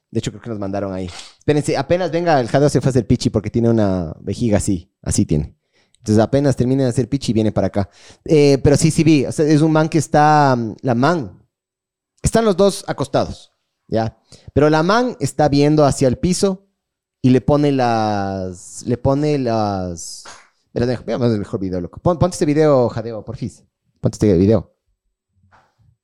[0.10, 1.10] De hecho, creo que nos mandaron ahí.
[1.40, 4.90] Espérense, apenas venga el Jadeo se fue a hacer pichi porque tiene una vejiga así.
[5.02, 5.58] Así tiene.
[5.98, 7.90] Entonces apenas termine de hacer pichi viene para acá.
[8.24, 9.26] Eh, pero sí, sí vi.
[9.26, 10.56] Es un man que está...
[10.58, 11.46] mm, La man.
[12.24, 13.52] Están los dos acostados.
[13.90, 14.18] ¿Ya?
[14.54, 16.69] Pero la man está viendo hacia el piso
[17.22, 18.84] y le pone las...
[18.86, 20.24] Le pone las...
[20.74, 22.00] Veamos el mejor video, loco.
[22.00, 23.66] Pon- ponte este video, Jadeo, porfis.
[24.00, 24.74] Ponte este video.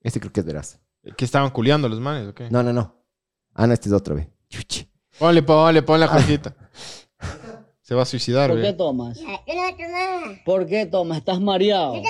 [0.02, 0.80] Este creo que es veraz.
[1.18, 2.50] ¿Que estaban culeando los manes o qué?
[2.50, 2.96] No, no, no.
[3.54, 4.30] Ah, no, este es otro, ve.
[4.50, 4.90] Chuchi.
[5.20, 6.56] Ponle, ponle, ponle la Jorgita.
[7.82, 8.78] Se va a suicidar, ¿Por qué güey.
[8.78, 9.20] tomas?
[9.20, 10.36] Yo no tomo.
[10.44, 11.20] ¿Por qué tomas?
[11.20, 11.96] ¿Estás mareado?
[11.96, 12.02] Yo.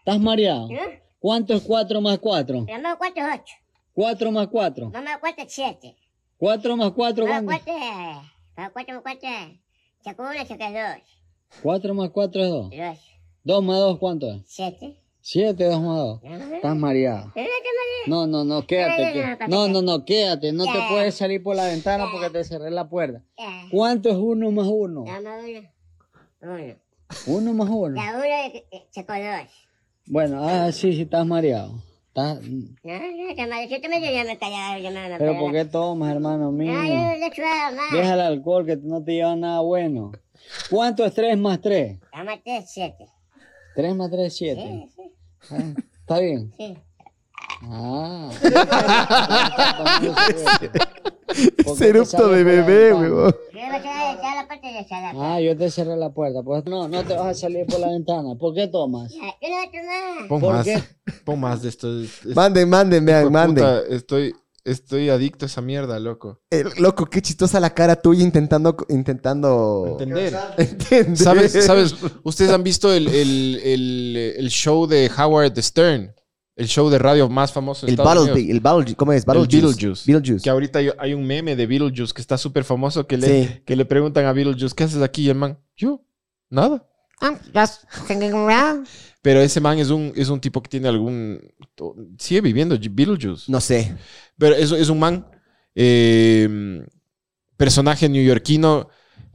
[0.00, 0.68] ¿Estás mareado?
[0.70, 1.02] ¿Eh?
[1.20, 2.60] ¿Cuánto es 4 más 4?
[2.62, 3.54] Mamá, ¿cuánto es ocho?
[3.92, 4.90] 4 más 4.
[4.90, 5.96] Mamá, ¿cuánto es siete?
[6.38, 7.64] 4 más 4, Mamá, ¿cuánto?
[7.64, 8.16] ¿cuánto es?
[8.56, 9.60] Mamá, ¿cuánto más cuánto es?
[10.04, 11.02] Sacó uno, saca dos.
[11.62, 12.70] 4 más 4 es 2.
[12.70, 12.98] Dos.
[13.44, 14.42] 2 más 2, ¿cuánto es?
[14.46, 14.96] Siete.
[15.20, 16.20] 7, 2 más 2.
[16.52, 17.32] Estás mareado.
[18.06, 19.38] No No, no, quédate.
[19.48, 20.52] No, no, no, quédate.
[20.52, 23.22] No te puedes salir por la ventana porque te cerré la puerta.
[23.70, 25.04] ¿Cuánto es 1 más 1?
[25.04, 25.68] Mamá, uno.
[26.42, 26.74] Uno.
[27.26, 27.88] 1 más 1.
[27.94, 29.50] La uno eh, sacó dos.
[30.06, 31.82] Bueno, ah, sí, sí, estás mareado.
[32.16, 32.40] Estás-.
[32.42, 32.48] Yo
[32.82, 32.98] ya
[34.24, 36.72] me callaba, yo me Pero ¿por qué tomas, hermano mío?
[36.72, 37.30] No, yo le
[37.76, 37.92] más.
[37.92, 40.12] Deja el alcohol que no te lleva nada bueno.
[40.70, 41.98] ¿Cuánto es 3 más 3?
[42.12, 43.06] Mamá, tres, siete.
[43.74, 44.62] 3 más 3 es 7.
[44.62, 45.02] Sí, sí,
[45.50, 46.54] Ah, ¿Está bien?
[46.56, 46.78] sí.
[47.62, 48.30] Ah.
[51.58, 52.94] Ese erupto de bebé,
[54.20, 55.12] la.
[55.34, 56.42] Ah, yo te cerré la puerta.
[56.42, 58.34] Pues no, no te vas a salir por la ventana.
[58.38, 59.12] ¿Por qué tomas?
[59.12, 59.28] Yo no
[59.70, 60.82] tomo Pon ¿Por más, qué?
[61.24, 62.00] pon más de esto.
[62.02, 63.64] Es- Manden, manden, vean, manden.
[63.64, 64.34] puta, Estoy,
[64.64, 66.40] estoy adicto a esa mierda, loco.
[66.50, 68.76] Eh, loco, qué chistosa la cara tuya intentando...
[68.88, 69.86] intentando...
[69.92, 70.34] Entender.
[70.58, 71.16] Entender.
[71.16, 71.52] ¿Sabes?
[71.64, 71.94] ¿Sabes?
[72.24, 76.14] Ustedes han visto el, el, el, el show de Howard Stern,
[76.56, 78.50] el show de radio más famoso de El Estados Battle, Unidos.
[78.56, 79.24] el Battle, ¿cómo es?
[79.26, 79.56] El Beetlejuice.
[79.76, 80.12] Beetlejuice.
[80.12, 80.42] Beetlejuice.
[80.44, 83.60] Que ahorita hay, hay un meme de Beetlejuice que está súper famoso que le, Sí.
[83.64, 85.22] que le preguntan a Beetlejuice, ¿qué haces aquí?
[85.26, 86.02] Y el man, yo,
[86.50, 86.88] nada.
[89.22, 91.40] Pero ese man es un, es un tipo que tiene algún...
[92.18, 93.50] Sigue viviendo, Beetlejuice.
[93.50, 93.94] No sé.
[94.38, 95.26] Pero es, es un man,
[95.74, 96.86] eh,
[97.56, 98.88] personaje neoyorquino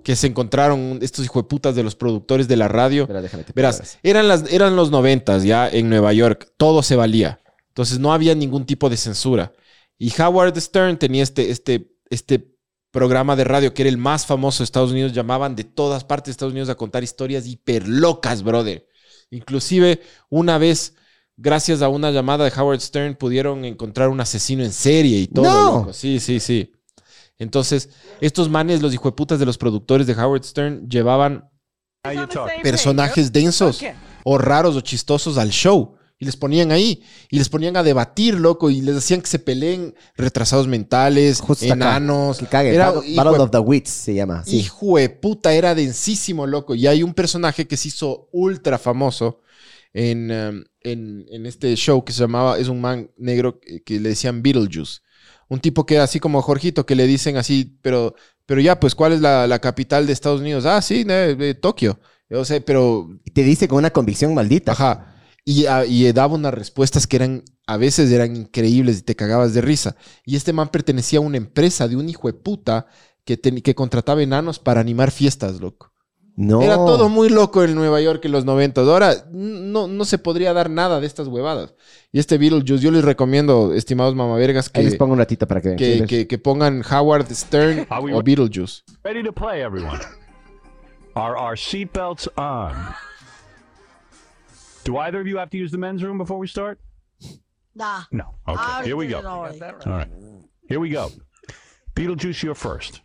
[0.04, 3.08] que se encontraron estos hijueputas de los productores de la radio.
[3.54, 6.52] Verás, eran, las, eran los noventas ya en Nueva York.
[6.58, 7.40] Todo se valía.
[7.70, 9.54] Entonces no había ningún tipo de censura.
[9.98, 12.56] Y Howard Stern tenía este, este, este
[12.92, 15.14] programa de radio que era el más famoso de Estados Unidos.
[15.14, 18.88] Llamaban de todas partes de Estados Unidos a contar historias hiper locas, brother.
[19.30, 20.96] Inclusive una vez,
[21.38, 25.46] gracias a una llamada de Howard Stern, pudieron encontrar un asesino en serie y todo.
[25.46, 25.72] No.
[25.78, 25.94] loco.
[25.94, 26.74] Sí, sí, sí.
[27.38, 27.90] Entonces,
[28.20, 31.50] estos manes, los hijueputas de los productores de Howard Stern, llevaban
[32.64, 33.82] personajes densos
[34.24, 35.96] o raros o chistosos al show.
[36.20, 37.02] Y les ponían ahí.
[37.32, 38.70] Y les ponían a debatir, loco.
[38.70, 41.98] Y les decían que se peleen retrasados mentales, Justo está acá.
[41.98, 42.40] enanos.
[42.42, 42.76] El cague.
[42.76, 44.44] Era- Battle, of the Wits se llama.
[44.46, 44.58] Sí.
[44.58, 46.76] Hijo de puta, era densísimo, loco.
[46.76, 49.40] Y hay un personaje que se hizo ultra famoso
[49.94, 54.00] en, um, en, en este show que se llamaba, es un man negro que, que
[54.00, 55.00] le decían Beetlejuice.
[55.52, 58.16] Un tipo que así como Jorgito, que le dicen así, pero,
[58.46, 60.66] pero ya, pues, ¿cuál es la, la capital de Estados Unidos?
[60.66, 62.00] Ah, sí, de, de Tokio.
[62.30, 63.10] O sea, pero...
[63.34, 64.72] Te dice con una convicción maldita.
[64.72, 65.14] Ajá.
[65.44, 69.54] Y, ah, y daba unas respuestas que eran, a veces eran increíbles y te cagabas
[69.54, 69.98] de risa.
[70.26, 72.88] Y este man pertenecía a una empresa de un hijo de puta
[73.26, 75.91] que, que contrataba enanos para animar fiestas, loco.
[76.38, 76.62] No.
[76.62, 78.82] Era todo muy loco en Nueva York en los 90.
[78.82, 81.76] Ahora no, no se podría dar nada de estas huevadas.
[82.12, 85.62] Y este Beetlejuice, yo les recomiendo, estimados mamavergas, Ahí les que, pongo un ratito para
[85.62, 85.78] que vean.
[85.78, 88.84] que, Sí, que- que pongan Howard Stern o Beetlejuice.
[89.04, 90.00] Ready to play, everyone.
[91.16, 92.74] Are our seatbelts on?
[94.86, 96.80] Do either of you have to use the men's room before we start?
[97.76, 98.04] Nah.
[98.12, 98.24] No.
[98.48, 98.86] Okay.
[98.86, 99.20] Here we go.
[99.20, 99.62] already.
[99.62, 100.10] All right.
[100.68, 101.10] Here we go.
[101.96, 103.02] Beetlejuice, you're first.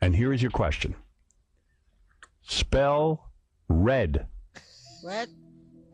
[0.00, 0.94] And here is your question.
[2.46, 3.30] Spell
[3.68, 4.26] red.
[5.04, 5.28] Red.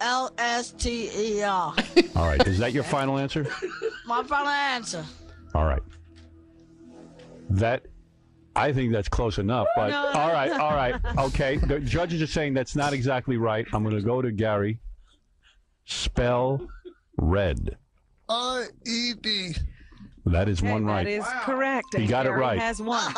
[0.01, 1.75] L S T E R.
[2.17, 2.45] All right.
[2.47, 3.47] Is that your final answer?
[4.07, 5.05] My final answer.
[5.55, 5.83] All right.
[7.51, 7.87] That
[8.57, 10.07] I think that's close enough, but No.
[10.21, 10.97] all right, all right.
[11.19, 11.57] Okay.
[11.57, 13.67] The judges are saying that's not exactly right.
[13.73, 14.79] I'm going to go to Gary.
[15.85, 16.67] Spell
[17.17, 17.77] red.
[18.29, 19.55] R E D.
[20.27, 21.07] That is one That right.
[21.07, 21.89] is correct.
[21.95, 22.59] He and got it Gary right.
[22.59, 23.13] Has one.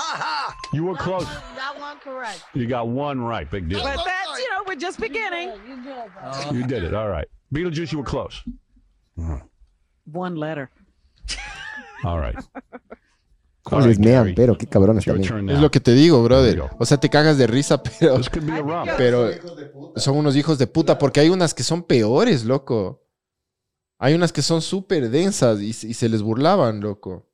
[0.72, 1.26] You were close.
[1.26, 2.42] That one correct.
[2.54, 3.50] You got one right.
[3.50, 3.82] Big deal.
[3.82, 5.52] But that's you know we're just beginning.
[5.68, 6.94] You good, You did it.
[6.94, 7.26] All right.
[7.52, 8.42] Beetlejuice, you were close.
[10.10, 10.70] One letter.
[12.04, 12.36] All right.
[13.64, 14.34] ¿Cómo les mean?
[14.34, 15.48] Pero qué cabrones también.
[15.48, 16.64] Es lo que te digo, brother.
[16.78, 18.20] O sea, te cagas de risa, pero,
[18.98, 19.30] pero
[19.96, 23.03] son unos hijos de puta porque hay unas que son peores, loco.
[23.98, 27.28] Hay unas que son súper densas y, se- y se les burlaban, loco.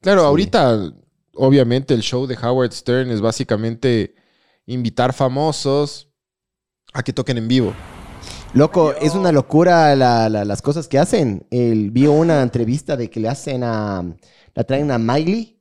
[0.00, 0.92] Claro, ahorita,
[1.34, 4.14] obviamente, el show de Howard Stern es básicamente
[4.66, 6.10] invitar famosos
[6.92, 7.72] a que toquen en vivo.
[8.52, 11.46] Loco, es una locura la- la- las cosas que hacen.
[11.50, 14.04] Él vio una entrevista de que le hacen a.
[14.54, 15.53] La traen a Miley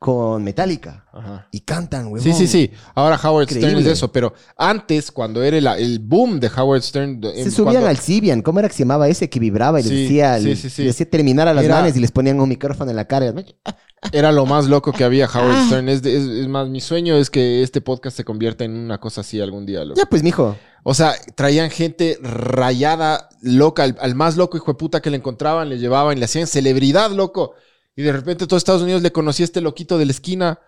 [0.00, 1.04] con Metallica.
[1.52, 2.22] Y cantan, güey.
[2.22, 2.70] Sí, sí, sí.
[2.94, 3.92] Ahora Howard Stern es Increíble.
[3.92, 7.20] eso, pero antes, cuando era el, el boom de Howard Stern.
[7.22, 9.82] Se en- subían cuando- al Sibian, ¿cómo era que se llamaba ese que vibraba y
[9.82, 10.82] Sí, decía, sí, le- sí, sí.
[10.82, 13.34] le decía terminar a las Era- y les ponían un micrófono en la cara?
[14.12, 15.64] Era lo más loco que había Howard Ah.
[15.66, 15.88] Stern.
[15.90, 18.98] Es, de- es- es más, mi sueño es que este podcast se convierta en una
[18.98, 19.84] cosa así algún día.
[19.84, 20.00] loco.
[20.00, 20.56] Ya, pues, mijo.
[20.82, 25.18] O sea, traían gente rayada, loca, al, al más loco hijo de puta que le
[25.18, 27.52] encontraban, le llevaban, le hacían celebridad, loco.
[27.96, 30.60] Y de repente todo Estados Unidos le conocía a este loquito de la esquina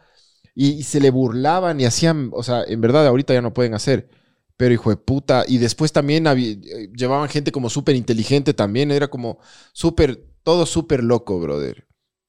[0.55, 3.74] y, y se le burlaban y hacían, o sea, en verdad ahorita ya no pueden
[3.74, 4.11] hacer.
[4.57, 5.44] Pero hijo de puta.
[5.49, 8.90] Y después también había- eh, llevaban gente como súper inteligente también.
[8.90, 9.39] Era como
[9.73, 11.89] súper, todo súper loco, brother.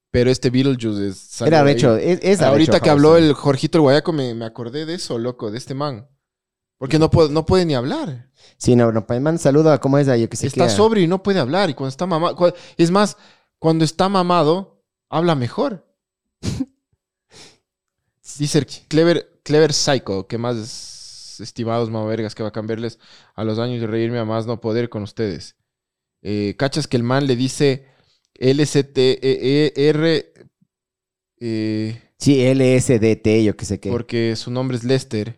[0.09, 1.41] Pero este Beetlejuice es...
[1.41, 4.85] Era recho, es- es Ahorita arrecho, que habló el Jorgito el Guayaco me, me acordé
[4.85, 6.07] de eso, loco, de este man.
[6.77, 8.29] Porque no puede, no puede ni hablar.
[8.57, 10.07] Sí, no, no, man, saluda, ¿cómo es?
[10.07, 11.69] Yo que sé Está sobrio y no puede hablar.
[11.69, 12.53] Y cuando está mamado...
[12.77, 13.17] Es más,
[13.59, 14.72] cuando está mamado,
[15.17, 15.85] habla mejor.
[18.37, 22.99] Dice Clever, Clever Psycho, que más estimados mamavergas que va a cambiarles
[23.35, 25.55] a los años de reírme a más no poder con ustedes.
[26.21, 27.87] Eh, Cachas que el man le dice
[28.35, 29.19] LCTER
[31.39, 33.89] eh, Sí, LSDT, yo que sé qué.
[33.91, 35.27] porque su nombre es Lester.
[35.27, 35.37] Y es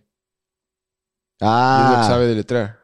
[1.42, 2.80] lo que Ah, sabe deletrear.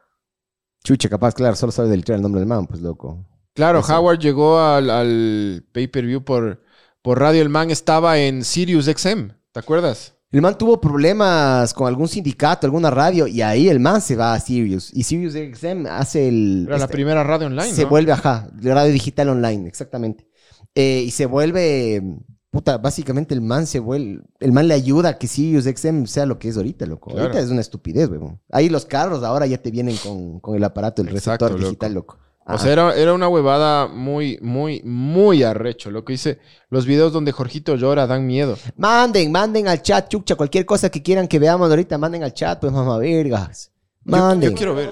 [0.84, 3.26] chucha, capaz, claro, solo sabe deletrear el nombre del man, pues loco.
[3.54, 3.96] Claro, Eso.
[3.98, 6.64] Howard llegó al, al pay-per-view por,
[7.02, 7.42] por radio.
[7.42, 10.16] El man estaba en Sirius XM, ¿te acuerdas?
[10.32, 14.34] El man tuvo problemas con algún sindicato, alguna radio, y ahí el man se va
[14.34, 14.90] a Sirius.
[14.94, 16.64] Y Sirius XM hace el...
[16.68, 17.90] Era la este- primera radio online, Se ¿no?
[17.90, 20.26] vuelve, ajá, radio digital online, exactamente.
[20.74, 22.02] Eh, y se vuelve
[22.50, 26.26] puta, básicamente el man se vuelve, el man le ayuda a que Sirius XM sea
[26.26, 27.10] lo que es ahorita, loco.
[27.12, 27.24] Claro.
[27.28, 28.40] Ahorita es una estupidez, weón.
[28.52, 31.94] Ahí los carros ahora ya te vienen con, con el aparato, el Exacto, receptor digital,
[31.94, 32.18] loco.
[32.46, 32.58] Ajá.
[32.58, 35.92] sea, era, era una huevada muy, muy, muy arrecho.
[35.92, 36.40] Lo que dice,
[36.70, 38.58] los videos donde Jorgito llora dan miedo.
[38.78, 42.60] Manden, manden al chat, chucha, cualquier cosa que quieran que veamos ahorita, manden al chat,
[42.60, 43.72] pues mamá vergas.
[44.04, 44.50] Manden.
[44.52, 44.92] yo quiero ver.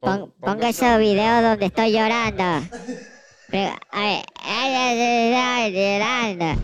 [0.00, 2.66] Pon- ponga esos videos donde estoy llorando.
[5.72, 6.60] Llorando.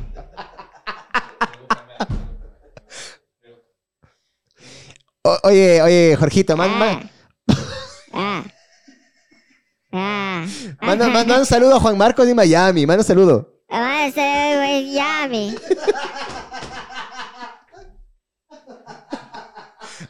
[5.22, 7.10] O- oye, oye, Jorgito, man- man-
[8.12, 8.42] Ah.
[9.92, 10.46] Ah.
[10.80, 13.54] manda, manda un saludo a Juan Marcos de Miami, manda un saludo.
[13.68, 15.54] A güey, Yami.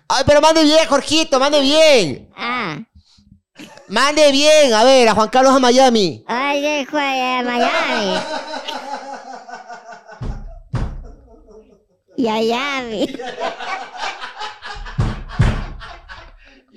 [0.09, 2.28] Ay, pero mande bien, Jorgito, mande bien.
[2.36, 2.78] Ah.
[3.89, 6.24] Mande bien, a ver, a Juan Carlos a Miami.
[6.27, 8.20] Ay, de Jue- Miami.
[12.16, 13.06] Yayami.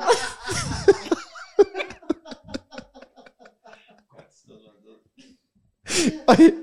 [6.28, 6.56] Oye,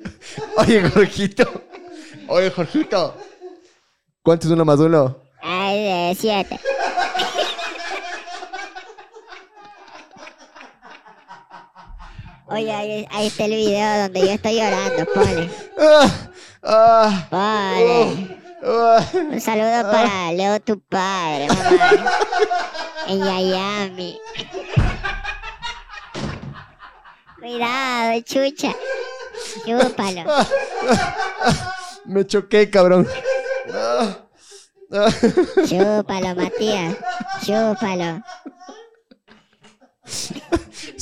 [0.57, 1.63] oye, Jorgito.
[2.29, 3.15] Oye, Jorgito.
[4.23, 5.17] ¿Cuánto es uno más uno?
[5.43, 6.59] Ay, de siete.
[12.49, 15.51] Oye, ahí, ahí está el video donde yo estoy llorando, ponle.
[16.63, 18.46] Ah, Ponle.
[18.67, 22.13] Un saludo para Leo, tu padre, mamá.
[23.07, 24.19] En Yayami.
[27.39, 28.75] Cuidado, chucha.
[29.65, 30.25] Chúpalo.
[32.07, 33.07] Me choqué, cabrón.
[35.69, 36.97] Chúpalo, Matías.
[37.45, 38.21] Chúpalo.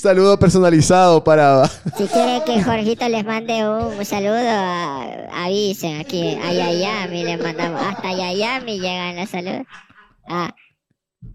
[0.05, 1.67] Saludo personalizado para.
[1.97, 6.39] Si quieren que Jorgito les mande un saludo, a- avisen aquí.
[6.45, 7.81] A Yayami le mandamos.
[7.81, 9.63] Hasta Yayami llegan los saludos.
[10.29, 10.55] Ah,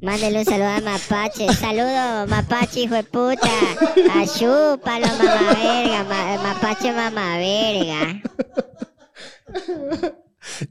[0.02, 1.52] mándele un saludo a Mapache.
[1.56, 3.50] Saludo, Mapache, hijo de puta.
[4.16, 6.04] A chúpalo, mamá verga.
[6.04, 8.22] Ma- Mapache, mamá verga.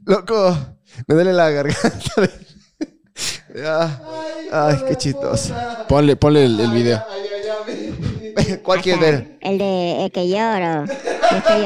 [0.05, 0.57] Loco,
[1.05, 2.29] me duele la garganta.
[3.55, 4.01] Ya.
[4.51, 5.53] Ay, qué chistoso.
[5.87, 7.03] Ponle, ponle el, el video.
[8.63, 9.37] ¿Cuál quieres ver?
[9.41, 10.85] El de eh, que lloro.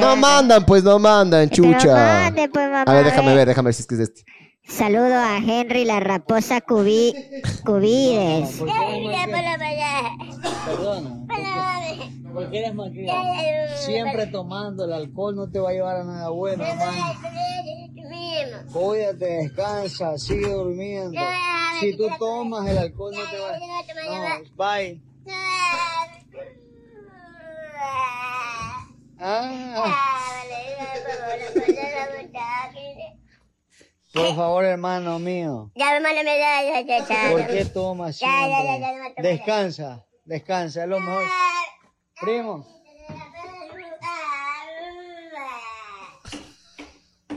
[0.02, 1.94] No mandan, pues no mandan, chucha.
[1.96, 3.36] mande, pues, mamá, A ver, déjame ve.
[3.38, 4.24] ver, déjame ver si es que es este.
[4.66, 7.14] Saludo a Henry la raposa Cubi
[7.66, 8.62] Cubides.
[10.66, 11.26] Perdona.
[12.34, 13.24] Porque eres malcriado.
[13.78, 17.14] Siempre tomando el alcohol no te va a llevar a nada bueno, hermano.
[18.72, 21.20] Cuídate, descansa, sigue durmiendo.
[21.80, 24.40] Si tú tomas el alcohol no te va a...
[24.40, 25.02] No, bye.
[29.20, 29.94] Ah.
[34.14, 35.72] Por favor, hermano mío.
[35.76, 37.32] Ya me mandé ya, ya, ya, ya.
[37.32, 39.24] ¿Por qué tomas Ya, ya, ya, ya, ya, siempre?
[39.24, 39.30] ya.
[39.30, 41.24] Descansa, descansa, es lo mejor.
[42.22, 42.68] Primo.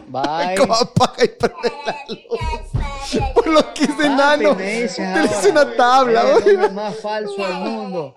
[0.09, 0.55] Bye.
[0.57, 3.33] ¿Cómo apaga y prende la luz?
[3.35, 4.51] Por lo que es enano.
[4.51, 6.55] Papi, me dices Tienes ahora, una tabla, güey.
[6.55, 8.15] hombre más falso del mundo.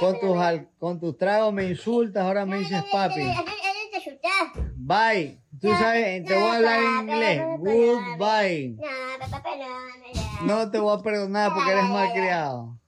[0.00, 0.36] Con tus,
[0.78, 3.20] con tus tragos me insultas, ahora me dices papi.
[4.76, 5.38] Bye.
[5.60, 7.42] Tú sabes, te voy a hablar en inglés.
[7.58, 8.76] Goodbye.
[10.42, 12.78] No te voy a perdonar porque eres malcriado.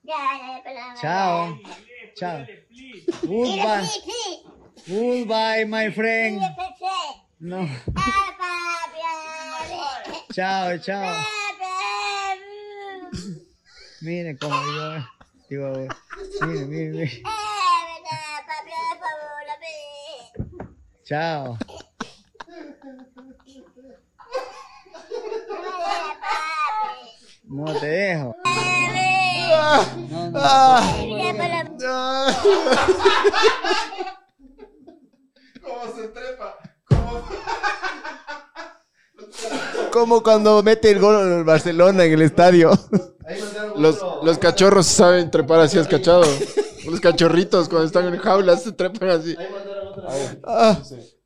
[1.01, 1.57] Chao.
[2.15, 2.45] Chao.
[3.23, 3.89] Goodbye.
[4.87, 6.41] Goodbye, my friend.
[7.39, 7.67] No.
[10.33, 11.25] Chao, chao.
[14.01, 15.05] Miren cómo yo.
[15.49, 15.87] Digo,
[16.41, 17.23] miren, miren, miren.
[21.05, 21.55] Chao.
[27.43, 28.35] No te dejo.
[30.09, 30.77] No, no.
[35.61, 36.57] ¿Cómo se trepa?
[39.91, 42.71] Como cuando mete el gol el Barcelona en el estadio.
[43.75, 46.23] Los, los cachorros saben trepar así, has cachado.
[46.89, 49.35] Los cachorritos cuando están en jaulas se trepan así.
[50.45, 50.77] Ah,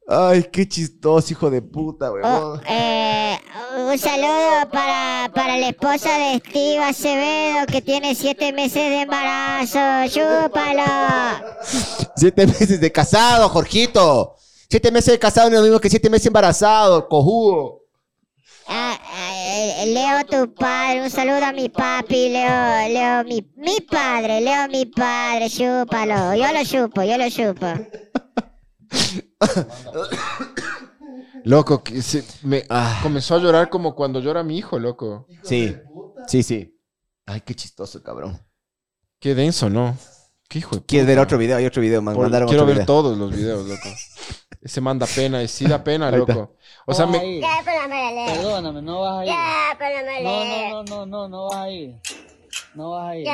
[0.07, 2.61] ay, qué chistoso, hijo de puta, Oh, weón.
[2.67, 3.37] eh,
[3.77, 9.79] un saludo para, para la esposa de Steve Acevedo que tiene siete meses de embarazo.
[10.07, 10.83] ¡Chúpalo!
[12.15, 14.35] Siete meses de casado, Jorgito.
[14.69, 17.77] Siete meses de casado no es lo mismo que siete meses embarazado, cojudo.
[18.67, 23.77] Ah, ah, eh, Leo tu padre, un saludo a mi papi, Leo, Leo mi, mi
[23.81, 26.35] padre, Leo mi padre, chúpalo.
[26.35, 27.65] Yo lo chupo, yo lo chupo.
[31.43, 32.63] Loco, que se- me
[33.01, 35.25] comenzó a llorar como cuando llora mi hijo, loco.
[35.43, 35.75] Sí,
[36.27, 36.75] sí, sí.
[37.25, 38.39] Ay, qué chistoso, cabrón.
[39.19, 39.97] Qué denso, ¿no?
[40.47, 41.23] Qué hijo de ¿Quieres ver puta.
[41.25, 41.57] otro video?
[41.57, 42.15] Hay otro video, man.
[42.15, 42.85] Por- Mandaron quiero otro ver video.
[42.87, 43.87] todos los videos, loco.
[44.61, 46.33] Ese manda pena, y sí da pena, Ahí está.
[46.33, 46.55] loco.
[46.85, 47.39] O sea, me...
[47.39, 47.61] Ya.
[47.63, 49.31] Perdóname, no vas a ir.
[50.23, 51.95] No No, no, no, no, no, vas a ir.
[52.75, 53.27] No vas a ir.
[53.27, 53.33] No.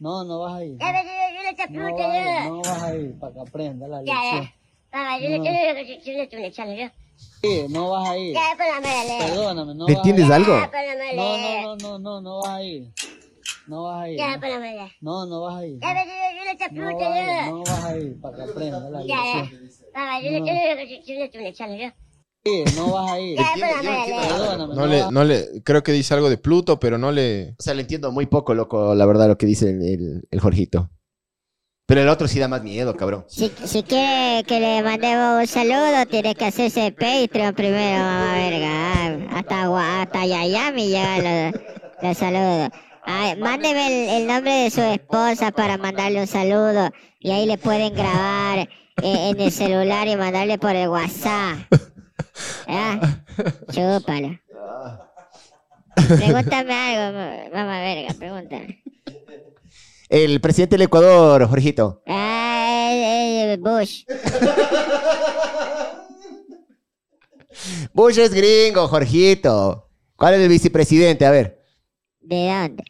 [0.00, 0.72] No, no vas a ir.
[0.72, 4.50] No vas a ir, no vas a ir para que aprenda la Ya, lección.
[4.92, 5.44] Yo No.
[5.44, 6.88] yo le- yo le eché un echando, yo.
[7.42, 8.34] Sí, no vas a ir.
[8.34, 9.22] Ya, pero no me lees.
[9.30, 10.32] Perdóname, no ¿Le vas a entiendes ir.
[10.32, 10.60] algo?
[10.60, 12.92] Ya, pero no No, no, no, no, no, no vas a ir.
[13.66, 14.18] No vas a ir.
[14.18, 14.90] Ya, pero no.
[15.00, 15.78] No, no vas a ir.
[15.80, 18.36] Ya, pero yo, yo le eché No vas a ir, no vas a ir para
[18.36, 19.42] que aprenda la Ya, ya.
[19.42, 19.70] lección.
[19.92, 20.46] Papá, yo le No.
[20.46, 21.88] yo yo echando, yo.
[22.44, 23.36] Sí, no vas a ir.
[23.38, 24.28] Ya, pero no me lees.
[24.28, 27.54] Perdóname, No le, no le, creo que dice algo de Pluto, pero no le...
[27.58, 30.40] O sea, le entiendo muy poco, loco, la verdad, lo que dice el, el, el
[30.40, 30.90] Jorgito.
[31.90, 33.24] Pero el otro sí da más miedo, cabrón.
[33.26, 38.68] Si, si quiere que le mandemos un saludo, tiene que hacerse Patreon primero, mamá verga.
[38.70, 41.60] Ah, Hasta, hasta Yayami llega los,
[42.00, 42.70] los saludos.
[43.02, 46.90] Ay, mándeme el, el nombre de su esposa para mandarle un saludo.
[47.18, 48.68] Y ahí le pueden grabar eh,
[49.02, 51.58] en el celular y mandarle por el WhatsApp.
[52.68, 53.00] ¿Ya?
[53.72, 54.38] Chúpalo.
[55.96, 58.79] Pregúntame algo, ma- mamá verga, pregúntame.
[60.10, 62.02] El presidente del Ecuador, Jorgito.
[62.08, 64.04] Ah, eh, eh, Bush.
[67.92, 69.88] Bush es gringo, Jorgito.
[70.16, 71.24] ¿Cuál es el vicepresidente?
[71.24, 71.62] A ver.
[72.22, 72.82] ¿De dónde?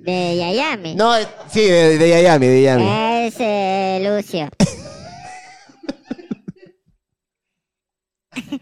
[0.00, 0.96] De Yayami.
[0.96, 3.28] No, eh, sí, de, de Yayami, de Yayami.
[3.28, 4.48] Es eh, Lucio.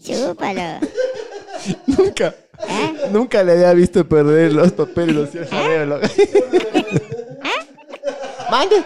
[0.00, 0.78] Chúpalo.
[1.88, 2.32] Nunca.
[3.10, 6.06] Nunca le había visto perder los papeles, los hacía saber, loco.
[8.50, 8.84] Mande.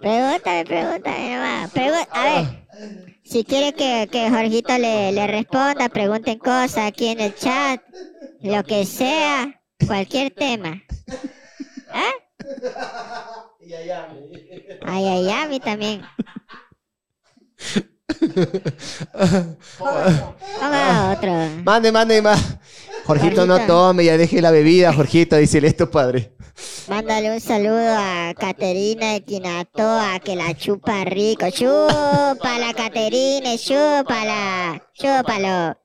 [0.00, 1.72] Pregúntame, pregúntame nomás.
[1.72, 2.44] Pregu- a ver,
[3.24, 7.80] si quiere que, que Jorgito le, le responda, pregunten cosas aquí en el chat,
[8.40, 10.82] lo que sea, cualquier tema.
[11.90, 12.12] ¿Ah?
[14.86, 16.02] Ay, ay, a mí también.
[19.78, 21.32] Ponga otro.
[21.64, 22.40] Mande, mande más.
[23.06, 26.32] Jorgito, no tome, ya deje la bebida, Jorgito, dice esto, padre.
[26.88, 31.50] Mándale un saludo a Caterina de Quinatoa, que la chupa rico.
[31.50, 34.82] Chúpala, Caterina, chúpala.
[34.94, 35.76] Chúpalo.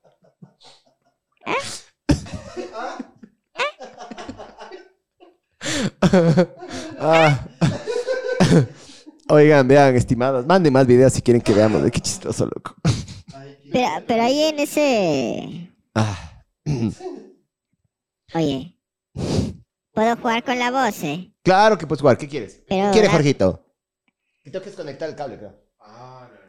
[7.00, 7.38] Ah.
[9.32, 11.88] Oigan, vean, estimados, manden más videos si quieren que veamos.
[11.92, 12.74] Qué chistoso, loco.
[13.72, 15.70] Pero, pero ahí en ese...
[15.94, 16.42] Ah.
[18.34, 18.76] Oye,
[19.92, 21.32] ¿puedo jugar con la voz, eh?
[21.44, 22.18] Claro que puedes jugar.
[22.18, 22.62] ¿Qué quieres?
[22.68, 23.64] Pero ¿Qué quiere, la- Jorgito?
[24.42, 25.54] Que tengo que desconectar el cable, creo.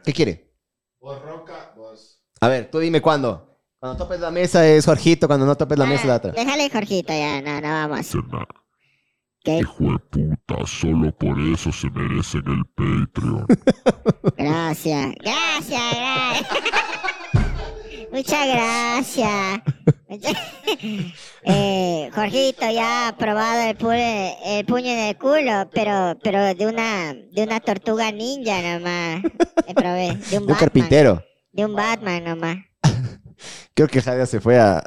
[0.04, 0.52] ¿Qué quiere?
[1.00, 2.20] Vos, Roca, vos...
[2.40, 3.60] A ver, tú dime cuándo.
[3.78, 6.32] Cuando topes la mesa es Jorgito, cuando no topes la mesa es la otra.
[6.32, 8.10] Déjale, Jorgito, ya, no, no vamos.
[9.44, 9.58] ¿Qué?
[9.58, 13.46] Hijo de puta, solo por eso se merecen el Patreon.
[14.36, 16.48] Gracias, gracias, gracias.
[18.12, 19.60] Muchas gracias.
[21.44, 26.66] Eh, Jorgito ya ha probado el, pu- el puño en el culo, pero, pero de
[26.66, 29.22] una, de una tortuga ninja nomás.
[29.66, 30.58] Me probé, de un De un Batman.
[30.58, 31.24] carpintero.
[31.52, 32.56] De un Batman nomás.
[33.74, 34.84] Creo que Jadia se fue a.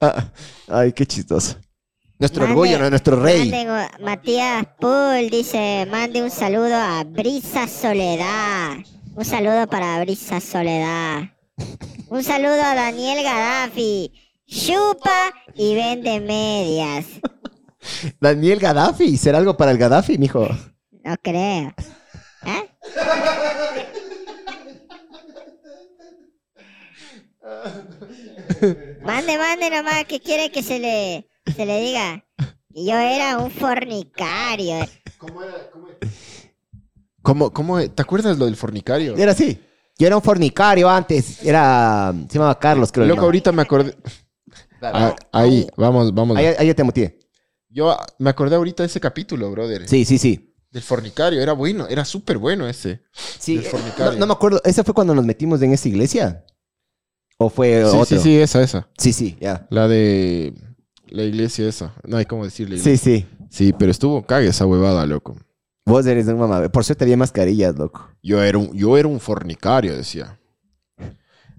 [0.00, 0.32] Ah,
[0.68, 1.56] Ay, qué chistoso.
[2.24, 2.88] Nuestro Mande- orgullo, ¿no?
[2.88, 3.52] nuestro rey.
[4.00, 8.78] Matías Pool dice, mande un saludo a Brisa Soledad.
[9.14, 11.24] Un saludo para Brisa Soledad.
[12.08, 14.10] Un saludo a Daniel Gaddafi.
[14.46, 17.04] Chupa y vende medias.
[18.22, 19.18] Daniel Gaddafi.
[19.18, 20.48] ¿Será algo para el Gaddafi, mijo?
[21.04, 21.74] No creo.
[22.46, 22.70] ¿Eh?
[29.04, 32.24] Mande, mande nomás que quiere que se le, se le diga.
[32.70, 34.86] Yo era un fornicario.
[37.22, 39.16] ¿Cómo, cómo, ¿Te acuerdas lo del fornicario?
[39.16, 39.58] Era así.
[39.98, 41.42] Yo era un fornicario antes.
[41.44, 42.12] Era.
[42.28, 43.06] Se llamaba Carlos, creo.
[43.06, 43.96] Loco, ahorita me acordé...
[44.82, 46.36] Ah, ahí, vamos, vamos.
[46.36, 47.18] Ahí, ahí ya te motivé.
[47.70, 49.88] Yo me acordé ahorita de ese capítulo, brother.
[49.88, 50.54] Sí, sí, sí.
[50.70, 53.02] Del fornicario, era bueno, era súper bueno ese.
[53.12, 54.12] Sí, Del eh, fornicario.
[54.12, 54.60] no, no me acuerdo.
[54.64, 56.44] ¿Ese fue cuando nos metimos en esa iglesia?
[57.38, 58.04] ¿O fue Sí, otro?
[58.04, 58.88] sí, sí, esa, esa.
[58.98, 59.66] Sí, sí, ya.
[59.70, 60.52] La de
[61.08, 61.94] la iglesia esa.
[62.04, 62.78] No hay cómo decirle.
[62.78, 63.26] Sí, sí.
[63.50, 65.36] Sí, pero estuvo cague esa huevada, loco.
[65.86, 66.68] Vos eres un mamá.
[66.68, 68.08] Por suerte había mascarillas, loco.
[68.22, 70.38] Yo era un, yo era un fornicario, decía.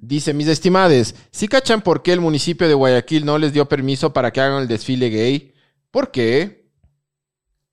[0.01, 4.13] Dice, mis estimades, ¿sí cachan por qué el municipio de Guayaquil no les dio permiso
[4.13, 5.53] para que hagan el desfile gay?
[5.89, 6.69] ¿Por qué?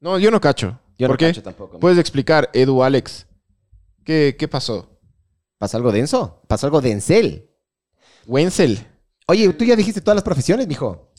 [0.01, 0.79] No, yo no cacho.
[0.99, 1.27] Yo ¿Por no qué?
[1.27, 1.79] cacho tampoco.
[1.79, 3.27] Puedes explicar, Edu, Alex.
[4.05, 4.99] ¿Qué, qué pasó?
[5.59, 6.43] ¿Pasó algo denso?
[6.49, 7.51] ¿Pasó algo densel?
[8.27, 8.87] Wenzel.
[9.27, 11.12] Oye, tú ya dijiste todas las profesiones, mijo.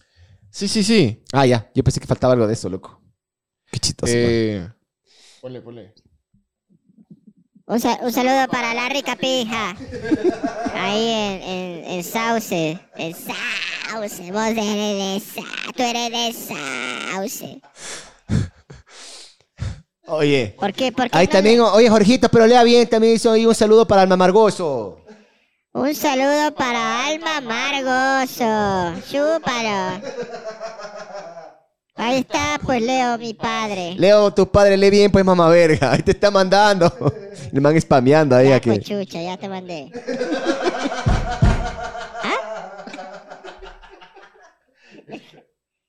[0.54, 1.24] Sí, sí, sí.
[1.34, 1.72] Ah, ya.
[1.74, 3.02] Yo pensé que faltaba algo de eso, loco.
[3.72, 4.14] Qué chistoso.
[4.16, 4.70] Eh,
[5.42, 5.94] ponle, ponle.
[7.66, 9.76] Un, sa- un saludo para la rica pija.
[10.76, 12.80] Ahí en, en, en Sauce.
[12.98, 14.32] En Sauce.
[14.32, 15.74] Vos eres de Sauce.
[15.76, 16.34] Tú eres de
[17.14, 17.62] Sauce.
[20.06, 20.56] Oye.
[20.60, 20.92] ¿Por qué?
[20.92, 23.88] ¿Por qué Ahí no también, oye, Jorgito, pero lea bien, también hizo ahí un saludo
[23.88, 25.00] para Alma Margoso.
[25.74, 28.94] Un saludo para Alma Margoso.
[29.10, 30.02] Chúpalo.
[31.96, 33.96] Ahí está, pues Leo, mi padre.
[33.98, 35.92] Leo, tu padre lee bien, pues mamá verga.
[35.94, 36.92] Ahí te está mandando.
[37.52, 38.70] Le van spameando ahí Ya, aquí.
[38.70, 39.92] pues chucha, ya te mandé.
[42.24, 42.84] ¿Ah?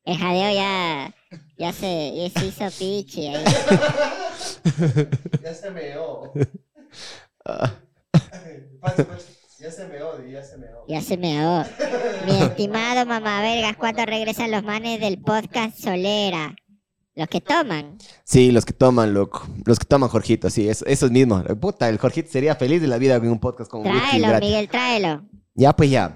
[0.05, 1.15] El jadeo ya,
[1.59, 3.45] ya se, ya se hizo pichi ahí.
[5.43, 6.33] Ya se meó.
[7.45, 7.71] Ah.
[9.65, 10.85] Ya se meó, di, ya se meó.
[10.87, 11.65] Ya se me ahogó.
[12.27, 16.55] Mi estimado mamá vergas, ¿cuándo regresan los manes del podcast Solera?
[17.15, 17.97] Los que toman.
[18.25, 19.47] Sí, los que toman, loco.
[19.65, 21.45] Los que toman, Jorgito, sí, eso- esos mismos.
[21.59, 24.39] Puta, el Jorgito sería feliz de la vida en un podcast con Tráelo.
[24.39, 25.23] Miguel, tráelo.
[25.55, 26.15] Ya, pues ya.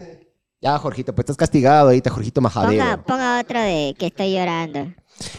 [0.60, 3.04] Ya, Jorgito, pues estás castigado ahorita, Jorgito Ponga, Majadero.
[3.06, 4.92] ponga otro de que estoy llorando.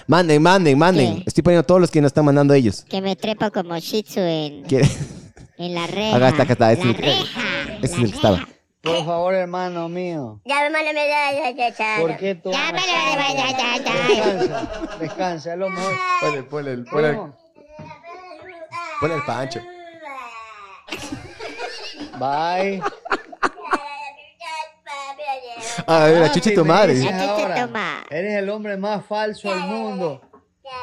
[0.07, 1.18] Manden, manden, manden.
[1.18, 1.23] ¿Qué?
[1.27, 2.86] Estoy poniendo todos los que nos están mandando ellos.
[2.90, 4.90] Que me trepo como Shih Tzu en, ¿Quiere?
[5.60, 6.15] En la reja.
[6.18, 6.72] Acá está, acá está.
[6.72, 7.41] Ese La es el que- reja.
[7.84, 8.48] ese es el que estaba.
[8.81, 10.40] Por favor, hermano mío.
[10.45, 11.98] Ya me mandé ya, ya, ya, ya.
[11.99, 12.49] ¿Por qué tú?
[12.52, 14.40] Ya lo ya, ya, ya, ya.
[14.48, 15.94] Descansa, descansa, es lo mejor.
[16.22, 17.19] Ponle, ponle, el- ponle, el-
[19.02, 19.60] ponle el pancho.
[22.18, 22.81] Bye.
[25.88, 26.94] Ah, a ver, la Papi, chucha tu madre.
[26.94, 28.06] dices La chucha ahora.
[28.10, 30.22] Eres el hombre más falso del mundo.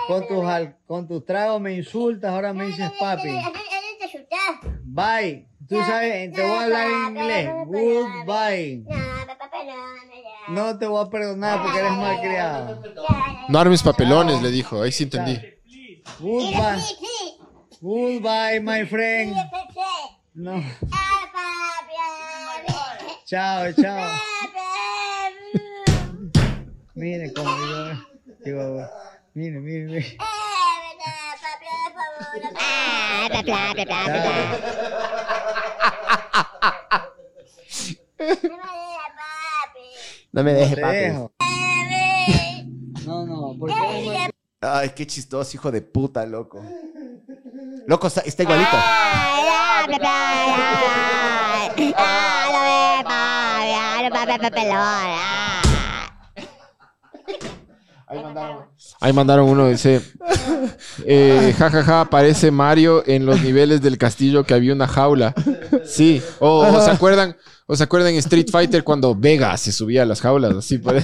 [0.08, 0.44] Con tus,
[0.86, 3.30] con tus tragos me insultas, ahora me dices papi.
[4.96, 5.46] Bye.
[5.68, 7.50] Tú sabes, te voy a hablar en inglés.
[7.66, 8.84] Goodbye.
[10.48, 12.82] No te voy a perdonar porque eres malcriado.
[13.50, 14.80] No armes papelones, le dijo.
[14.80, 15.38] Ahí sí entendí.
[16.18, 16.82] Goodbye.
[17.82, 19.36] Goodbye, my friend.
[20.32, 20.64] No.
[23.26, 24.18] Chao, chao.
[26.94, 27.92] Mire cómo yo.
[28.42, 28.88] Digo,
[29.34, 30.18] mire, mire, mire.
[32.58, 35.56] Ah, bla, bla, bla, bla, bla.
[40.32, 41.06] No me deje, Te papi.
[43.06, 44.30] No, no, mal-
[44.60, 46.62] Ay, qué chistoso, hijo de puta, loco.
[47.86, 48.76] Loco, está, está igualito.
[58.08, 58.40] Ah, bla, bla, bla.
[58.40, 58.56] Ah, lo vemos.
[58.56, 58.64] Ah, lo vemos, papelón.
[58.64, 58.96] Ah.
[59.00, 60.00] Ahí mandaron uno, dice,
[61.04, 65.34] eh, jajaja, aparece Mario en los niveles del castillo que había una jaula.
[65.84, 70.06] Sí, o, se acuerdan, o se acuerdan en Street Fighter cuando Vega se subía a
[70.06, 70.96] las jaulas, así por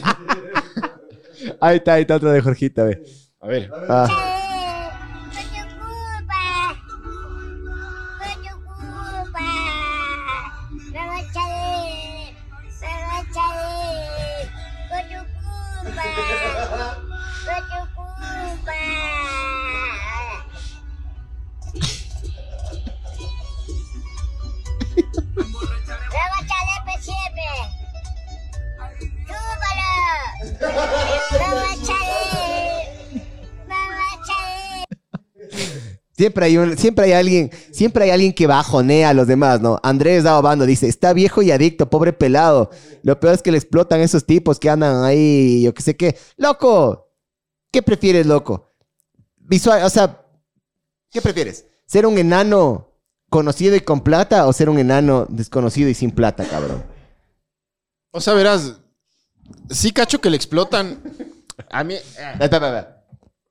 [1.61, 3.03] Ahí está, ahí está otro de Jorgito, ve.
[3.41, 3.71] A ver.
[3.89, 4.32] Ah.
[36.23, 39.81] Siempre hay, un, siempre hay alguien, siempre hay alguien que bajonea a los demás, ¿no?
[39.83, 42.71] Andrés Daobando dice, está viejo y adicto, pobre pelado.
[43.03, 46.17] Lo peor es que le explotan esos tipos que andan ahí, yo qué sé qué.
[46.37, 47.11] ¡Loco!
[47.73, 48.73] ¿Qué prefieres, loco?
[49.37, 50.25] Visual, o sea,
[51.11, 51.67] ¿qué prefieres?
[51.87, 52.93] ¿Ser un enano
[53.29, 56.85] conocido y con plata o ser un enano desconocido y sin plata, cabrón?
[58.13, 58.77] O sea, verás,
[59.71, 61.03] sí cacho que le explotan.
[61.69, 61.97] A mí...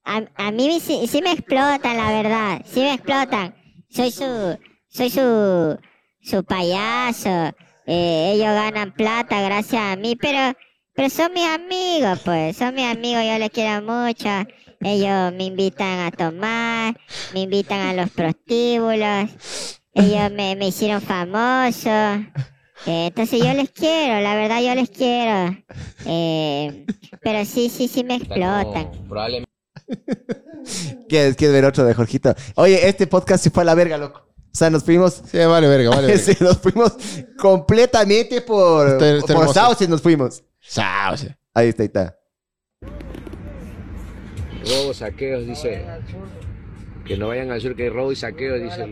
[0.04, 2.62] A, a mí sí, sí me explotan, la verdad.
[2.66, 3.56] Sí me explotan.
[3.90, 4.58] Soy su,
[4.88, 5.78] soy su,
[6.22, 7.54] su payaso.
[7.86, 10.58] Eh, ellos ganan plata gracias a mí, pero,
[10.94, 12.58] pero son mis amigos, pues.
[12.58, 14.30] Son mis amigos, yo les quiero mucho.
[14.80, 17.00] Ellos me invitan a tomar,
[17.34, 19.80] me invitan a los prostíbulos.
[19.94, 21.90] Ellos me, me hicieron famoso.
[22.88, 25.56] Eh, entonces yo les quiero, la verdad yo les quiero.
[26.06, 26.86] Eh,
[27.22, 28.90] pero sí, sí, sí me explotan.
[29.08, 29.51] Probablemente.
[31.10, 32.34] ¿Quieres, quieres ver otro de Jorgito?
[32.56, 34.28] Oye, este podcast se fue a la verga, loco.
[34.54, 35.22] O sea, nos fuimos.
[35.26, 36.08] Sí, vale, verga, vale.
[36.08, 36.22] verga.
[36.22, 36.94] Sí, nos fuimos
[37.38, 38.88] completamente por.
[38.88, 40.44] Está- está por sauces nos fuimos.
[40.60, 41.36] Sauce.
[41.54, 42.18] Ahí está, ahí está.
[44.66, 45.86] Robos, saqueos, dice.
[47.06, 48.86] Que no vayan al sur, que hay robos y saqueos, dice.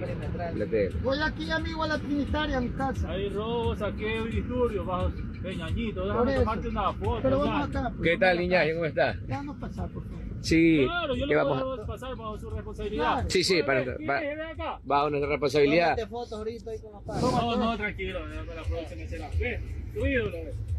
[1.03, 3.09] Voy aquí, amigo, a la Trinitaria, a mi casa.
[3.09, 5.11] Hay robos, saqueo y disturbios bajo
[5.43, 6.05] Peñañito.
[6.05, 7.19] Déjame tomarte una foto.
[7.21, 7.51] Pero ya.
[7.51, 7.93] vamos acá.
[7.95, 8.61] pues, ¿Qué tal, niña?
[8.73, 9.15] ¿Cómo estás?
[9.27, 10.28] Déjanos pasar, por favor.
[10.41, 13.13] Sí, Claro, yo ¿qué le vamos puedo pasar bajo su responsabilidad.
[13.13, 13.29] Claro.
[13.29, 14.79] Sí, sí, para- Ven, para- ven, ven acá.
[14.83, 15.95] bajo nuestra responsabilidad.
[15.95, 17.21] Tómate fotos ahorita ahí con la.
[17.21, 18.27] No, no, tranquilo.
[18.27, 19.29] déjame la producción que será.
[19.39, 20.31] Ven, tu ídolo.
[20.31, 20.69] ven.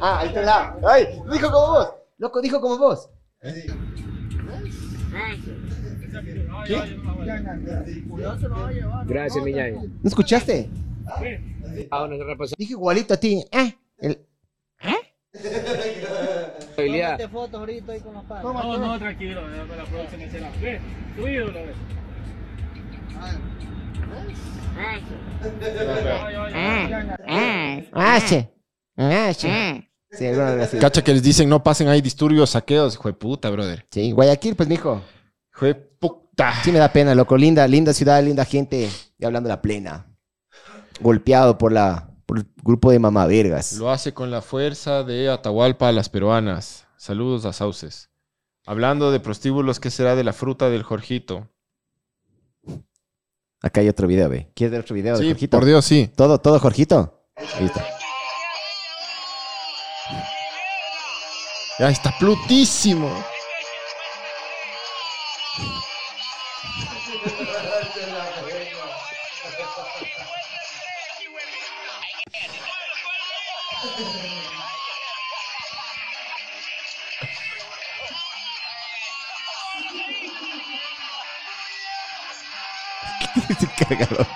[0.00, 0.76] Ah, ahí está la.
[0.88, 1.06] ¡Ay!
[1.32, 1.88] Dijo como vos.
[2.18, 3.10] Loco, dijo como vos.
[9.06, 9.68] Gracias, niña.
[9.70, 10.68] ¿No escuchaste?
[11.90, 12.56] Bajo nuestra responsabilidad.
[12.58, 13.44] Dijo igualito a ti.
[13.50, 13.74] ¿Eh?
[13.98, 14.18] El-
[16.56, 17.30] Responsabilidad.
[17.30, 18.42] fotos ahorita ahí con la paz.
[18.42, 19.48] No, no, tranquilo.
[19.48, 20.20] la producción
[20.60, 20.80] que
[21.16, 21.60] tu ídolo.
[30.56, 30.78] vez así.
[30.78, 32.94] Cacha que les dicen no pasen ahí disturbios, saqueos.
[32.94, 33.86] Hijo de puta, brother.
[33.90, 35.02] Sí, Guayaquil, pues, mijo.
[35.54, 36.54] Hijo de puta.
[36.62, 37.36] Sí me da pena, loco.
[37.36, 38.88] Linda, linda ciudad, linda gente.
[39.18, 40.06] Y hablando la plena.
[41.00, 43.74] Golpeado por la por el grupo de mamavergas.
[43.74, 46.86] Lo hace con la fuerza de Atahualpa a las peruanas.
[46.96, 48.10] Saludos a Sauces.
[48.66, 51.50] Hablando de prostíbulos, ¿qué será de la fruta del Jorgito?
[53.60, 54.50] Acá hay otro video, ve.
[54.54, 55.56] ¿Quieres ver otro video de Jorgito?
[55.56, 56.10] por Dios, sí.
[56.14, 57.26] ¿Todo, todo Jorgito?
[57.36, 57.84] Ahí está.
[61.78, 63.10] Ya está plutísimo.
[83.78, 84.26] Cargador.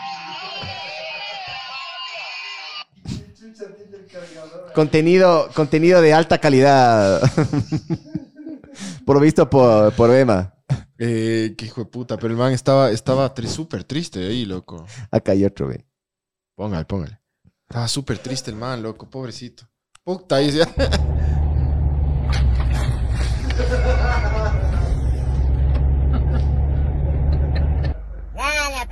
[4.74, 7.20] Contenido, contenido de alta calidad.
[9.04, 10.54] por visto por, por Bema.
[10.98, 14.86] Eh, qué hijo de puta, pero el man estaba, estaba tri- súper triste ahí, loco.
[15.10, 15.84] Acá hay otro, ve.
[16.56, 17.20] Póngale, póngale.
[17.68, 19.64] Estaba súper triste el man, loco, pobrecito.
[20.04, 20.66] Puta, ahí ya.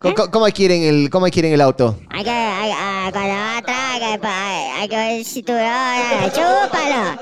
[0.00, 1.98] ¿Cómo, cómo- cómo quieren el, cómo quieren el auto?
[2.10, 5.62] Hay que, hay, ah, cuando va atrás, hay que, pa- hay que ver el cinturón,
[5.62, 7.20] ah, chúpalo.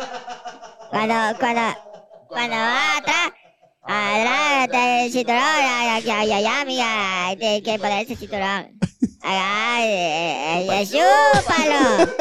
[0.90, 1.60] Cuando, cuando,
[2.28, 3.32] cuando va atrás,
[3.84, 4.68] atrás
[5.02, 8.78] del cinturón, ay, ay, ay, ay, amiga, hay que ponerse el cinturón.
[9.22, 12.12] Ay, ay, ay, chúpalo.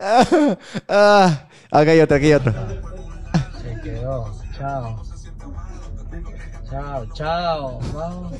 [0.88, 2.52] ah, acá hay otro, aquí hay otro.
[3.62, 4.32] Se quedó.
[4.56, 5.02] Chao.
[6.70, 7.80] Chao, chao.
[7.94, 8.32] Vamos.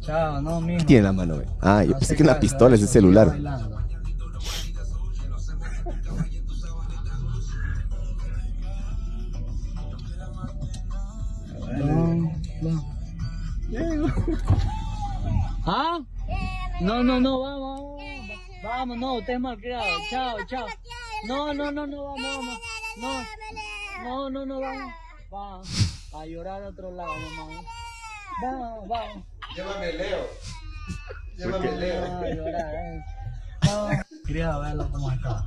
[0.00, 0.78] Chao, no, mijo.
[0.78, 1.46] ¿Qué tiene en la mano, ve?
[1.60, 3.28] Ah, yo No pensé que una cansa, pistola es el celular.
[3.28, 3.80] bailando.
[15.66, 16.00] ¿Ah?
[16.80, 18.02] No, no, no, vamos, vamos.
[18.62, 19.84] Vamos, no, usted es malcriado.
[20.10, 20.66] Chao, chao.
[21.26, 23.26] No, no, no, no, vamos, vamos.
[24.02, 24.94] No, no, no, no, vamos.
[25.30, 25.99] Vamos.
[26.12, 27.62] A llorar a otro lado, mamá.
[28.42, 29.24] Vamos, vamos.
[29.54, 30.26] Llévame Leo.
[31.36, 32.04] Llévame Llévame Leo.
[32.04, 33.04] a llorar, eh.
[33.64, 33.96] Vamos.
[34.26, 35.44] Quería verlo cómo está.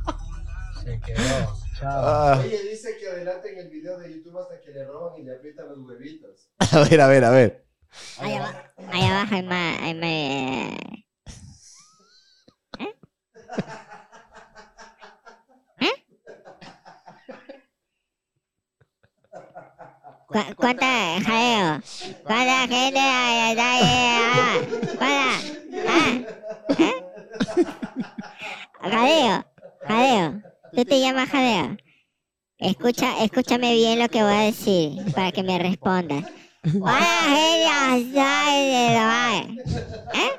[0.84, 1.58] Se quedó.
[1.80, 2.04] Chao.
[2.06, 2.40] Ah.
[2.40, 5.68] Oye, dice que adelanten el video de YouTube hasta que le roban y le aprietan
[5.70, 6.50] los huevitos.
[6.72, 7.66] A ver, a ver, a ver.
[8.20, 8.60] Ahí abajo,
[8.92, 10.80] ahí abajo hay más, hay más.
[12.80, 12.96] ¿Eh?
[20.56, 21.82] ¿Cuánta jaleo?
[22.26, 23.82] ¿Cuánta gente hay ahí?
[24.34, 24.58] Ah,
[24.98, 25.54] ¿Cuánta?
[25.88, 26.12] ¿Ah?
[26.80, 26.94] ¿Eh?
[28.82, 29.46] Jadeo,
[29.88, 30.42] jadeo.
[30.76, 31.78] Tú te llamas jadeo.
[32.58, 36.24] Escucha, escúchame bien lo que voy a decir para que me respondas.
[36.80, 39.62] ¿Cuánta gente hay de?
[40.14, 40.32] ¿Eh?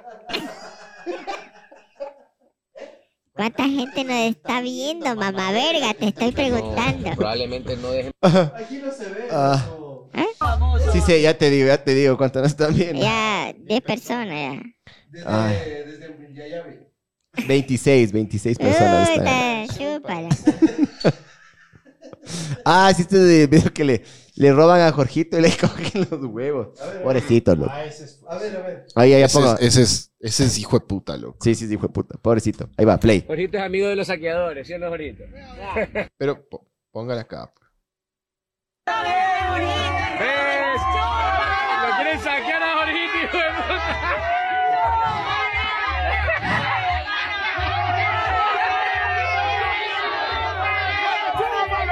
[3.32, 5.94] ¿Cuánta gente nos está viendo, mamá verga?
[5.94, 7.10] Te estoy preguntando.
[7.14, 8.12] Probablemente no dejen.
[8.22, 9.28] Aquí no se ve.
[9.30, 9.62] Ah.
[10.14, 10.26] ¿Eh?
[10.92, 13.02] Sí, sí, ya te digo, ya te digo cuánto nos están viendo.
[13.02, 14.62] Ya, 10 personas ya.
[15.10, 16.90] Desde, desde Yayabe.
[17.46, 19.26] 26, 26 personas Uy, están.
[19.28, 20.28] está, chúpala.
[22.64, 24.02] Ah, sí, este de video que le,
[24.36, 26.68] le roban a Jorgito y le cogen los huevos.
[27.02, 27.70] Pobrecito, loco.
[27.74, 28.20] Ah, ese es.
[28.26, 28.86] A ver, a ver.
[28.94, 29.52] Ahí, ahí, Ese pongo.
[29.56, 31.36] es, ese, es, ese es hijo de puta, loco.
[31.42, 32.16] Sí, sí, sí, fue puta.
[32.16, 32.70] Pobrecito.
[32.78, 33.24] Ahí va, play.
[33.26, 35.22] Jorgito es amigo de los saqueadores, ¿sí o no, Jorgito?
[36.16, 37.52] Pero po- póngale acá.
[40.24, 40.80] ¿Ves?
[41.86, 44.14] Lo quieren saquear a Jorgito, hijo de puta.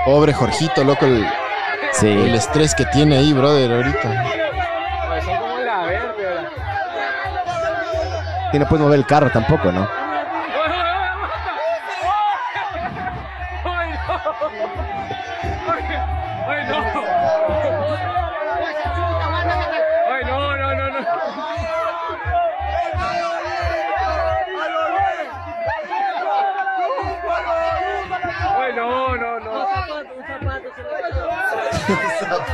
[0.04, 1.24] Pobre Jorgito, loco, el,
[1.92, 2.08] Sí.
[2.08, 4.24] el estrés que tiene ahí, brother, ahorita.
[5.08, 5.24] Pues.
[8.54, 9.88] Y no puedes mover el carro tampoco, ¿no?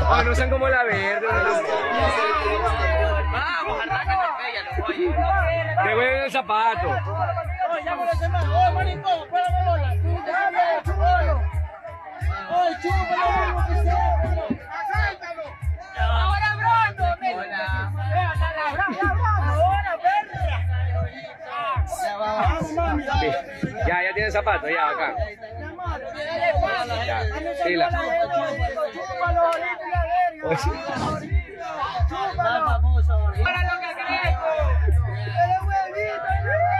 [0.09, 1.27] ¡Ay, no sean como la verde!
[3.33, 4.29] ¡Vamos, arráncate!
[5.85, 6.97] ¡Devuelven el zapato!
[23.87, 25.15] Ya, ya tiene zapato, ya, acá.
[27.07, 27.23] Ya,
[27.65, 27.89] fila.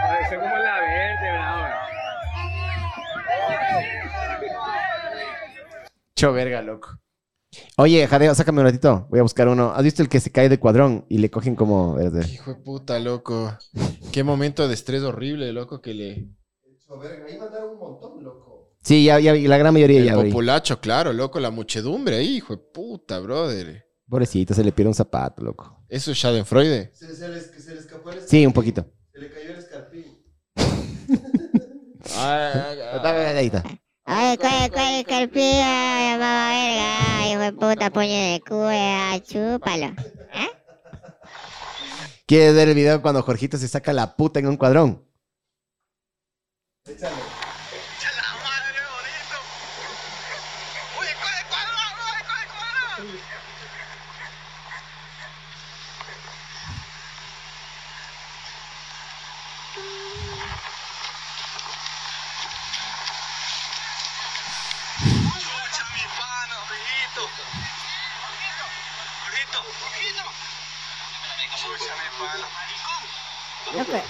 [0.03, 1.79] Ay, soy como la vértebra ahora.
[6.15, 6.99] Cho verga, loco.
[7.77, 9.07] Oye, Jadeo, sácame un ratito.
[9.09, 9.71] Voy a buscar uno.
[9.71, 11.97] ¿Has visto el que se cae de cuadrón y le cogen como...
[11.99, 13.57] Hijo de puta, loco.
[14.11, 16.27] Qué momento de estrés horrible, loco, que le...
[16.63, 18.48] Hecho, verga, ahí mandaron un montón, loco.
[18.81, 20.29] Sí, ya, ya, vi, la gran mayoría El ya vi.
[20.29, 23.85] populacho, claro, loco, la muchedumbre ahí, hijo de puta, brother.
[24.07, 25.85] Pobrecito, se le pierde un zapato, loco.
[25.89, 26.91] Eso es Schadenfreude.
[26.93, 28.85] Se, se, les, se le escapó el Sí, un poquito.
[29.13, 30.05] Se le cayó el escarpín.
[32.17, 33.63] Ahí está.
[34.05, 37.29] Ay, ¿cuál, cuál escarpillo, mamá verga?
[37.29, 39.93] Hijo de puta, puño de culo, ah, chúpalo.
[42.25, 45.03] ¿Quieres ver el video cuando Jorgito se saca la puta en un cuadrón?
[73.75, 74.01] Loco.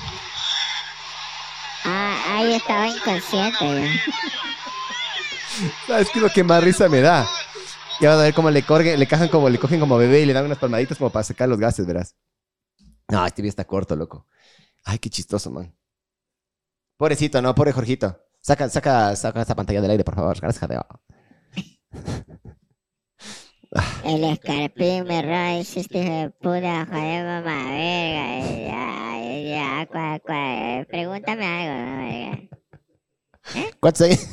[1.86, 3.99] Ah, ahí estaba inconsciente.
[5.88, 7.27] ¿Sabes qué es lo que más risa me da?
[7.99, 10.26] Ya vas a ver cómo le, corgen, le cajan como, le cogen como bebé y
[10.26, 12.15] le dan unas palmaditas como para sacar los gases, verás.
[13.10, 14.27] No, este video está corto, loco.
[14.86, 15.76] Ay, qué chistoso, man.
[16.98, 18.18] Pobrecito, no, pobre Jorgito.
[18.41, 20.40] Saca, saca, saca esa pantalla del aire, por favor.
[20.40, 20.86] Gracias, Jadeo.
[24.04, 28.40] El escarpín me roba este hijo de puta, joder, mamá verga.
[28.68, 32.50] Ya, ya, cua, cua, pregúntame algo, verga.
[33.80, 34.28] ¿Cuántos años?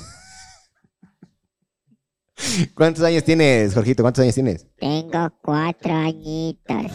[2.75, 4.03] ¿Cuántos años tienes, Jorgito?
[4.03, 4.67] ¿Cuántos años tienes?
[4.77, 6.93] Tengo cuatro añitos.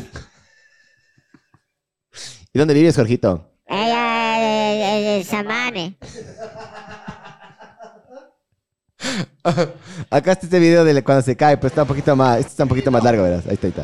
[2.54, 3.52] ¿Y dónde vives, Jorgito?
[3.68, 5.98] Ella es Samane.
[10.12, 12.64] Acá está este video de cuando se cae, pero está un poquito más, este está
[12.64, 13.46] un poquito más largo, verás.
[13.48, 13.84] Ahí está, ahí está.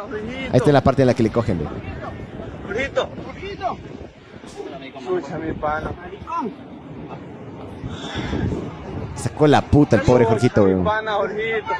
[0.00, 1.66] Ahí está en la parte en la que le cogen, ve.
[2.66, 3.08] Jorgito.
[4.98, 5.92] Escucha, mi pana.
[9.14, 10.84] Sacó la puta el pobre Jorgito, weón.
[10.84, 11.74] pana, Jorgito.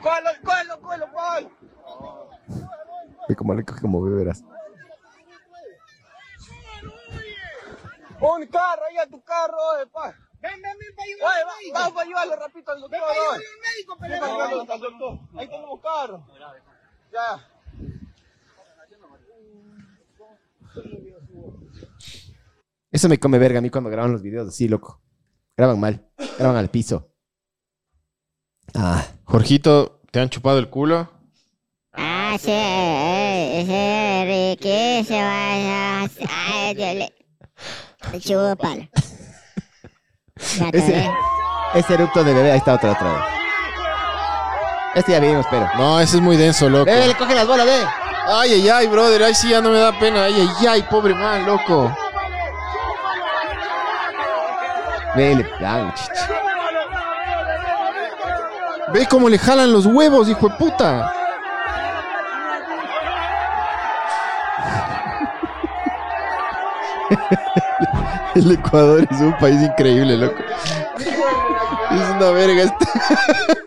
[0.00, 1.50] Cógelo, cógelo, cógelo, cógelo.
[3.28, 4.44] Ve cómo le coge como bebé, verás.
[8.20, 9.56] Un carro ahí a tu carro,
[9.92, 10.14] pa.
[10.42, 11.46] Ven, ven, ven para ayudar.
[11.46, 12.90] Va- vamos para ayudarle rapidito al doctor.
[12.90, 15.18] Ven para ayudarle al médico, pero al doctor.
[15.40, 16.26] Ahí tenemos carro.
[17.12, 17.48] Ya.
[22.90, 25.00] Eso me come verga a mí cuando graban los videos así, loco.
[25.56, 26.06] Graban mal.
[26.38, 27.08] Graban al piso.
[28.74, 29.06] Ah.
[29.24, 31.10] Jorgito, ¿te han chupado el culo?
[31.92, 35.18] Ah, sí, eh, ese riquísimo.
[35.22, 38.88] ah, ay, Dios le- Chúpalo.
[41.74, 43.22] Ese, eructo de bebé, ahí está otra, otra vez.
[44.94, 45.68] Este ya vimos, pero.
[45.76, 46.84] No, ese es muy denso, loco.
[46.84, 47.78] Bebé, le coge las bolas, ve.
[48.26, 49.22] Ay, ay, ay, brother.
[49.22, 50.24] Ay, sí, ya no me da pena.
[50.24, 51.94] Ay, ay, ay, pobre man, loco.
[55.14, 55.92] Ve, le dan,
[58.92, 61.12] Ve cómo le jalan los huevos, hijo de puta.
[68.34, 70.42] El Ecuador es un país increíble, loco.
[70.98, 73.61] Es una verga este.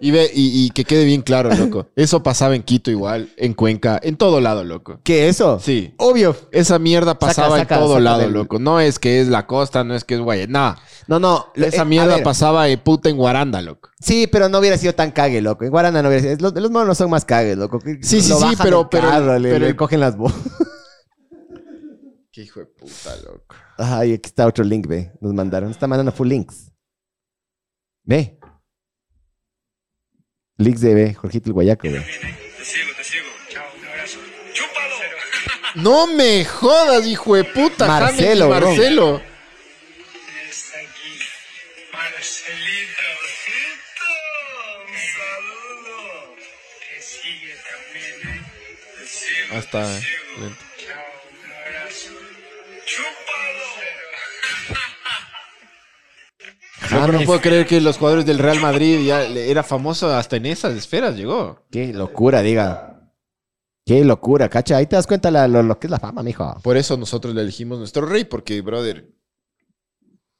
[0.00, 1.88] Y ve, y, y que quede bien claro, loco.
[1.96, 5.00] Eso pasaba en Quito igual, en Cuenca, en todo lado, loco.
[5.04, 5.58] ¿Qué eso?
[5.60, 5.94] Sí.
[5.98, 6.36] Obvio.
[6.52, 8.58] Esa mierda pasaba saca, en todo lado, del- loco.
[8.58, 10.78] No es que es la costa, no es que es Guayana.
[11.06, 11.46] No, no.
[11.54, 13.90] Esa eh, mierda pasaba en puta en Guaranda, loco.
[14.00, 15.64] Sí, pero no hubiera sido tan cague, loco.
[15.64, 16.36] En Guarana no hubiera sido.
[16.40, 17.80] Los, los monos son más cagues, loco.
[18.02, 20.36] Sí, sí, Lo sí, pero- pero- carro, le, pero- le cogen las bolas.
[22.32, 23.54] Qué hijo de puta, loco.
[23.78, 25.12] Ay, aquí está otro link, ve.
[25.20, 25.70] Nos mandaron.
[25.70, 26.72] Está mandando full links.
[28.02, 28.38] Ve.
[30.64, 32.02] De ve, Jorgito el Guayaco, ve.
[35.74, 38.68] No me jodas, hijo de puta, Marcelo, James y bro.
[38.68, 39.22] Marcelo.
[49.50, 50.00] Hasta
[50.38, 50.63] lento.
[56.94, 60.74] No puedo creer que los jugadores del Real Madrid ya era famoso hasta en esas
[60.74, 61.64] esferas, llegó.
[61.70, 62.90] Qué locura, diga.
[63.86, 64.76] Qué locura, cacha.
[64.78, 66.58] Ahí te das cuenta la- lo, lo que es la fama, mijo.
[66.62, 69.10] Por eso nosotros le elegimos nuestro rey, porque, brother,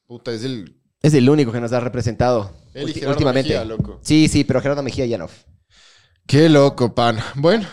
[0.07, 0.81] puta, es el...
[1.03, 3.51] Es el único que nos ha representado Él y últimamente.
[3.51, 3.99] Mejía, loco.
[4.03, 5.29] Sí, sí, pero Gerardo Mejía ya no.
[6.27, 7.19] Qué loco, pan.
[7.35, 7.67] Bueno.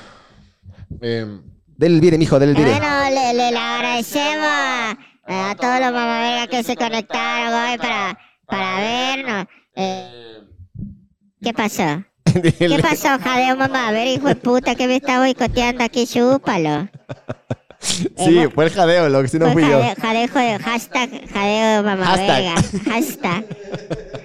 [0.99, 2.71] em, Del Elvire, mijo, del Elvire.
[2.71, 4.45] Bueno, le, agradecemos
[5.27, 8.19] a, todos los mamavergas que se conectaron hoy para,
[8.51, 9.47] para vernos.
[9.75, 10.41] Eh,
[11.41, 12.03] ¿Qué pasó?
[12.59, 13.87] ¿Qué pasó, jadeo mamá?
[13.87, 16.87] A ver, hijo de puta, que me está boicoteando aquí, chúpalo.
[18.15, 19.81] Sí, fue el jadeo, lo que si no fui yo.
[19.81, 22.53] jadeo, jadeo, jadeo, hashtag, jadeo mamá verga.
[22.85, 23.45] Hashtag.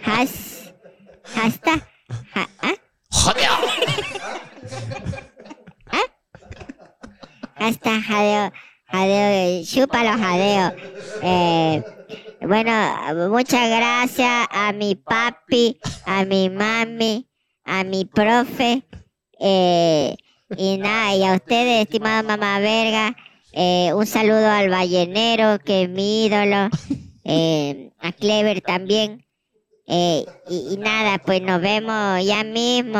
[0.05, 0.75] Has,
[1.35, 1.83] hashtag.
[2.35, 2.75] Ja- ¿ah?
[5.91, 6.01] ¿Ah?
[7.59, 8.53] Hashtag jadeo,
[8.97, 10.73] jadeo, chúpalo jadeo.
[11.23, 11.83] Eh,
[12.41, 12.73] bueno,
[13.31, 17.27] muchas gracias a mi papi, a mi mami,
[17.65, 18.83] a mi profe.
[19.41, 20.17] eh,
[20.57, 23.17] y nada, y a ustedes, estimada mamá verga.
[23.53, 26.69] eh, un saludo al ballenero, que es mi ídolo.
[27.25, 29.25] eh, a Clever también.
[29.89, 32.99] eh, y, y nada, pues nos vemos ya mismo.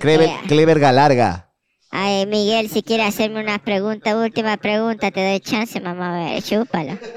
[0.00, 1.47] Clever, Eh, Clever Galarga.
[1.90, 6.14] Ay, Miguel, si quieres hacerme una pregunta, última pregunta, te doy chance, mamá.
[6.14, 6.98] A ver, chúpalo.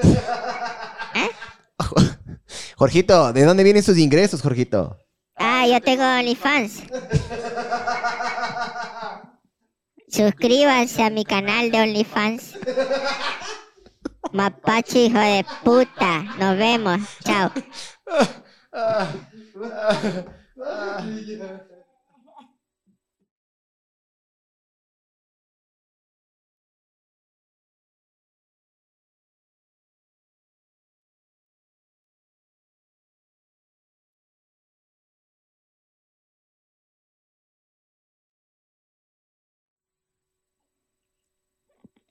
[2.78, 4.98] Jorgito, ¿de dónde vienen sus ingresos, Jorgito?
[5.36, 6.84] Ah, yo tengo OnlyFans.
[10.08, 12.56] Suscríbanse a mi canal de OnlyFans.
[14.32, 16.24] Mapache, hijo de puta.
[16.40, 17.00] Nos vemos.
[17.24, 17.52] Chao.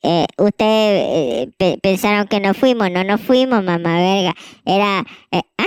[0.02, 1.04] Eh, Ustedes
[1.46, 4.34] eh, pe- pensaron que no fuimos, no nos fuimos, mamá verga.
[4.64, 5.66] Era, eh, ¿ah?